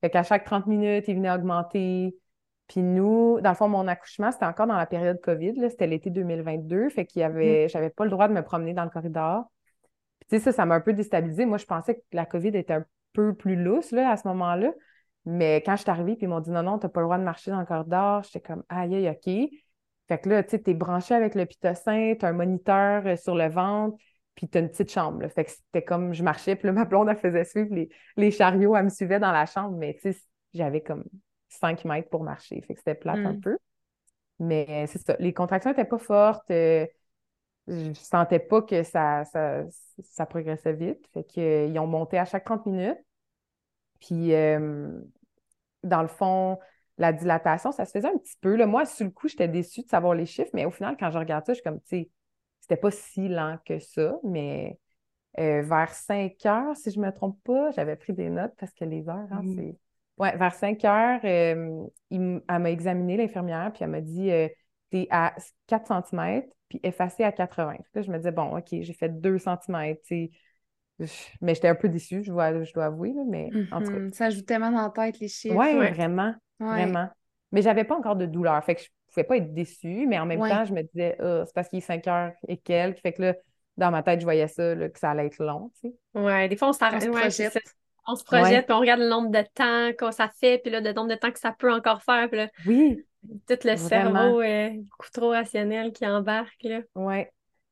[0.00, 2.16] Fait qu'à chaque 30 minutes, il venait augmenter.
[2.68, 6.10] Puis nous, dans le fond, mon accouchement, c'était encore dans la période COVID, c'était l'été
[6.10, 7.68] 2022, fait qu'il y avait, mm.
[7.68, 9.44] j'avais pas le droit de me promener dans le corridor.
[10.20, 11.46] Puis tu sais, ça, ça m'a un peu déstabilisée.
[11.46, 14.72] Moi, je pensais que la COVID était un peu plus lousse, là, à ce moment-là.
[15.26, 17.18] Mais quand je suis arrivée, puis ils m'ont dit non, non, t'as pas le droit
[17.18, 19.50] de marcher dans le corridor, j'étais comme aïe, aïe, OK.
[20.08, 23.34] Fait que là, tu sais, t'es branché avec le pitocin, t'as un moniteur euh, sur
[23.34, 23.96] le ventre,
[24.36, 25.22] puis t'as une petite chambre.
[25.22, 25.28] Là.
[25.28, 28.30] Fait que c'était comme, je marchais, puis là, ma blonde, elle faisait suivre les, les
[28.30, 30.18] chariots, elle me suivait dans la chambre, mais tu sais,
[30.54, 31.04] j'avais comme
[31.48, 32.60] 5 mètres pour marcher.
[32.62, 33.40] Fait que c'était plate un mm.
[33.40, 33.58] peu.
[34.38, 35.16] Mais c'est ça.
[35.18, 36.50] Les contractions n'étaient pas fortes.
[36.50, 36.86] Euh,
[37.68, 41.06] je sentais pas que ça, ça, progressait vite.
[41.12, 42.98] Fait qu'ils ont monté à chaque 30 minutes.
[44.00, 44.90] Puis, euh,
[45.82, 46.58] dans le fond,
[46.98, 48.56] la dilatation, ça se faisait un petit peu.
[48.56, 48.66] Là.
[48.66, 51.18] Moi, sur le coup, j'étais déçue de savoir les chiffres, mais au final, quand je
[51.18, 52.10] regarde ça, je suis comme, tu sais,
[52.60, 54.78] c'était pas si lent que ça, mais
[55.38, 58.84] euh, vers 5 heures, si je me trompe pas, j'avais pris des notes parce que
[58.84, 59.54] les heures, hein, mm.
[59.56, 59.76] c'est
[60.18, 64.48] oui, vers 5 heures, euh, elle m'a examiné, l'infirmière, puis elle m'a dit euh,
[64.90, 65.34] T'es à
[65.66, 67.76] 4 cm, puis effacé à 80.
[67.94, 69.96] Là, je me disais Bon, OK, j'ai fait 2 cm,
[71.42, 73.98] mais j'étais un peu déçue, je dois, je dois avouer, mais en tout cas.
[73.98, 74.12] Mm-hmm.
[74.14, 75.54] Ça joue tellement dans la tête, les chiffres.
[75.54, 77.08] Oui, vraiment, vraiment.
[77.52, 80.26] Mais j'avais pas encore de douleur, fait que je pouvais pas être déçue, mais en
[80.26, 83.12] même temps, je me disais oh, C'est parce qu'il est 5 heures et quelques, fait
[83.12, 83.34] que là,
[83.76, 85.92] dans ma tête, je voyais ça, que ça allait être long, tu.
[86.14, 87.06] Ouais, des fois, on s'arrête
[88.06, 90.80] on se projette, puis on regarde le nombre de temps que ça fait, puis là,
[90.80, 92.28] le nombre de temps que ça peut encore faire.
[92.28, 93.04] Puis là, oui.
[93.48, 96.66] Tout le cerveau est beaucoup trop rationnel qui embarque.
[96.94, 97.24] Oui.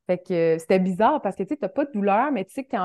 [0.06, 2.64] Fait que euh, c'était bizarre parce que tu n'as pas de douleur, mais tu sais
[2.64, 2.76] que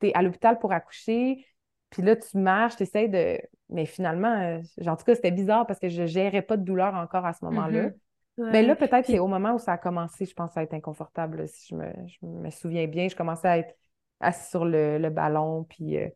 [0.00, 1.44] tu es, à l'hôpital pour accoucher,
[1.90, 3.40] puis là, tu marches, tu essaies de.
[3.68, 6.94] Mais finalement, euh, en tout cas, c'était bizarre parce que je gérais pas de douleur
[6.94, 7.88] encore à ce moment-là.
[7.88, 8.50] Mm-hmm.
[8.52, 11.46] Mais là, peut-être c'est au moment où ça a commencé, je pense, à être inconfortable.
[11.46, 13.74] si je me, souviens bien, je commençais à être
[14.20, 16.08] assis sur le, ballon, puis euh,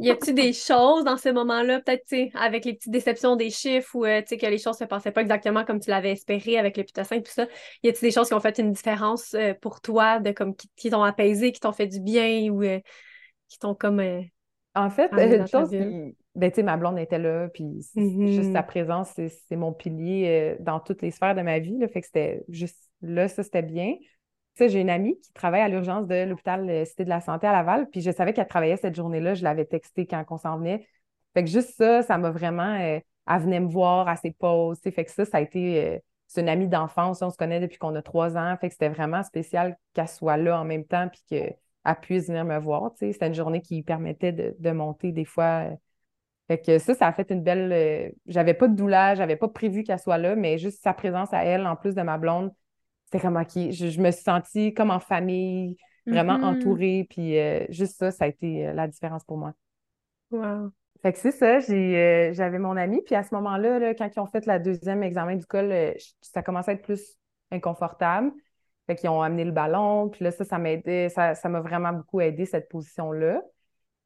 [0.00, 4.04] y a-t-il des choses dans ces moments-là, peut-être, avec les petites déceptions des chiffres ou,
[4.04, 6.82] euh, que les choses ne se passaient pas exactement comme tu l'avais espéré avec le
[6.82, 7.46] et tout ça?
[7.82, 10.90] Y a-t-il des choses qui ont fait une différence euh, pour toi, de comme qui,
[10.90, 12.80] t'ont apaisé, qui t'ont fait du bien ou euh,
[13.48, 14.02] qui t'ont comme.
[14.74, 16.16] en fait, une chose qui.
[16.34, 18.52] Ben, tu sais, ma blonde était là, puis juste mm-hmm.
[18.54, 21.76] sa présence, c'est mon pilier dans toutes les sphères de ma vie.
[21.76, 23.96] Là, fait que c'était juste là, ça, c'était bien
[24.58, 27.52] j'ai une amie qui travaille à l'urgence de l'hôpital euh, Cité de la Santé à
[27.52, 29.34] Laval, puis je savais qu'elle travaillait cette journée-là.
[29.34, 30.86] Je l'avais texté quand on s'en venait.
[31.34, 32.78] Fait que juste ça, ça m'a vraiment.
[32.80, 34.80] Euh, elle venait me voir à ses pauses.
[34.80, 35.84] Fait que ça, ça a été.
[35.84, 37.22] Euh, c'est une amie d'enfance.
[37.22, 38.56] On se connaît depuis qu'on a trois ans.
[38.60, 41.56] Fait que c'était vraiment spécial qu'elle soit là en même temps, puis qu'elle
[42.00, 42.92] puisse venir me voir.
[42.96, 45.66] C'était une journée qui permettait de, monter des fois.
[46.48, 48.14] Fait que ça, ça a fait une belle.
[48.26, 51.44] J'avais pas de douleur, j'avais pas prévu qu'elle soit là, mais juste sa présence à
[51.44, 52.50] elle, en plus de ma blonde,
[53.12, 56.58] c'était comme, OK, je, me suis sentie comme en famille, vraiment mm-hmm.
[56.58, 57.06] entourée.
[57.10, 59.52] Puis euh, juste ça, ça a été euh, la différence pour moi.
[60.30, 60.70] Wow.
[61.02, 63.02] Fait que c'est ça, euh, j'avais mon ami.
[63.04, 65.74] Puis à ce moment-là, quand ils ont fait le deuxième examen du col,
[66.22, 67.18] ça commençait à être plus
[67.50, 68.32] inconfortable.
[68.86, 70.08] Fait qu'ils ont amené le ballon.
[70.08, 71.10] Puis là, ça, ça m'aidait.
[71.10, 73.42] Ça, m'a vraiment beaucoup aidé, cette position-là.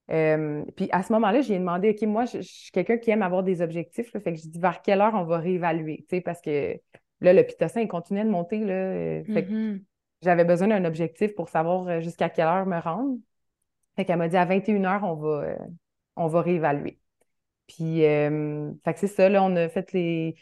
[0.08, 3.62] puis à ce moment-là, j'ai demandé, OK, moi, je, suis quelqu'un qui aime avoir des
[3.62, 4.10] objectifs.
[4.10, 6.76] fait que je dis vers quelle heure on va réévaluer, tu sais, parce que
[7.20, 8.60] là, le pitocin, il continuait de monter.
[8.64, 9.84] Là, euh, que Mhm.
[10.22, 13.18] j'avais besoin d'un objectif pour savoir euh, jusqu'à quelle heure me rendre.
[13.96, 15.56] Fait qu'elle m'a dit à 21h, on va, euh,
[16.16, 16.98] on va réévaluer.
[17.66, 20.36] Puis, euh, fait que c'est ça, là, on a fait les.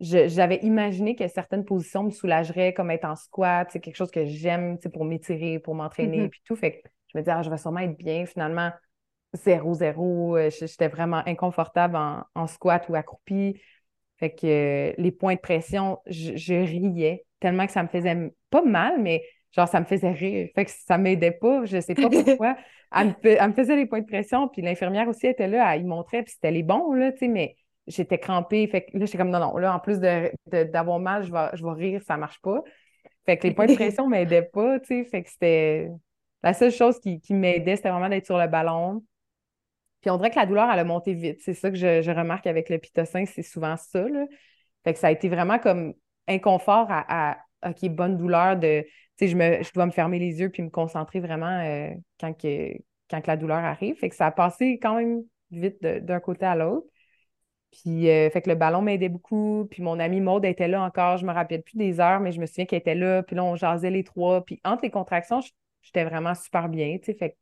[0.00, 4.24] J'avais imaginé que certaines positions me soulageraient, comme être en squat, c'est quelque chose que
[4.26, 6.30] j'aime, pour m'étirer, pour m'entraîner, Mhm.
[6.30, 6.54] puis tout.
[6.54, 8.24] Fait que je me disais, ah, je vais sûrement être bien.
[8.24, 8.70] Finalement,
[9.32, 10.38] zéro, zéro.
[10.50, 13.60] J'étais vraiment inconfortable en, en squat ou accroupi.
[14.18, 18.32] Fait que euh, les points de pression, je, je riais tellement que ça me faisait
[18.50, 20.48] pas mal, mais genre ça me faisait rire.
[20.54, 22.56] Fait que ça m'aidait pas, je sais pas pourquoi.
[22.94, 25.74] Elle me, fait- elle me faisait les points de pression, puis l'infirmière aussi était là,
[25.74, 27.56] elle y montrait, puis c'était les bons, là, tu sais, mais
[27.86, 28.66] j'étais crampée.
[28.66, 31.32] Fait que là, j'étais comme non, non, là, en plus de, de- d'avoir mal, je
[31.32, 32.62] vais, je vais rire, ça marche pas.
[33.26, 35.04] Fait que les points de pression m'aidaient pas, tu sais.
[35.04, 35.90] Fait que c'était
[36.42, 39.02] la seule chose qui, qui m'aidait, c'était vraiment d'être sur le ballon.
[40.00, 41.40] Puis on dirait que la douleur, elle a monté vite.
[41.42, 44.26] C'est ça que je, je remarque avec le pitocin, c'est souvent ça, là.
[44.84, 45.94] Fait que ça a été vraiment comme
[46.28, 48.82] inconfort à, à OK, bonne douleur de.
[49.16, 51.90] Tu sais, je, me, je dois me fermer les yeux puis me concentrer vraiment euh,
[52.20, 52.72] quand, que,
[53.10, 53.96] quand que la douleur arrive.
[53.96, 56.86] Fait que ça a passé quand même vite d'un côté à l'autre.
[57.70, 59.66] Puis, euh, fait que le ballon m'aidait beaucoup.
[59.70, 61.18] Puis, mon amie Maude était là encore.
[61.18, 63.22] Je me rappelle plus des heures, mais je me souviens qu'elle était là.
[63.22, 64.44] Puis là, on jasait les trois.
[64.44, 65.40] Puis, entre les contractions,
[65.82, 67.14] j'étais vraiment super bien, tu sais.
[67.14, 67.36] Fait que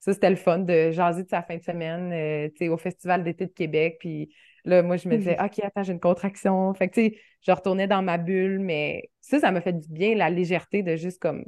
[0.00, 2.76] ça, c'était le fun de jaser de sa fin de semaine, euh, tu sais, au
[2.76, 3.96] Festival d'été de Québec.
[4.00, 4.34] Puis
[4.64, 6.72] là, moi, je me disais, OK, attends, j'ai une contraction.
[6.74, 8.60] Fait que, tu sais, je retournais dans ma bulle.
[8.60, 11.44] Mais ça, ça m'a fait du bien, la légèreté de juste comme,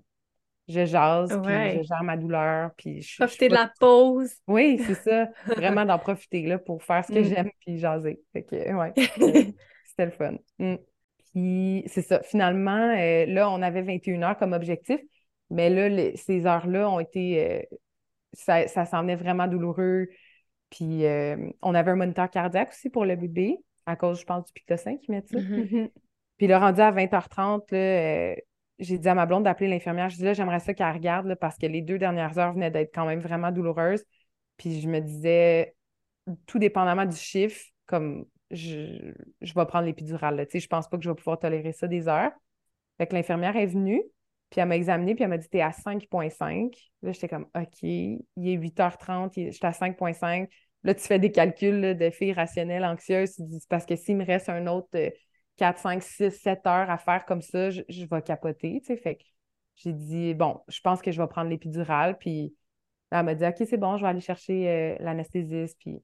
[0.67, 2.73] je jase, puis je gère ma douleur.
[2.77, 4.33] Puis je, je Profiter de la pause.
[4.49, 5.29] oui, c'est ça.
[5.57, 7.25] Vraiment d'en profiter là, pour faire ce que Mm.
[7.25, 8.21] j'aime puis jaser.
[8.33, 9.55] Fait que, ouais, c'était
[9.87, 10.35] c'était le fun.
[10.59, 10.75] Mm.
[11.33, 12.23] Puis, c'est ça.
[12.23, 14.99] Finalement, euh, là, on avait 21 heures comme objectif,
[15.51, 17.43] mais là, les- ces heures-là ont été.
[17.45, 17.63] euh,
[18.33, 20.09] ça ça s'en venait vraiment douloureux.
[20.71, 24.45] Puis, euh, on avait un moniteur cardiaque aussi pour le bébé, à cause, je pense,
[24.45, 25.39] du Pictocin qui met ça.
[25.39, 25.69] Mhm.
[25.71, 25.89] Mhm.
[26.37, 28.35] Puis là, rendu à 20h30, là, euh,
[28.79, 30.09] j'ai dit à ma blonde d'appeler l'infirmière.
[30.09, 32.71] Je dis là, j'aimerais ça qu'elle regarde là, parce que les deux dernières heures venaient
[32.71, 34.05] d'être quand même vraiment douloureuses.
[34.57, 35.75] Puis je me disais,
[36.47, 40.37] tout dépendamment du chiffre, comme je, je vais prendre l'épidurale.
[40.37, 40.47] là.
[40.47, 42.33] Tu sais, je pense pas que je vais pouvoir tolérer ça des heures.
[42.99, 44.03] Fait que l'infirmière est venue,
[44.51, 46.73] puis elle m'a examinée, puis elle m'a dit T'es à 5,5.
[47.03, 50.49] Là, j'étais comme OK, il est 8h30, il j'étais à 5,5.
[50.85, 53.35] Là, tu fais des calculs là, de filles rationnelles, anxieuses.
[53.35, 55.11] Tu dis parce que s'il me reste un autre euh,
[55.57, 58.81] 4, 5, 6, 7 heures à faire comme ça, je, je vais capoter.
[58.81, 58.97] Tu sais.
[58.97, 59.19] Fait
[59.77, 62.17] j'ai dit Bon, je pense que je vais prendre l'épidurale.
[62.19, 62.55] Puis
[63.13, 65.77] là, elle m'a dit OK, c'est bon, je vais aller chercher euh, l'anesthésiste.
[65.79, 66.03] Puis...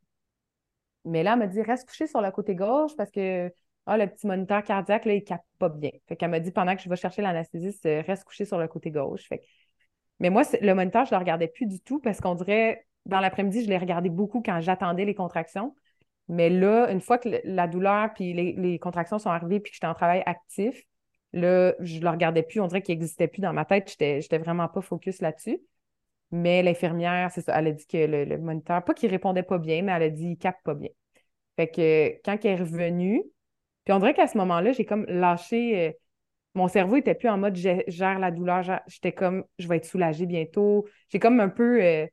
[1.05, 3.51] Mais là, elle m'a dit Reste couché sur le côté gauche parce que
[3.87, 5.91] ah, le petit moniteur cardiaque, là, il capte pas bien.
[6.09, 8.67] Fait qu'elle m'a dit pendant que je vais chercher l'anesthésiste, euh, reste couché sur le
[8.67, 9.29] côté gauche.
[10.21, 13.65] Mais moi, le moniteur, je le regardais plus du tout parce qu'on dirait, dans l'après-midi,
[13.65, 15.75] je l'ai regardé beaucoup quand j'attendais les contractions.
[16.29, 19.87] Mais là, une fois que la douleur puis les, contractions sont arrivées puis que j'étais
[19.87, 20.83] en travail actif,
[21.33, 22.61] là, je le regardais plus.
[22.61, 23.91] On dirait qu'il n'existait plus dans ma tête.
[23.91, 25.61] J'étais, j'étais vraiment pas focus là-dessus.
[26.31, 29.59] Mais l'infirmière, c'est ça, elle a dit que le, le moniteur, pas qu'il répondait pas
[29.59, 30.91] bien, mais elle a dit qu'il capte pas bien.
[31.57, 33.23] Fait que quand elle est revenue,
[33.85, 35.89] puis on dirait qu'à ce moment-là, j'ai comme lâché.
[35.89, 35.93] euh,
[36.55, 38.63] mon cerveau était plus en mode gè- gère la douleur.
[38.87, 40.87] J'étais comme je vais être soulagée bientôt.
[41.09, 42.07] J'ai comme un peu euh,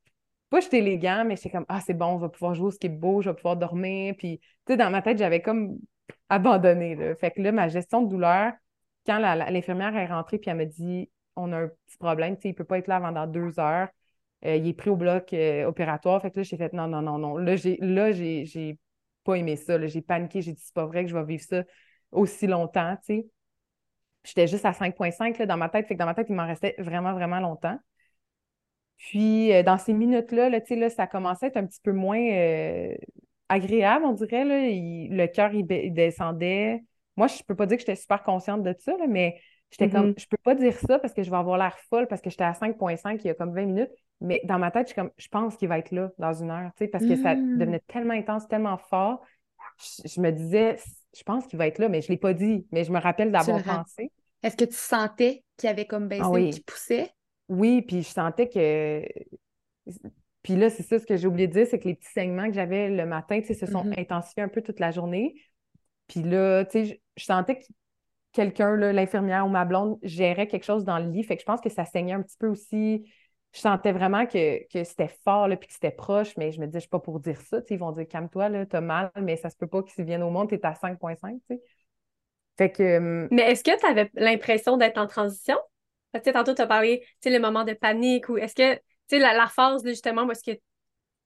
[0.49, 3.23] pas j'étais élégant, mais j'étais comme ah, c'est bon, on va pouvoir jouer au skateboard,
[3.23, 4.15] je vais pouvoir dormir.
[4.17, 5.77] Puis tu sais, dans ma tête, j'avais comme
[6.29, 7.15] abandonné.
[7.19, 8.53] Fait que là, ma gestion de douleur,
[9.05, 12.49] quand l'infirmière est rentrée, puis elle m'a dit on a un petit problème, tu sais,
[12.49, 13.87] il peut pas être là avant dans deux heures.
[14.45, 15.33] Euh, il est pris au bloc
[15.67, 16.21] opératoire.
[16.21, 17.37] Fait que là, j'ai fait non, non, non, non.
[17.37, 18.77] Là, j'ai
[19.31, 19.85] pas aimé ça.
[19.87, 20.41] J'ai paniqué.
[20.41, 21.63] J'ai dit c'est pas vrai que je vais vivre ça
[22.11, 23.27] aussi longtemps, tu sais.
[24.23, 25.87] J'étais juste à 5,5 là, dans ma tête.
[25.87, 27.77] Fait que dans ma tête, il m'en restait vraiment, vraiment longtemps.
[28.97, 32.19] Puis, euh, dans ces minutes-là, là, là, ça commençait à être un petit peu moins
[32.21, 32.93] euh,
[33.49, 34.45] agréable, on dirait.
[34.45, 34.67] Là.
[34.67, 36.83] Il- le cœur, il, descendait.
[37.17, 39.39] Moi, je peux pas dire que j'étais super consciente de ça, là, mais
[39.71, 40.13] j'étais comme, Mhm.
[40.17, 42.43] je peux pas dire ça parce que je vais avoir l'air folle parce que j'étais
[42.43, 43.91] à 5,5 il y a comme 20 minutes.
[44.21, 46.51] Mais dans ma tête, je suis comme, je pense qu'il va être là dans une
[46.51, 47.59] heure, tu sais, parce que ça Mm.
[47.59, 49.21] devenait tellement intense, tellement fort.
[49.79, 50.77] Je, je me disais,
[51.15, 52.67] je pense qu'il va être là, mais je l'ai pas dit.
[52.71, 54.11] Mais je me rappelle d'avoir pensé.
[54.43, 56.51] Est-ce que tu sentais qu'il avait comme baissé Ah ou oui.
[56.51, 57.11] qu'il poussait?
[57.49, 59.03] Oui, puis je sentais que.
[60.43, 62.47] Puis là, c'est ça ce que j'ai oublié de dire, c'est que les petits saignements
[62.47, 63.93] que j'avais le matin, tu sais, se sont Mhm.
[63.97, 65.35] intensifiés un peu toute la journée.
[66.07, 67.65] Puis là, tu sais, je, je sentais que
[68.33, 71.23] quelqu'un, l'infirmière ou ma blonde, gérait quelque chose dans le lit.
[71.23, 73.11] Fait que je pense que ça saignait un petit peu aussi.
[73.53, 76.67] Je sentais vraiment que, que c'était fort, là, puis que c'était proche, mais je me
[76.67, 77.59] disais, je suis pas pour dire ça.
[77.69, 80.29] Ils vont dire, calme-toi, là, t'as mal, mais ça se peut pas qu'ils viennent au
[80.29, 81.61] monde, t'es à 5,5, tu sais.
[82.57, 82.97] Fait que.
[82.97, 85.57] hum, Mais est-ce que tu avais l'impression d'être en transition?
[86.11, 88.75] Parce que tantôt, tu as parlé, tu sais, le moment de panique ou est-ce que,
[88.75, 90.51] tu sais, la, la phase, justement, parce que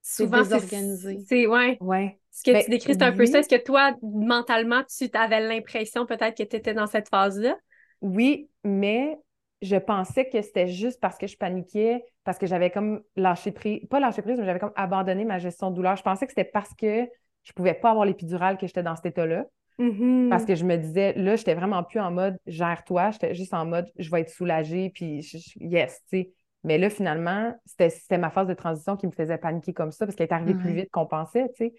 [0.02, 0.60] souvent, c'est...
[0.60, 1.28] désorganisé.
[1.28, 1.82] C'est, ouais.
[1.82, 3.40] Ouais, Ce que Ben, tu décris, c'est un peu ça.
[3.40, 7.58] Est-ce que toi, mentalement, tu avais l'impression peut-être que tu étais dans cette phase-là?
[8.02, 9.20] Oui, mais
[9.62, 13.82] je pensais que c'était juste parce que je paniquais, parce que j'avais comme lâché prise,
[13.90, 15.96] pas lâché prise, mais j'avais comme abandonné ma gestion de douleur.
[15.96, 17.08] Je pensais que c'était parce que
[17.44, 19.46] je pouvais pas avoir l'épidurale que j'étais dans cet état-là.
[19.78, 20.30] Mhm.
[20.30, 23.66] Parce que je me disais, là, j'étais vraiment plus en mode gère-toi, j'étais juste en
[23.66, 26.32] mode je vais être soulagée, puis je- yes, tu sais.
[26.66, 30.16] Mais là, finalement, c'était ma phase de transition qui me faisait paniquer comme ça, parce
[30.16, 31.74] qu'elle est arrivée plus vite qu'on pensait, tu sais.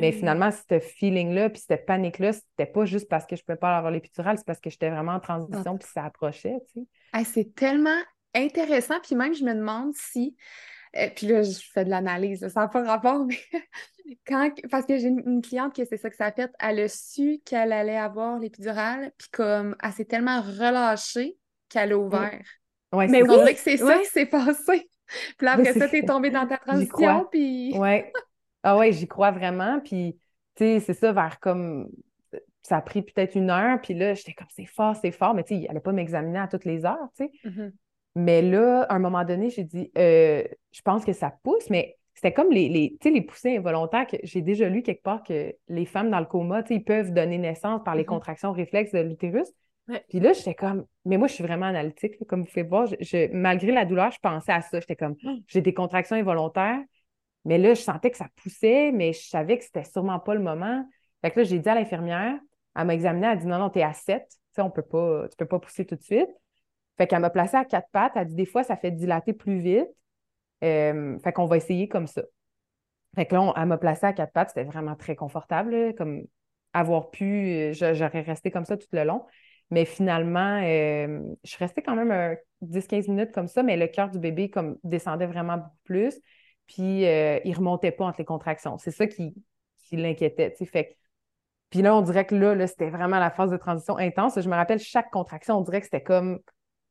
[0.00, 3.76] Mais finalement, ce feeling-là, puis cette panique-là, c'était pas juste parce que je pouvais pas
[3.76, 6.86] avoir l'épidurale, c'est parce que j'étais vraiment en transition, puis ça approchait, tu sais.
[7.12, 7.98] Ah, c'est tellement
[8.34, 9.00] intéressant.
[9.02, 10.36] Puis même, je me demande si.
[10.96, 13.38] euh, puis là, je fais de l'analyse, ça n'a pas rapport, mais
[14.26, 14.50] quand.
[14.70, 16.50] Parce que j'ai une, une cliente que c'est ça que ça a fait.
[16.58, 21.36] Elle a su qu'elle allait avoir l'épidurale, puis comme elle s'est tellement relâchée
[21.68, 22.40] qu'elle a ouvert.
[22.92, 24.88] Ouais, Mais oui, On dirait que c'est ça qui s'est passé.
[25.38, 27.76] Puis après ça, t'es tombée dans ta transition, puis.
[27.78, 28.12] Ouais.
[28.62, 29.80] Ah ouais, j'y crois vraiment.
[29.80, 30.18] Puis,
[30.56, 31.88] tu sais, c'est ça, vers comme.
[32.62, 33.80] Ça a pris peut-être une heure.
[33.80, 35.34] Puis là, j'étais comme, c'est fort, c'est fort.
[35.34, 37.30] Mais tu sais, il allait pas m'examiner à toutes les heures, tu sais.
[37.44, 37.72] Mhm.
[38.16, 40.42] Mais là, à un moment donné, j'ai dit, euh,
[40.72, 42.68] je pense que ça pousse, mais c'était comme les,
[43.04, 46.62] les, poussées involontaires que j'ai déjà lu quelque part que les femmes dans le coma,
[46.62, 48.08] tu sais, ils peuvent donner naissance par les Mhm.
[48.08, 49.46] contractions réflexes de l'utérus.
[49.88, 50.04] Ouais.
[50.08, 52.86] Puis là, j'étais comme, mais moi, je suis vraiment analytique, comme vous pouvez voir.
[52.86, 54.80] Je, je- malgré la douleur, je pensais à ça.
[54.80, 56.80] J'étais comme, Oh, j'ai des contractions involontaires.
[57.44, 60.42] Mais là, je sentais que ça poussait, mais je savais que c'était sûrement pas le
[60.42, 60.84] moment.
[61.22, 62.38] Fait que là, j'ai dit à l'infirmière,
[62.76, 64.24] elle m'a examinée, elle a dit non, non, t'es à 7.
[64.28, 66.28] Tu sais, on peut pas, tu peux pas pousser tout de suite.
[66.98, 68.12] Fait qu'elle m'a placée à quatre pattes.
[68.16, 69.88] Elle dit des fois, ça fait dilater plus vite.
[70.64, 72.22] Euh, fait qu'on va essayer comme ça.
[73.14, 74.50] Fait que là, on- elle m'a placée à quatre pattes.
[74.50, 76.22] C'était vraiment très confortable, là, comme
[76.72, 79.24] avoir pu, euh, j'aurais resté comme ça tout le long.
[79.70, 83.88] Mais finalement, euh, je suis restée quand même un 10-15 minutes comme ça, mais le
[83.88, 86.14] cœur du bébé comme descendait vraiment beaucoup plus.
[86.66, 88.78] Puis euh, il remontait pas entre les contractions.
[88.78, 89.34] C'est ça qui,
[89.78, 90.54] qui l'inquiétait.
[90.66, 90.96] Fait
[91.70, 94.40] puis là, on dirait que là, là, c'était vraiment la phase de transition intense.
[94.40, 96.38] Je me rappelle, chaque contraction, on dirait que c'était comme,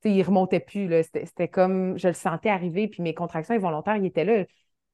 [0.04, 0.92] il remontait plus.
[1.04, 4.46] C'était comme, je le sentais arriver, puis mes contractions involontaires, ils étaient là.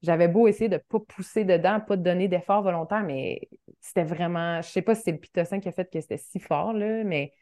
[0.02, 3.50] J'avais beau essayer de ne pas pousser dedans, pas de donner d'efforts volontaires, mais
[3.82, 6.40] c'était vraiment, je sais pas si c'est le pitocin qui a fait que c'était si
[6.40, 7.34] fort, là, mais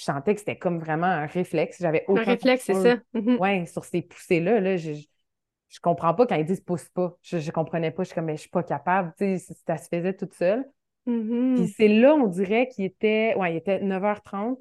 [0.00, 1.76] je sentais que c'était comme vraiment un réflexe.
[1.80, 2.96] J'avais Un aucun réflexe, c'est ça.
[3.12, 3.36] Mhm.
[3.38, 7.16] Ouais, sur ces poussées-là, là, je, je, comprends pas quand ils disent pousse pas.
[7.22, 8.02] Je, je comprenais pas.
[8.02, 9.12] Je suis comme, mais je suis pas capable.
[9.18, 10.64] Tu sais, ça se faisait toute seule.
[11.04, 11.56] Mhm.
[11.56, 14.58] Puis c'est là, on dirait qu'il était, ouais, il était 9h30,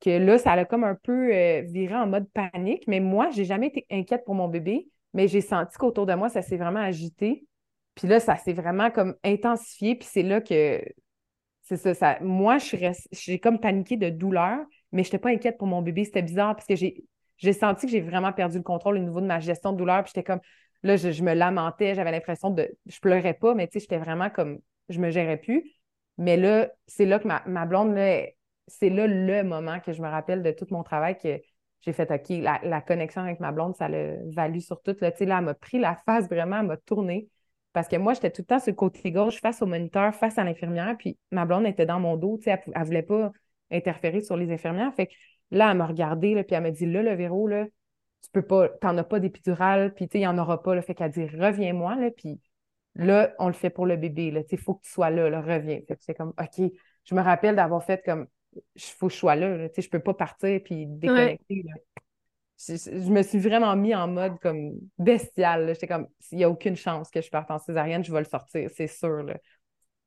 [0.00, 2.84] que là, ça a comme un peu euh, viré en mode panique.
[2.86, 6.28] Mais moi, j'ai jamais été inquiète pour mon bébé, mais j'ai senti qu'autour de moi,
[6.28, 7.46] ça s'est vraiment agité.
[7.94, 9.94] Puis là, ça s'est vraiment comme intensifié.
[9.94, 10.82] Puis c'est là que,
[11.62, 14.58] c'est ça, ça, moi, je suis rest- j'ai comme paniqué de douleur,
[14.92, 16.04] mais je n'étais pas inquiète pour mon bébé.
[16.04, 19.26] C'était bizarre parce que j'ai, senti que j'ai vraiment perdu le contrôle au niveau de
[19.26, 20.02] ma gestion de douleur.
[20.04, 20.40] Puis j'étais comme,
[20.82, 24.60] là, je, me lamentais, j'avais l'impression de, je pleurais pas, mais tu j'étais vraiment comme,
[24.88, 25.64] je me gérais plus.
[26.18, 27.96] Mais là, c'est là que ma, blonde,
[28.68, 31.40] c'est là le moment que je me rappelle de tout mon travail que
[31.80, 34.94] j'ai fait, OK, la, la connexion avec ma blonde, ça l'a valu sur tout.
[35.00, 37.28] Là, elle m'a pris la face vraiment, elle m'a tourné.
[37.72, 40.38] Parce que moi, j'étais tout le temps sur le côté gauche, face au moniteur, face
[40.38, 43.32] à l'infirmière, puis ma blonde était dans mon dos, tu sais, elle, elle voulait pas
[43.72, 44.92] interférer sur les infirmières.
[44.94, 45.12] Fait que
[45.50, 47.66] là, elle m'a regardé, là, puis elle m'a dit, là, le verrou, là,
[48.22, 50.74] tu peux pas, t'en as pas d'épidural, puis tu sais, il y en aura pas,
[50.74, 50.82] là.
[50.82, 52.40] Fait qu'elle dit, reviens-moi, là, puis
[52.94, 55.40] là, on le fait pour le bébé, là, tu faut que tu sois là, là,
[55.40, 55.80] reviens.
[55.86, 56.70] Fait que c'est comme, OK,
[57.04, 59.82] je me rappelle d'avoir fait comme, il faut que je sois là, là, tu sais,
[59.82, 61.74] je peux pas partir puis déconnecter, là.
[62.68, 65.66] Je, me suis vraiment mis en mode comme bestial.
[65.74, 68.24] J'étais comme, il n'y a aucune chance que je parte en césarienne, je vais le
[68.24, 69.36] sortir, c'est sûr, là.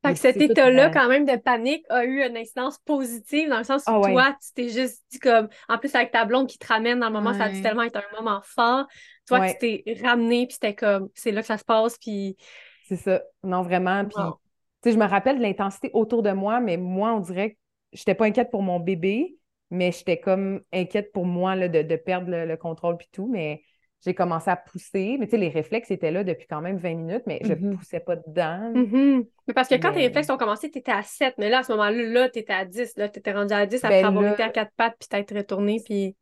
[0.04, 3.64] Fait que cet état-là, quand même, de panique, a eu une incidence positive dans le
[3.64, 4.12] sens où Ah ouais.
[4.12, 7.08] toi, tu t'es juste dit comme, en plus avec ta blonde qui te ramène dans
[7.08, 8.86] le moment, ça a dû tellement être un moment fort.
[9.26, 9.54] Toi, Ouais.
[9.58, 12.36] tu t'es ramené, puis c'était comme, c'est là que ça se passe, puis
[12.82, 13.22] C'est ça.
[13.42, 14.04] Non, vraiment.
[14.04, 14.40] Puis, Wow.
[14.82, 17.56] tu sais, je me rappelle de l'intensité autour de moi, mais moi, on dirait que
[17.92, 19.36] j'étais pas inquiète pour mon bébé,
[19.70, 23.28] mais j'étais comme inquiète pour moi là, de, de perdre le, le contrôle puis tout.
[23.30, 23.62] Mais
[24.04, 25.16] j'ai commencé à pousser.
[25.18, 27.76] Mais tu sais, les réflexes étaient là depuis quand même 20 minutes, mais je Mhm.
[27.76, 28.70] poussais pas dedans.
[28.74, 29.24] Mhm.
[29.48, 31.58] Mais parce que quand tes Mais- réflexes ont commencé, tu étais à 7, mais là,
[31.60, 32.96] à ce moment-là, là, tu étais à 10.
[32.96, 35.08] Là, tu étais rendu à 10 après Ben avoir là- été à quatre pattes, puis
[35.08, 35.94] t'être retourné, puis.
[36.04, 36.14] Et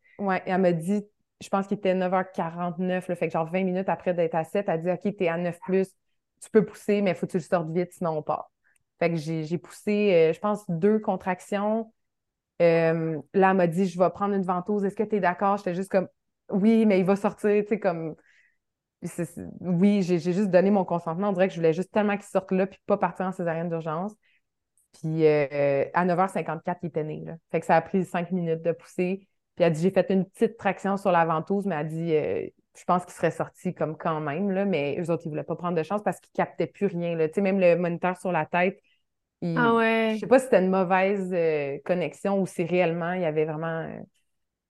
[0.47, 1.03] elle m'a dit,
[1.41, 4.67] je pense qu'il était 9h49, là, fait que genre 20 minutes après d'être à 7,
[4.69, 5.89] elle dit OK, t'es à 9 plus,
[6.43, 8.51] tu peux pousser, mais il faut que tu le sortes vite, sinon on part.
[9.01, 11.93] Fait que j'ai j'ai poussé, euh, je pense, deux contractions.
[12.63, 15.57] Euh, là, elle m'a dit Je vais prendre une ventouse, est-ce que tu es d'accord?
[15.57, 16.07] J'étais juste comme
[16.51, 18.17] Oui, mais il va sortir, tu sais, comme.
[19.61, 21.29] Oui, j'ai juste donné mon consentement.
[21.29, 23.69] On dirait que je voulais juste tellement qu'il sorte là, puis pas partir en césarienne
[23.69, 24.15] d'urgence.
[25.01, 27.23] Puis euh, à 9h54, il était né.
[27.25, 27.35] Là.
[27.51, 29.27] Fait que ça a pris cinq minutes de pousser.
[29.57, 32.47] Puis elle dit, j'ai fait une petite traction sur la ventouse, mais elle dit, euh,
[32.77, 35.57] je pense qu'ils seraient sortis comme quand même, là, mais eux autres, ils voulaient pas
[35.57, 37.15] prendre de chance parce qu'ils captaient plus rien.
[37.15, 37.29] Là.
[37.29, 38.81] Tu sais, même le moniteur sur la tête,
[39.43, 39.57] il...
[39.59, 40.13] Ah ouais.
[40.15, 43.45] je sais pas si c'était une mauvaise euh, connexion ou si réellement il y avait
[43.45, 43.89] vraiment.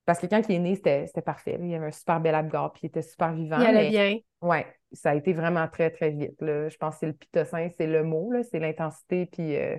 [0.05, 1.57] Parce que quand il est né, c'était c'était parfait.
[1.61, 3.59] Il avait un super bel abgar, puis il était super vivant.
[3.59, 4.17] Il allait mais- bien.
[4.41, 6.39] Ouais, ça a été vraiment très, très vite.
[6.41, 6.69] Là.
[6.69, 9.75] Je pense que c'est le pitocin, c'est le mot, là, c'est l'intensité puis euh,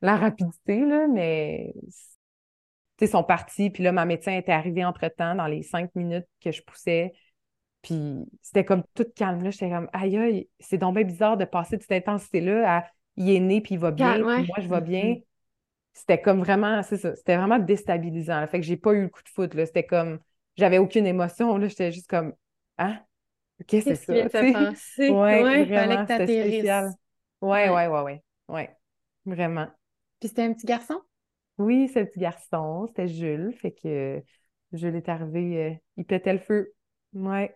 [0.00, 1.74] la rapidité, là, mais
[3.00, 6.52] ils sont partis, puis là, ma médecin était arrivée entre-temps dans les cinq minutes que
[6.52, 7.12] je poussais,
[7.82, 11.44] puis c'était comme tout calme, là, j'étais comme, aïe, aïe, c'est donc bien bizarre de
[11.44, 12.84] passer de cette intensité-là à
[13.16, 15.16] il est né, puis il va bien, puis moi, je vais bien.
[15.94, 18.40] C'était comme vraiment, c'est ça, c'était vraiment déstabilisant.
[18.40, 18.46] là.
[18.48, 19.66] Fait que j'ai pas eu le coup de foot, là.
[19.66, 20.20] C'était comme,
[20.56, 22.34] j'avais aucune émotion, là, j'étais juste comme,
[22.78, 23.00] hein?
[23.66, 24.14] Qu'est-ce que c'est ça?
[24.52, 25.10] passer?
[25.12, 25.66] Ouais, Ouais.
[25.72, 26.92] fallait vraiment, que spécial.
[27.40, 27.70] Ouais, Ouais.
[27.70, 28.76] ouais, ouais, ouais,
[29.26, 29.68] vraiment.
[30.18, 31.00] Puis c'était un petit garçon?
[31.58, 34.22] Oui, c'est le petit garçon, c'était Jules, fait que
[34.72, 36.72] Jules est arrivé, euh, il pétait le feu.
[37.12, 37.54] Ouais.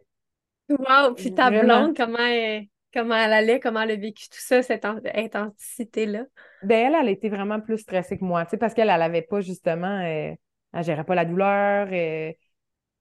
[0.69, 1.15] Wow!
[1.15, 1.51] Puis ta Vraiment.
[1.51, 6.25] blonde, comment elle, comment elle allait, comment elle a vécu tout ça, cette in- intensité-là?
[6.63, 10.01] Ben elle, elle était vraiment plus stressée que moi, parce qu'elle, elle avait pas justement,
[10.01, 10.33] euh,
[10.73, 11.89] elle gérait pas la douleur.
[11.93, 12.33] euh.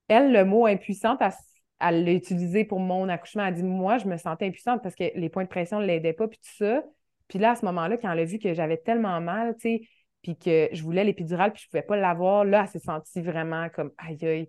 [0.07, 1.33] Elle, le mot impuissante, elle,
[1.79, 3.45] elle l'a utilisé pour mon accouchement.
[3.45, 6.13] Elle dit, moi, je me sentais impuissante parce que les points de pression ne l'aidaient
[6.13, 6.83] pas, puis tout ça.
[7.27, 9.81] Puis là, à ce moment-là, quand elle a vu que j'avais tellement mal, tu sais,
[10.21, 13.69] puis que je voulais l'épidurale, puis je pouvais pas l'avoir, là, elle s'est sentie vraiment
[13.69, 14.45] comme, aïe, aïe.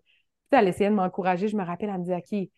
[0.50, 1.48] Puis elle essayait de m'encourager.
[1.48, 2.48] Je me rappelle, elle me dit, OK,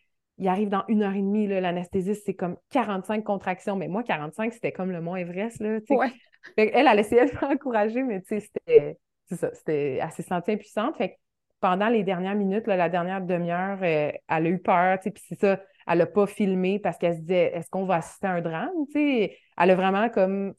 [0.40, 3.76] il arrive dans une heure et demie, l'anesthésiste, c'est comme 45 contractions.
[3.76, 5.78] Mais moi, 45, c'était comme le Mont Everest, là.
[5.90, 6.12] Ouais.
[6.56, 8.98] Fait elle, elle essayait de m'encourager, mais c'était,
[9.30, 10.96] ça, c'était, elle s'est sentie impuissante.
[10.96, 11.14] Fait que
[11.60, 15.38] pendant les dernières minutes, là, la dernière demi-heure, euh, elle a eu peur, puis c'est
[15.38, 18.40] ça, elle a pas filmé parce qu'elle se disait, est-ce qu'on va assister à un
[18.40, 18.70] drame?
[18.94, 20.54] Elle a vraiment comme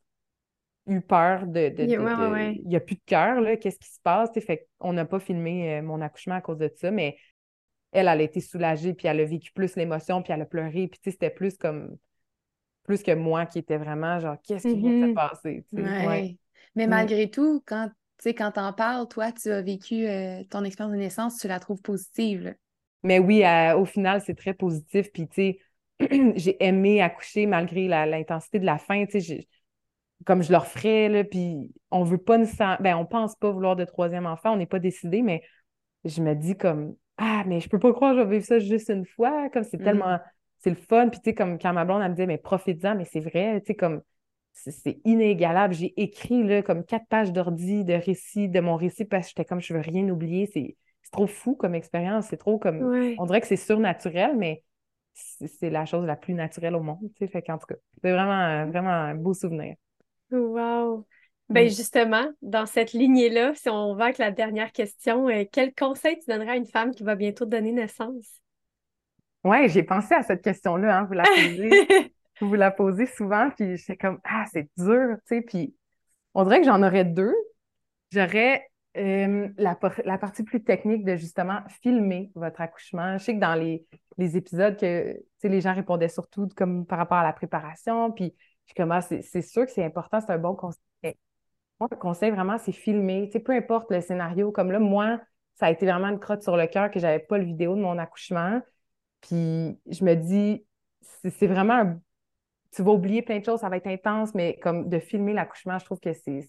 [0.88, 2.62] eu peur de, de, Yeah, de- ouais, ouais, de- ouais.
[2.64, 4.46] il n'y a plus de cœur, là, qu'est-ce qui se passe, tu sais?
[4.46, 7.18] Fait qu'on n'a pas filmé euh, mon accouchement à cause de ça, mais
[7.92, 10.88] elle, elle a été soulagée, puis elle a vécu plus l'émotion, puis elle a pleuré,
[10.88, 11.98] puis tu sais, c'était plus comme,
[12.84, 15.14] plus que moi qui était vraiment genre, qu'est-ce qui vient de se Mhm.
[15.14, 15.88] passer, tu sais?
[15.88, 16.08] Ouais.
[16.08, 16.38] Ouais.
[16.76, 16.90] Mais Mm.
[16.90, 17.94] malgré tout, quand tu
[18.30, 21.60] sais, quand t'en parles, toi, tu as vécu euh, ton expérience de naissance, tu la
[21.60, 22.44] trouves positive.
[22.44, 22.54] là.
[23.04, 23.44] Mais oui,
[23.76, 25.12] au final, c'est très positif.
[25.12, 25.60] Puis, tu sais,
[26.36, 29.06] j'ai aimé accoucher malgré l'intensité de la faim.
[29.10, 29.48] Tu sais,
[30.26, 32.78] comme je leur ferais, là, puis on veut pas nécessairement...
[32.82, 35.42] Ben, on pense pas vouloir de troisième enfant, on n'est pas décidé, mais
[36.06, 38.60] je me dis comme, ah, mais je peux pas croire que je vais vivre ça
[38.60, 39.50] juste une fois.
[39.50, 39.84] Comme c'est Mhm.
[39.84, 40.20] tellement...
[40.60, 41.10] C'est le fun.
[41.10, 43.62] Puis, tu sais, comme quand ma blonde, elle me disait, mais profite-en, mais c'est vrai,
[43.62, 44.02] tu sais, comme...
[44.54, 45.74] C'est inégalable.
[45.74, 49.46] J'ai écrit là, comme quatre pages d'ordi de récit, de mon récit, parce que j'étais
[49.46, 50.46] comme je veux rien oublier.
[50.54, 50.76] C'est
[51.12, 52.28] trop fou comme expérience.
[52.28, 52.82] C'est trop comme.
[52.82, 53.16] Ouais.
[53.18, 54.64] On dirait que c'est surnaturel, mais
[55.14, 57.00] c'est la chose la plus naturelle au monde.
[57.16, 59.76] Tu sais, fait qu'en tout cas, c'est vraiment, vraiment un beau souvenir.
[60.32, 61.06] Wow!
[61.52, 61.70] Ben Mm.
[61.70, 66.26] justement, dans cette lignée-là, si on va avec la dernière question, euh, quel conseil tu
[66.32, 68.42] donnerais à une femme qui va bientôt donner naissance?
[69.44, 71.84] Ouais, j'ai pensé à cette question-là, hein, vous la posez,
[72.42, 75.76] vous la posez souvent, puis j'étais comme ah, c'est dur, tu sais, puis
[76.36, 77.34] on dirait que j'en aurais deux.
[78.12, 78.68] J'aurais
[78.98, 83.18] euh, la, la partie plus technique de justement filmer votre accouchement.
[83.18, 83.86] Je sais que dans les,
[84.18, 88.12] les épisodes que tu sais, les gens répondaient surtout comme par rapport à la préparation,
[88.12, 90.82] puis je suis comme ah, c'est sûr que c'est important, c'est un bon conseil.
[91.82, 93.28] Moi, le conseil vraiment, c'est filmer.
[93.28, 95.20] Tu sais, peu importe le scénario, comme là, moi,
[95.56, 97.82] ça a été vraiment une crotte sur le cœur que j'avais pas le vidéo de
[97.82, 98.62] mon accouchement.
[99.22, 100.66] Puis je me dis,
[101.02, 102.02] c'est vraiment un
[102.74, 105.80] tu vas oublier plein de choses, ça va être intense, mais comme de filmer l'accouchement,
[105.80, 106.48] je trouve que c'est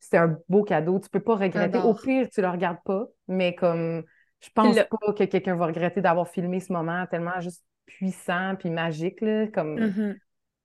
[0.00, 1.00] c'est un beau cadeau.
[1.00, 1.80] Tu peux pas regretter.
[1.82, 4.04] Au pire, tu le regardes pas, mais comme
[4.40, 8.56] je pense le- pas que quelqu'un va regretter d'avoir filmé ce moment tellement juste puissant
[8.58, 10.20] puis magique là, comme Mhm.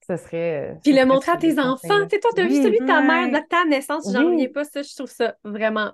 [0.07, 0.71] Ce serait.
[0.73, 1.93] euh, Puis le montrer à tes enfants.
[2.09, 4.25] Tu sais, toi, tu as vu celui de ta mère, de ta naissance, j'en Oui.
[4.25, 5.93] reviens pas, ça, je trouve ça vraiment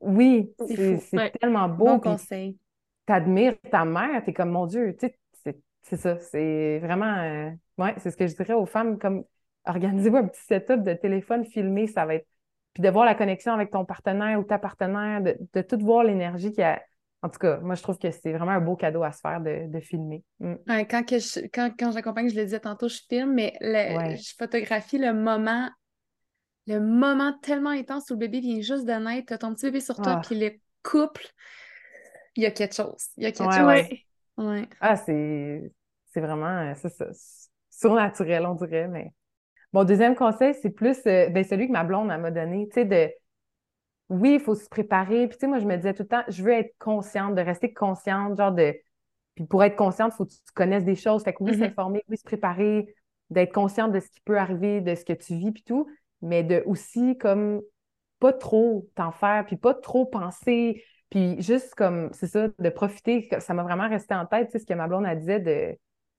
[0.00, 1.32] Oui, C'est ouais.
[1.40, 1.84] tellement beau.
[1.84, 2.58] Bon conseil.
[3.06, 7.50] t'admires ta mère, t'es comme, mon Dieu, tu sais, c'est c'est ça, c'est vraiment, euh,
[7.78, 9.24] ouais, c'est ce que je dirais aux femmes, comme,
[9.66, 12.26] organisez-vous un petit setup de téléphone filmé, ça va être,
[12.72, 16.04] puis de voir la connexion avec ton partenaire ou ta partenaire, de, de tout voir
[16.04, 16.82] l'énergie qu'il y a.
[17.24, 19.40] En tout cas, moi, je trouve que c'est vraiment un beau cadeau à se faire
[19.40, 20.22] de, de filmer.
[20.40, 20.56] Mm.
[20.68, 23.96] Ouais, quand que je, quand, quand j'accompagne, je le disais tantôt, je filme, mais le-
[23.96, 24.16] Ouais.
[24.18, 25.70] je photographie le moment,
[26.66, 29.80] le moment tellement intense où le bébé vient juste de naître, t'as ton petit bébé
[29.80, 30.22] sur toi, Ah.
[30.22, 30.50] puis le
[30.82, 31.26] couple,
[32.36, 33.06] il y a quelque chose.
[33.16, 33.88] Il y a quelque Ouais,
[34.36, 34.68] chose.
[34.80, 35.72] Ah, c'est
[36.12, 36.92] c'est vraiment, euh, c'est
[37.70, 39.12] surnaturel, on dirait, mais...
[39.72, 42.84] Mon deuxième conseil, c'est plus, euh, ben, celui que ma blonde m'a donné, tu sais,
[42.84, 43.10] de...
[44.14, 45.26] Oui, il faut se préparer.
[45.28, 47.40] Puis, tu sais, moi, je me disais tout le temps, je veux être consciente, de
[47.40, 48.74] rester consciente, genre de...
[49.34, 51.24] Puis pour être consciente, il faut que tu connaisses des choses.
[51.24, 51.54] Fait que oui, Mhm.
[51.54, 52.94] s'informer, oui, se préparer,
[53.30, 55.88] d'être consciente de ce qui peut arriver, de ce que tu vis, puis tout,
[56.22, 57.60] mais de aussi, comme,
[58.20, 63.28] pas trop t'en faire, puis pas trop penser, Puis juste comme, c'est ça, de profiter,
[63.38, 65.76] ça m'a vraiment resté en tête, tu sais, ce que ma blonde a disait de,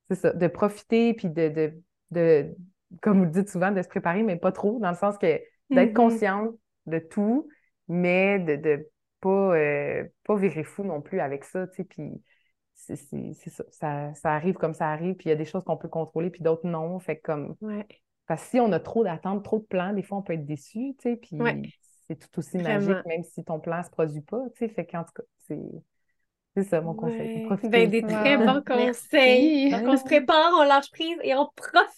[0.08, 1.74] c'est ça, de profiter, puis de, de,
[2.12, 2.56] de,
[3.02, 5.42] comme vous le dites souvent, de se préparer, mais pas trop, dans le sens que
[5.74, 5.96] d'être Mhm.
[5.96, 6.56] consciente
[6.86, 7.50] de tout,
[7.88, 8.90] mais de, de
[9.22, 12.24] pas, euh, pas virer fou non plus avec ça, tu sais, puis
[12.76, 12.96] c'est
[13.50, 15.88] ça, ça, ça arrive comme ça arrive, puis il y a des choses qu'on peut
[15.90, 17.86] contrôler, puis d'autres non, fait comme, Ouais.
[18.28, 20.46] parce que si on a trop d'attentes, trop de plans, des fois on peut être
[20.46, 21.74] déçu, tu sais, puis Ouais.
[22.08, 22.60] c'est tout aussi Vraiment.
[22.60, 25.60] magique, même si ton plan se produit pas, tu sais, fait qu'en tout cas, c'est
[26.56, 27.58] c'est ça mon conseil, Ouais.
[27.70, 29.70] Ben, des très bons conseils.
[29.70, 29.84] Merci.
[29.84, 31.92] Donc, on se prépare, on lâche prise et on profite.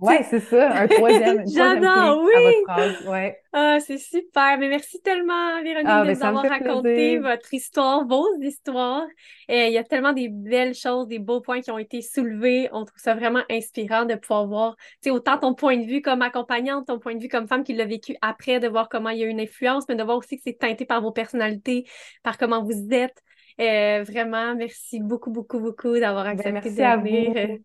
[0.00, 2.30] Ouais, c'est ça, un troisième, J'adore, à oui.
[2.34, 3.38] votre phrase, ouais.
[3.54, 4.56] Ah, c'est super.
[4.58, 7.22] Mais merci tellement, Véronique, Ah, de ben, nous avoir raconté plaisir.
[7.22, 9.06] votre histoire, vos histoires.
[9.50, 12.68] Euh, il y a tellement des belles choses, des beaux points qui ont été soulevés.
[12.72, 16.00] On trouve ça vraiment inspirant de pouvoir voir, tu sais, autant ton point de vue
[16.02, 19.10] comme accompagnante, ton point de vue comme femme qui l'a vécu après, de voir comment
[19.10, 21.84] il y a une influence, mais de voir aussi que c'est teinté par vos personnalités,
[22.22, 23.22] par comment vous êtes.
[23.60, 27.30] Euh, vraiment, merci beaucoup, beaucoup, beaucoup d'avoir Ben, accepté merci de à venir.
[27.32, 27.38] vous.
[27.38, 27.58] Euh,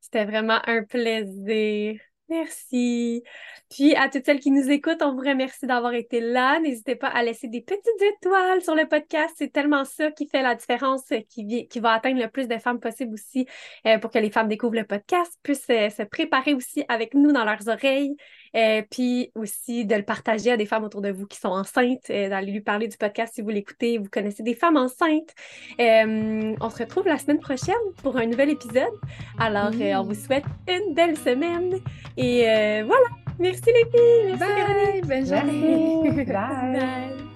[0.00, 2.00] C'était vraiment un plaisir.
[2.28, 3.24] Merci.
[3.70, 6.60] Puis à toutes celles qui nous écoutent, on vous remercie d'avoir été là.
[6.60, 9.34] N'hésitez pas à laisser des petites étoiles sur le podcast.
[9.36, 12.56] C'est tellement ça qui fait la différence, euh, qui, qui va atteindre le plus de
[12.58, 13.46] femmes possible aussi
[13.86, 17.32] euh, pour que les femmes découvrent le podcast, puissent euh, se préparer aussi avec nous
[17.32, 18.14] dans leurs oreilles.
[18.56, 22.10] Euh, puis aussi de le partager à des femmes autour de vous qui sont enceintes,
[22.10, 25.34] euh, d'aller lui parler du podcast si vous l'écoutez, vous connaissez des femmes enceintes.
[25.80, 28.84] Euh, on se retrouve la semaine prochaine pour un nouvel épisode.
[29.38, 31.78] Alors, euh, on vous souhaite une belle semaine.
[32.16, 32.42] Et
[32.82, 33.06] voilà.
[33.38, 34.36] Merci les filles.
[34.38, 34.38] Merci.
[34.38, 35.00] Bye!
[35.02, 36.00] Bonne journée!
[36.04, 36.24] Merci.
[36.32, 36.78] Bye.
[36.78, 37.29] Bye.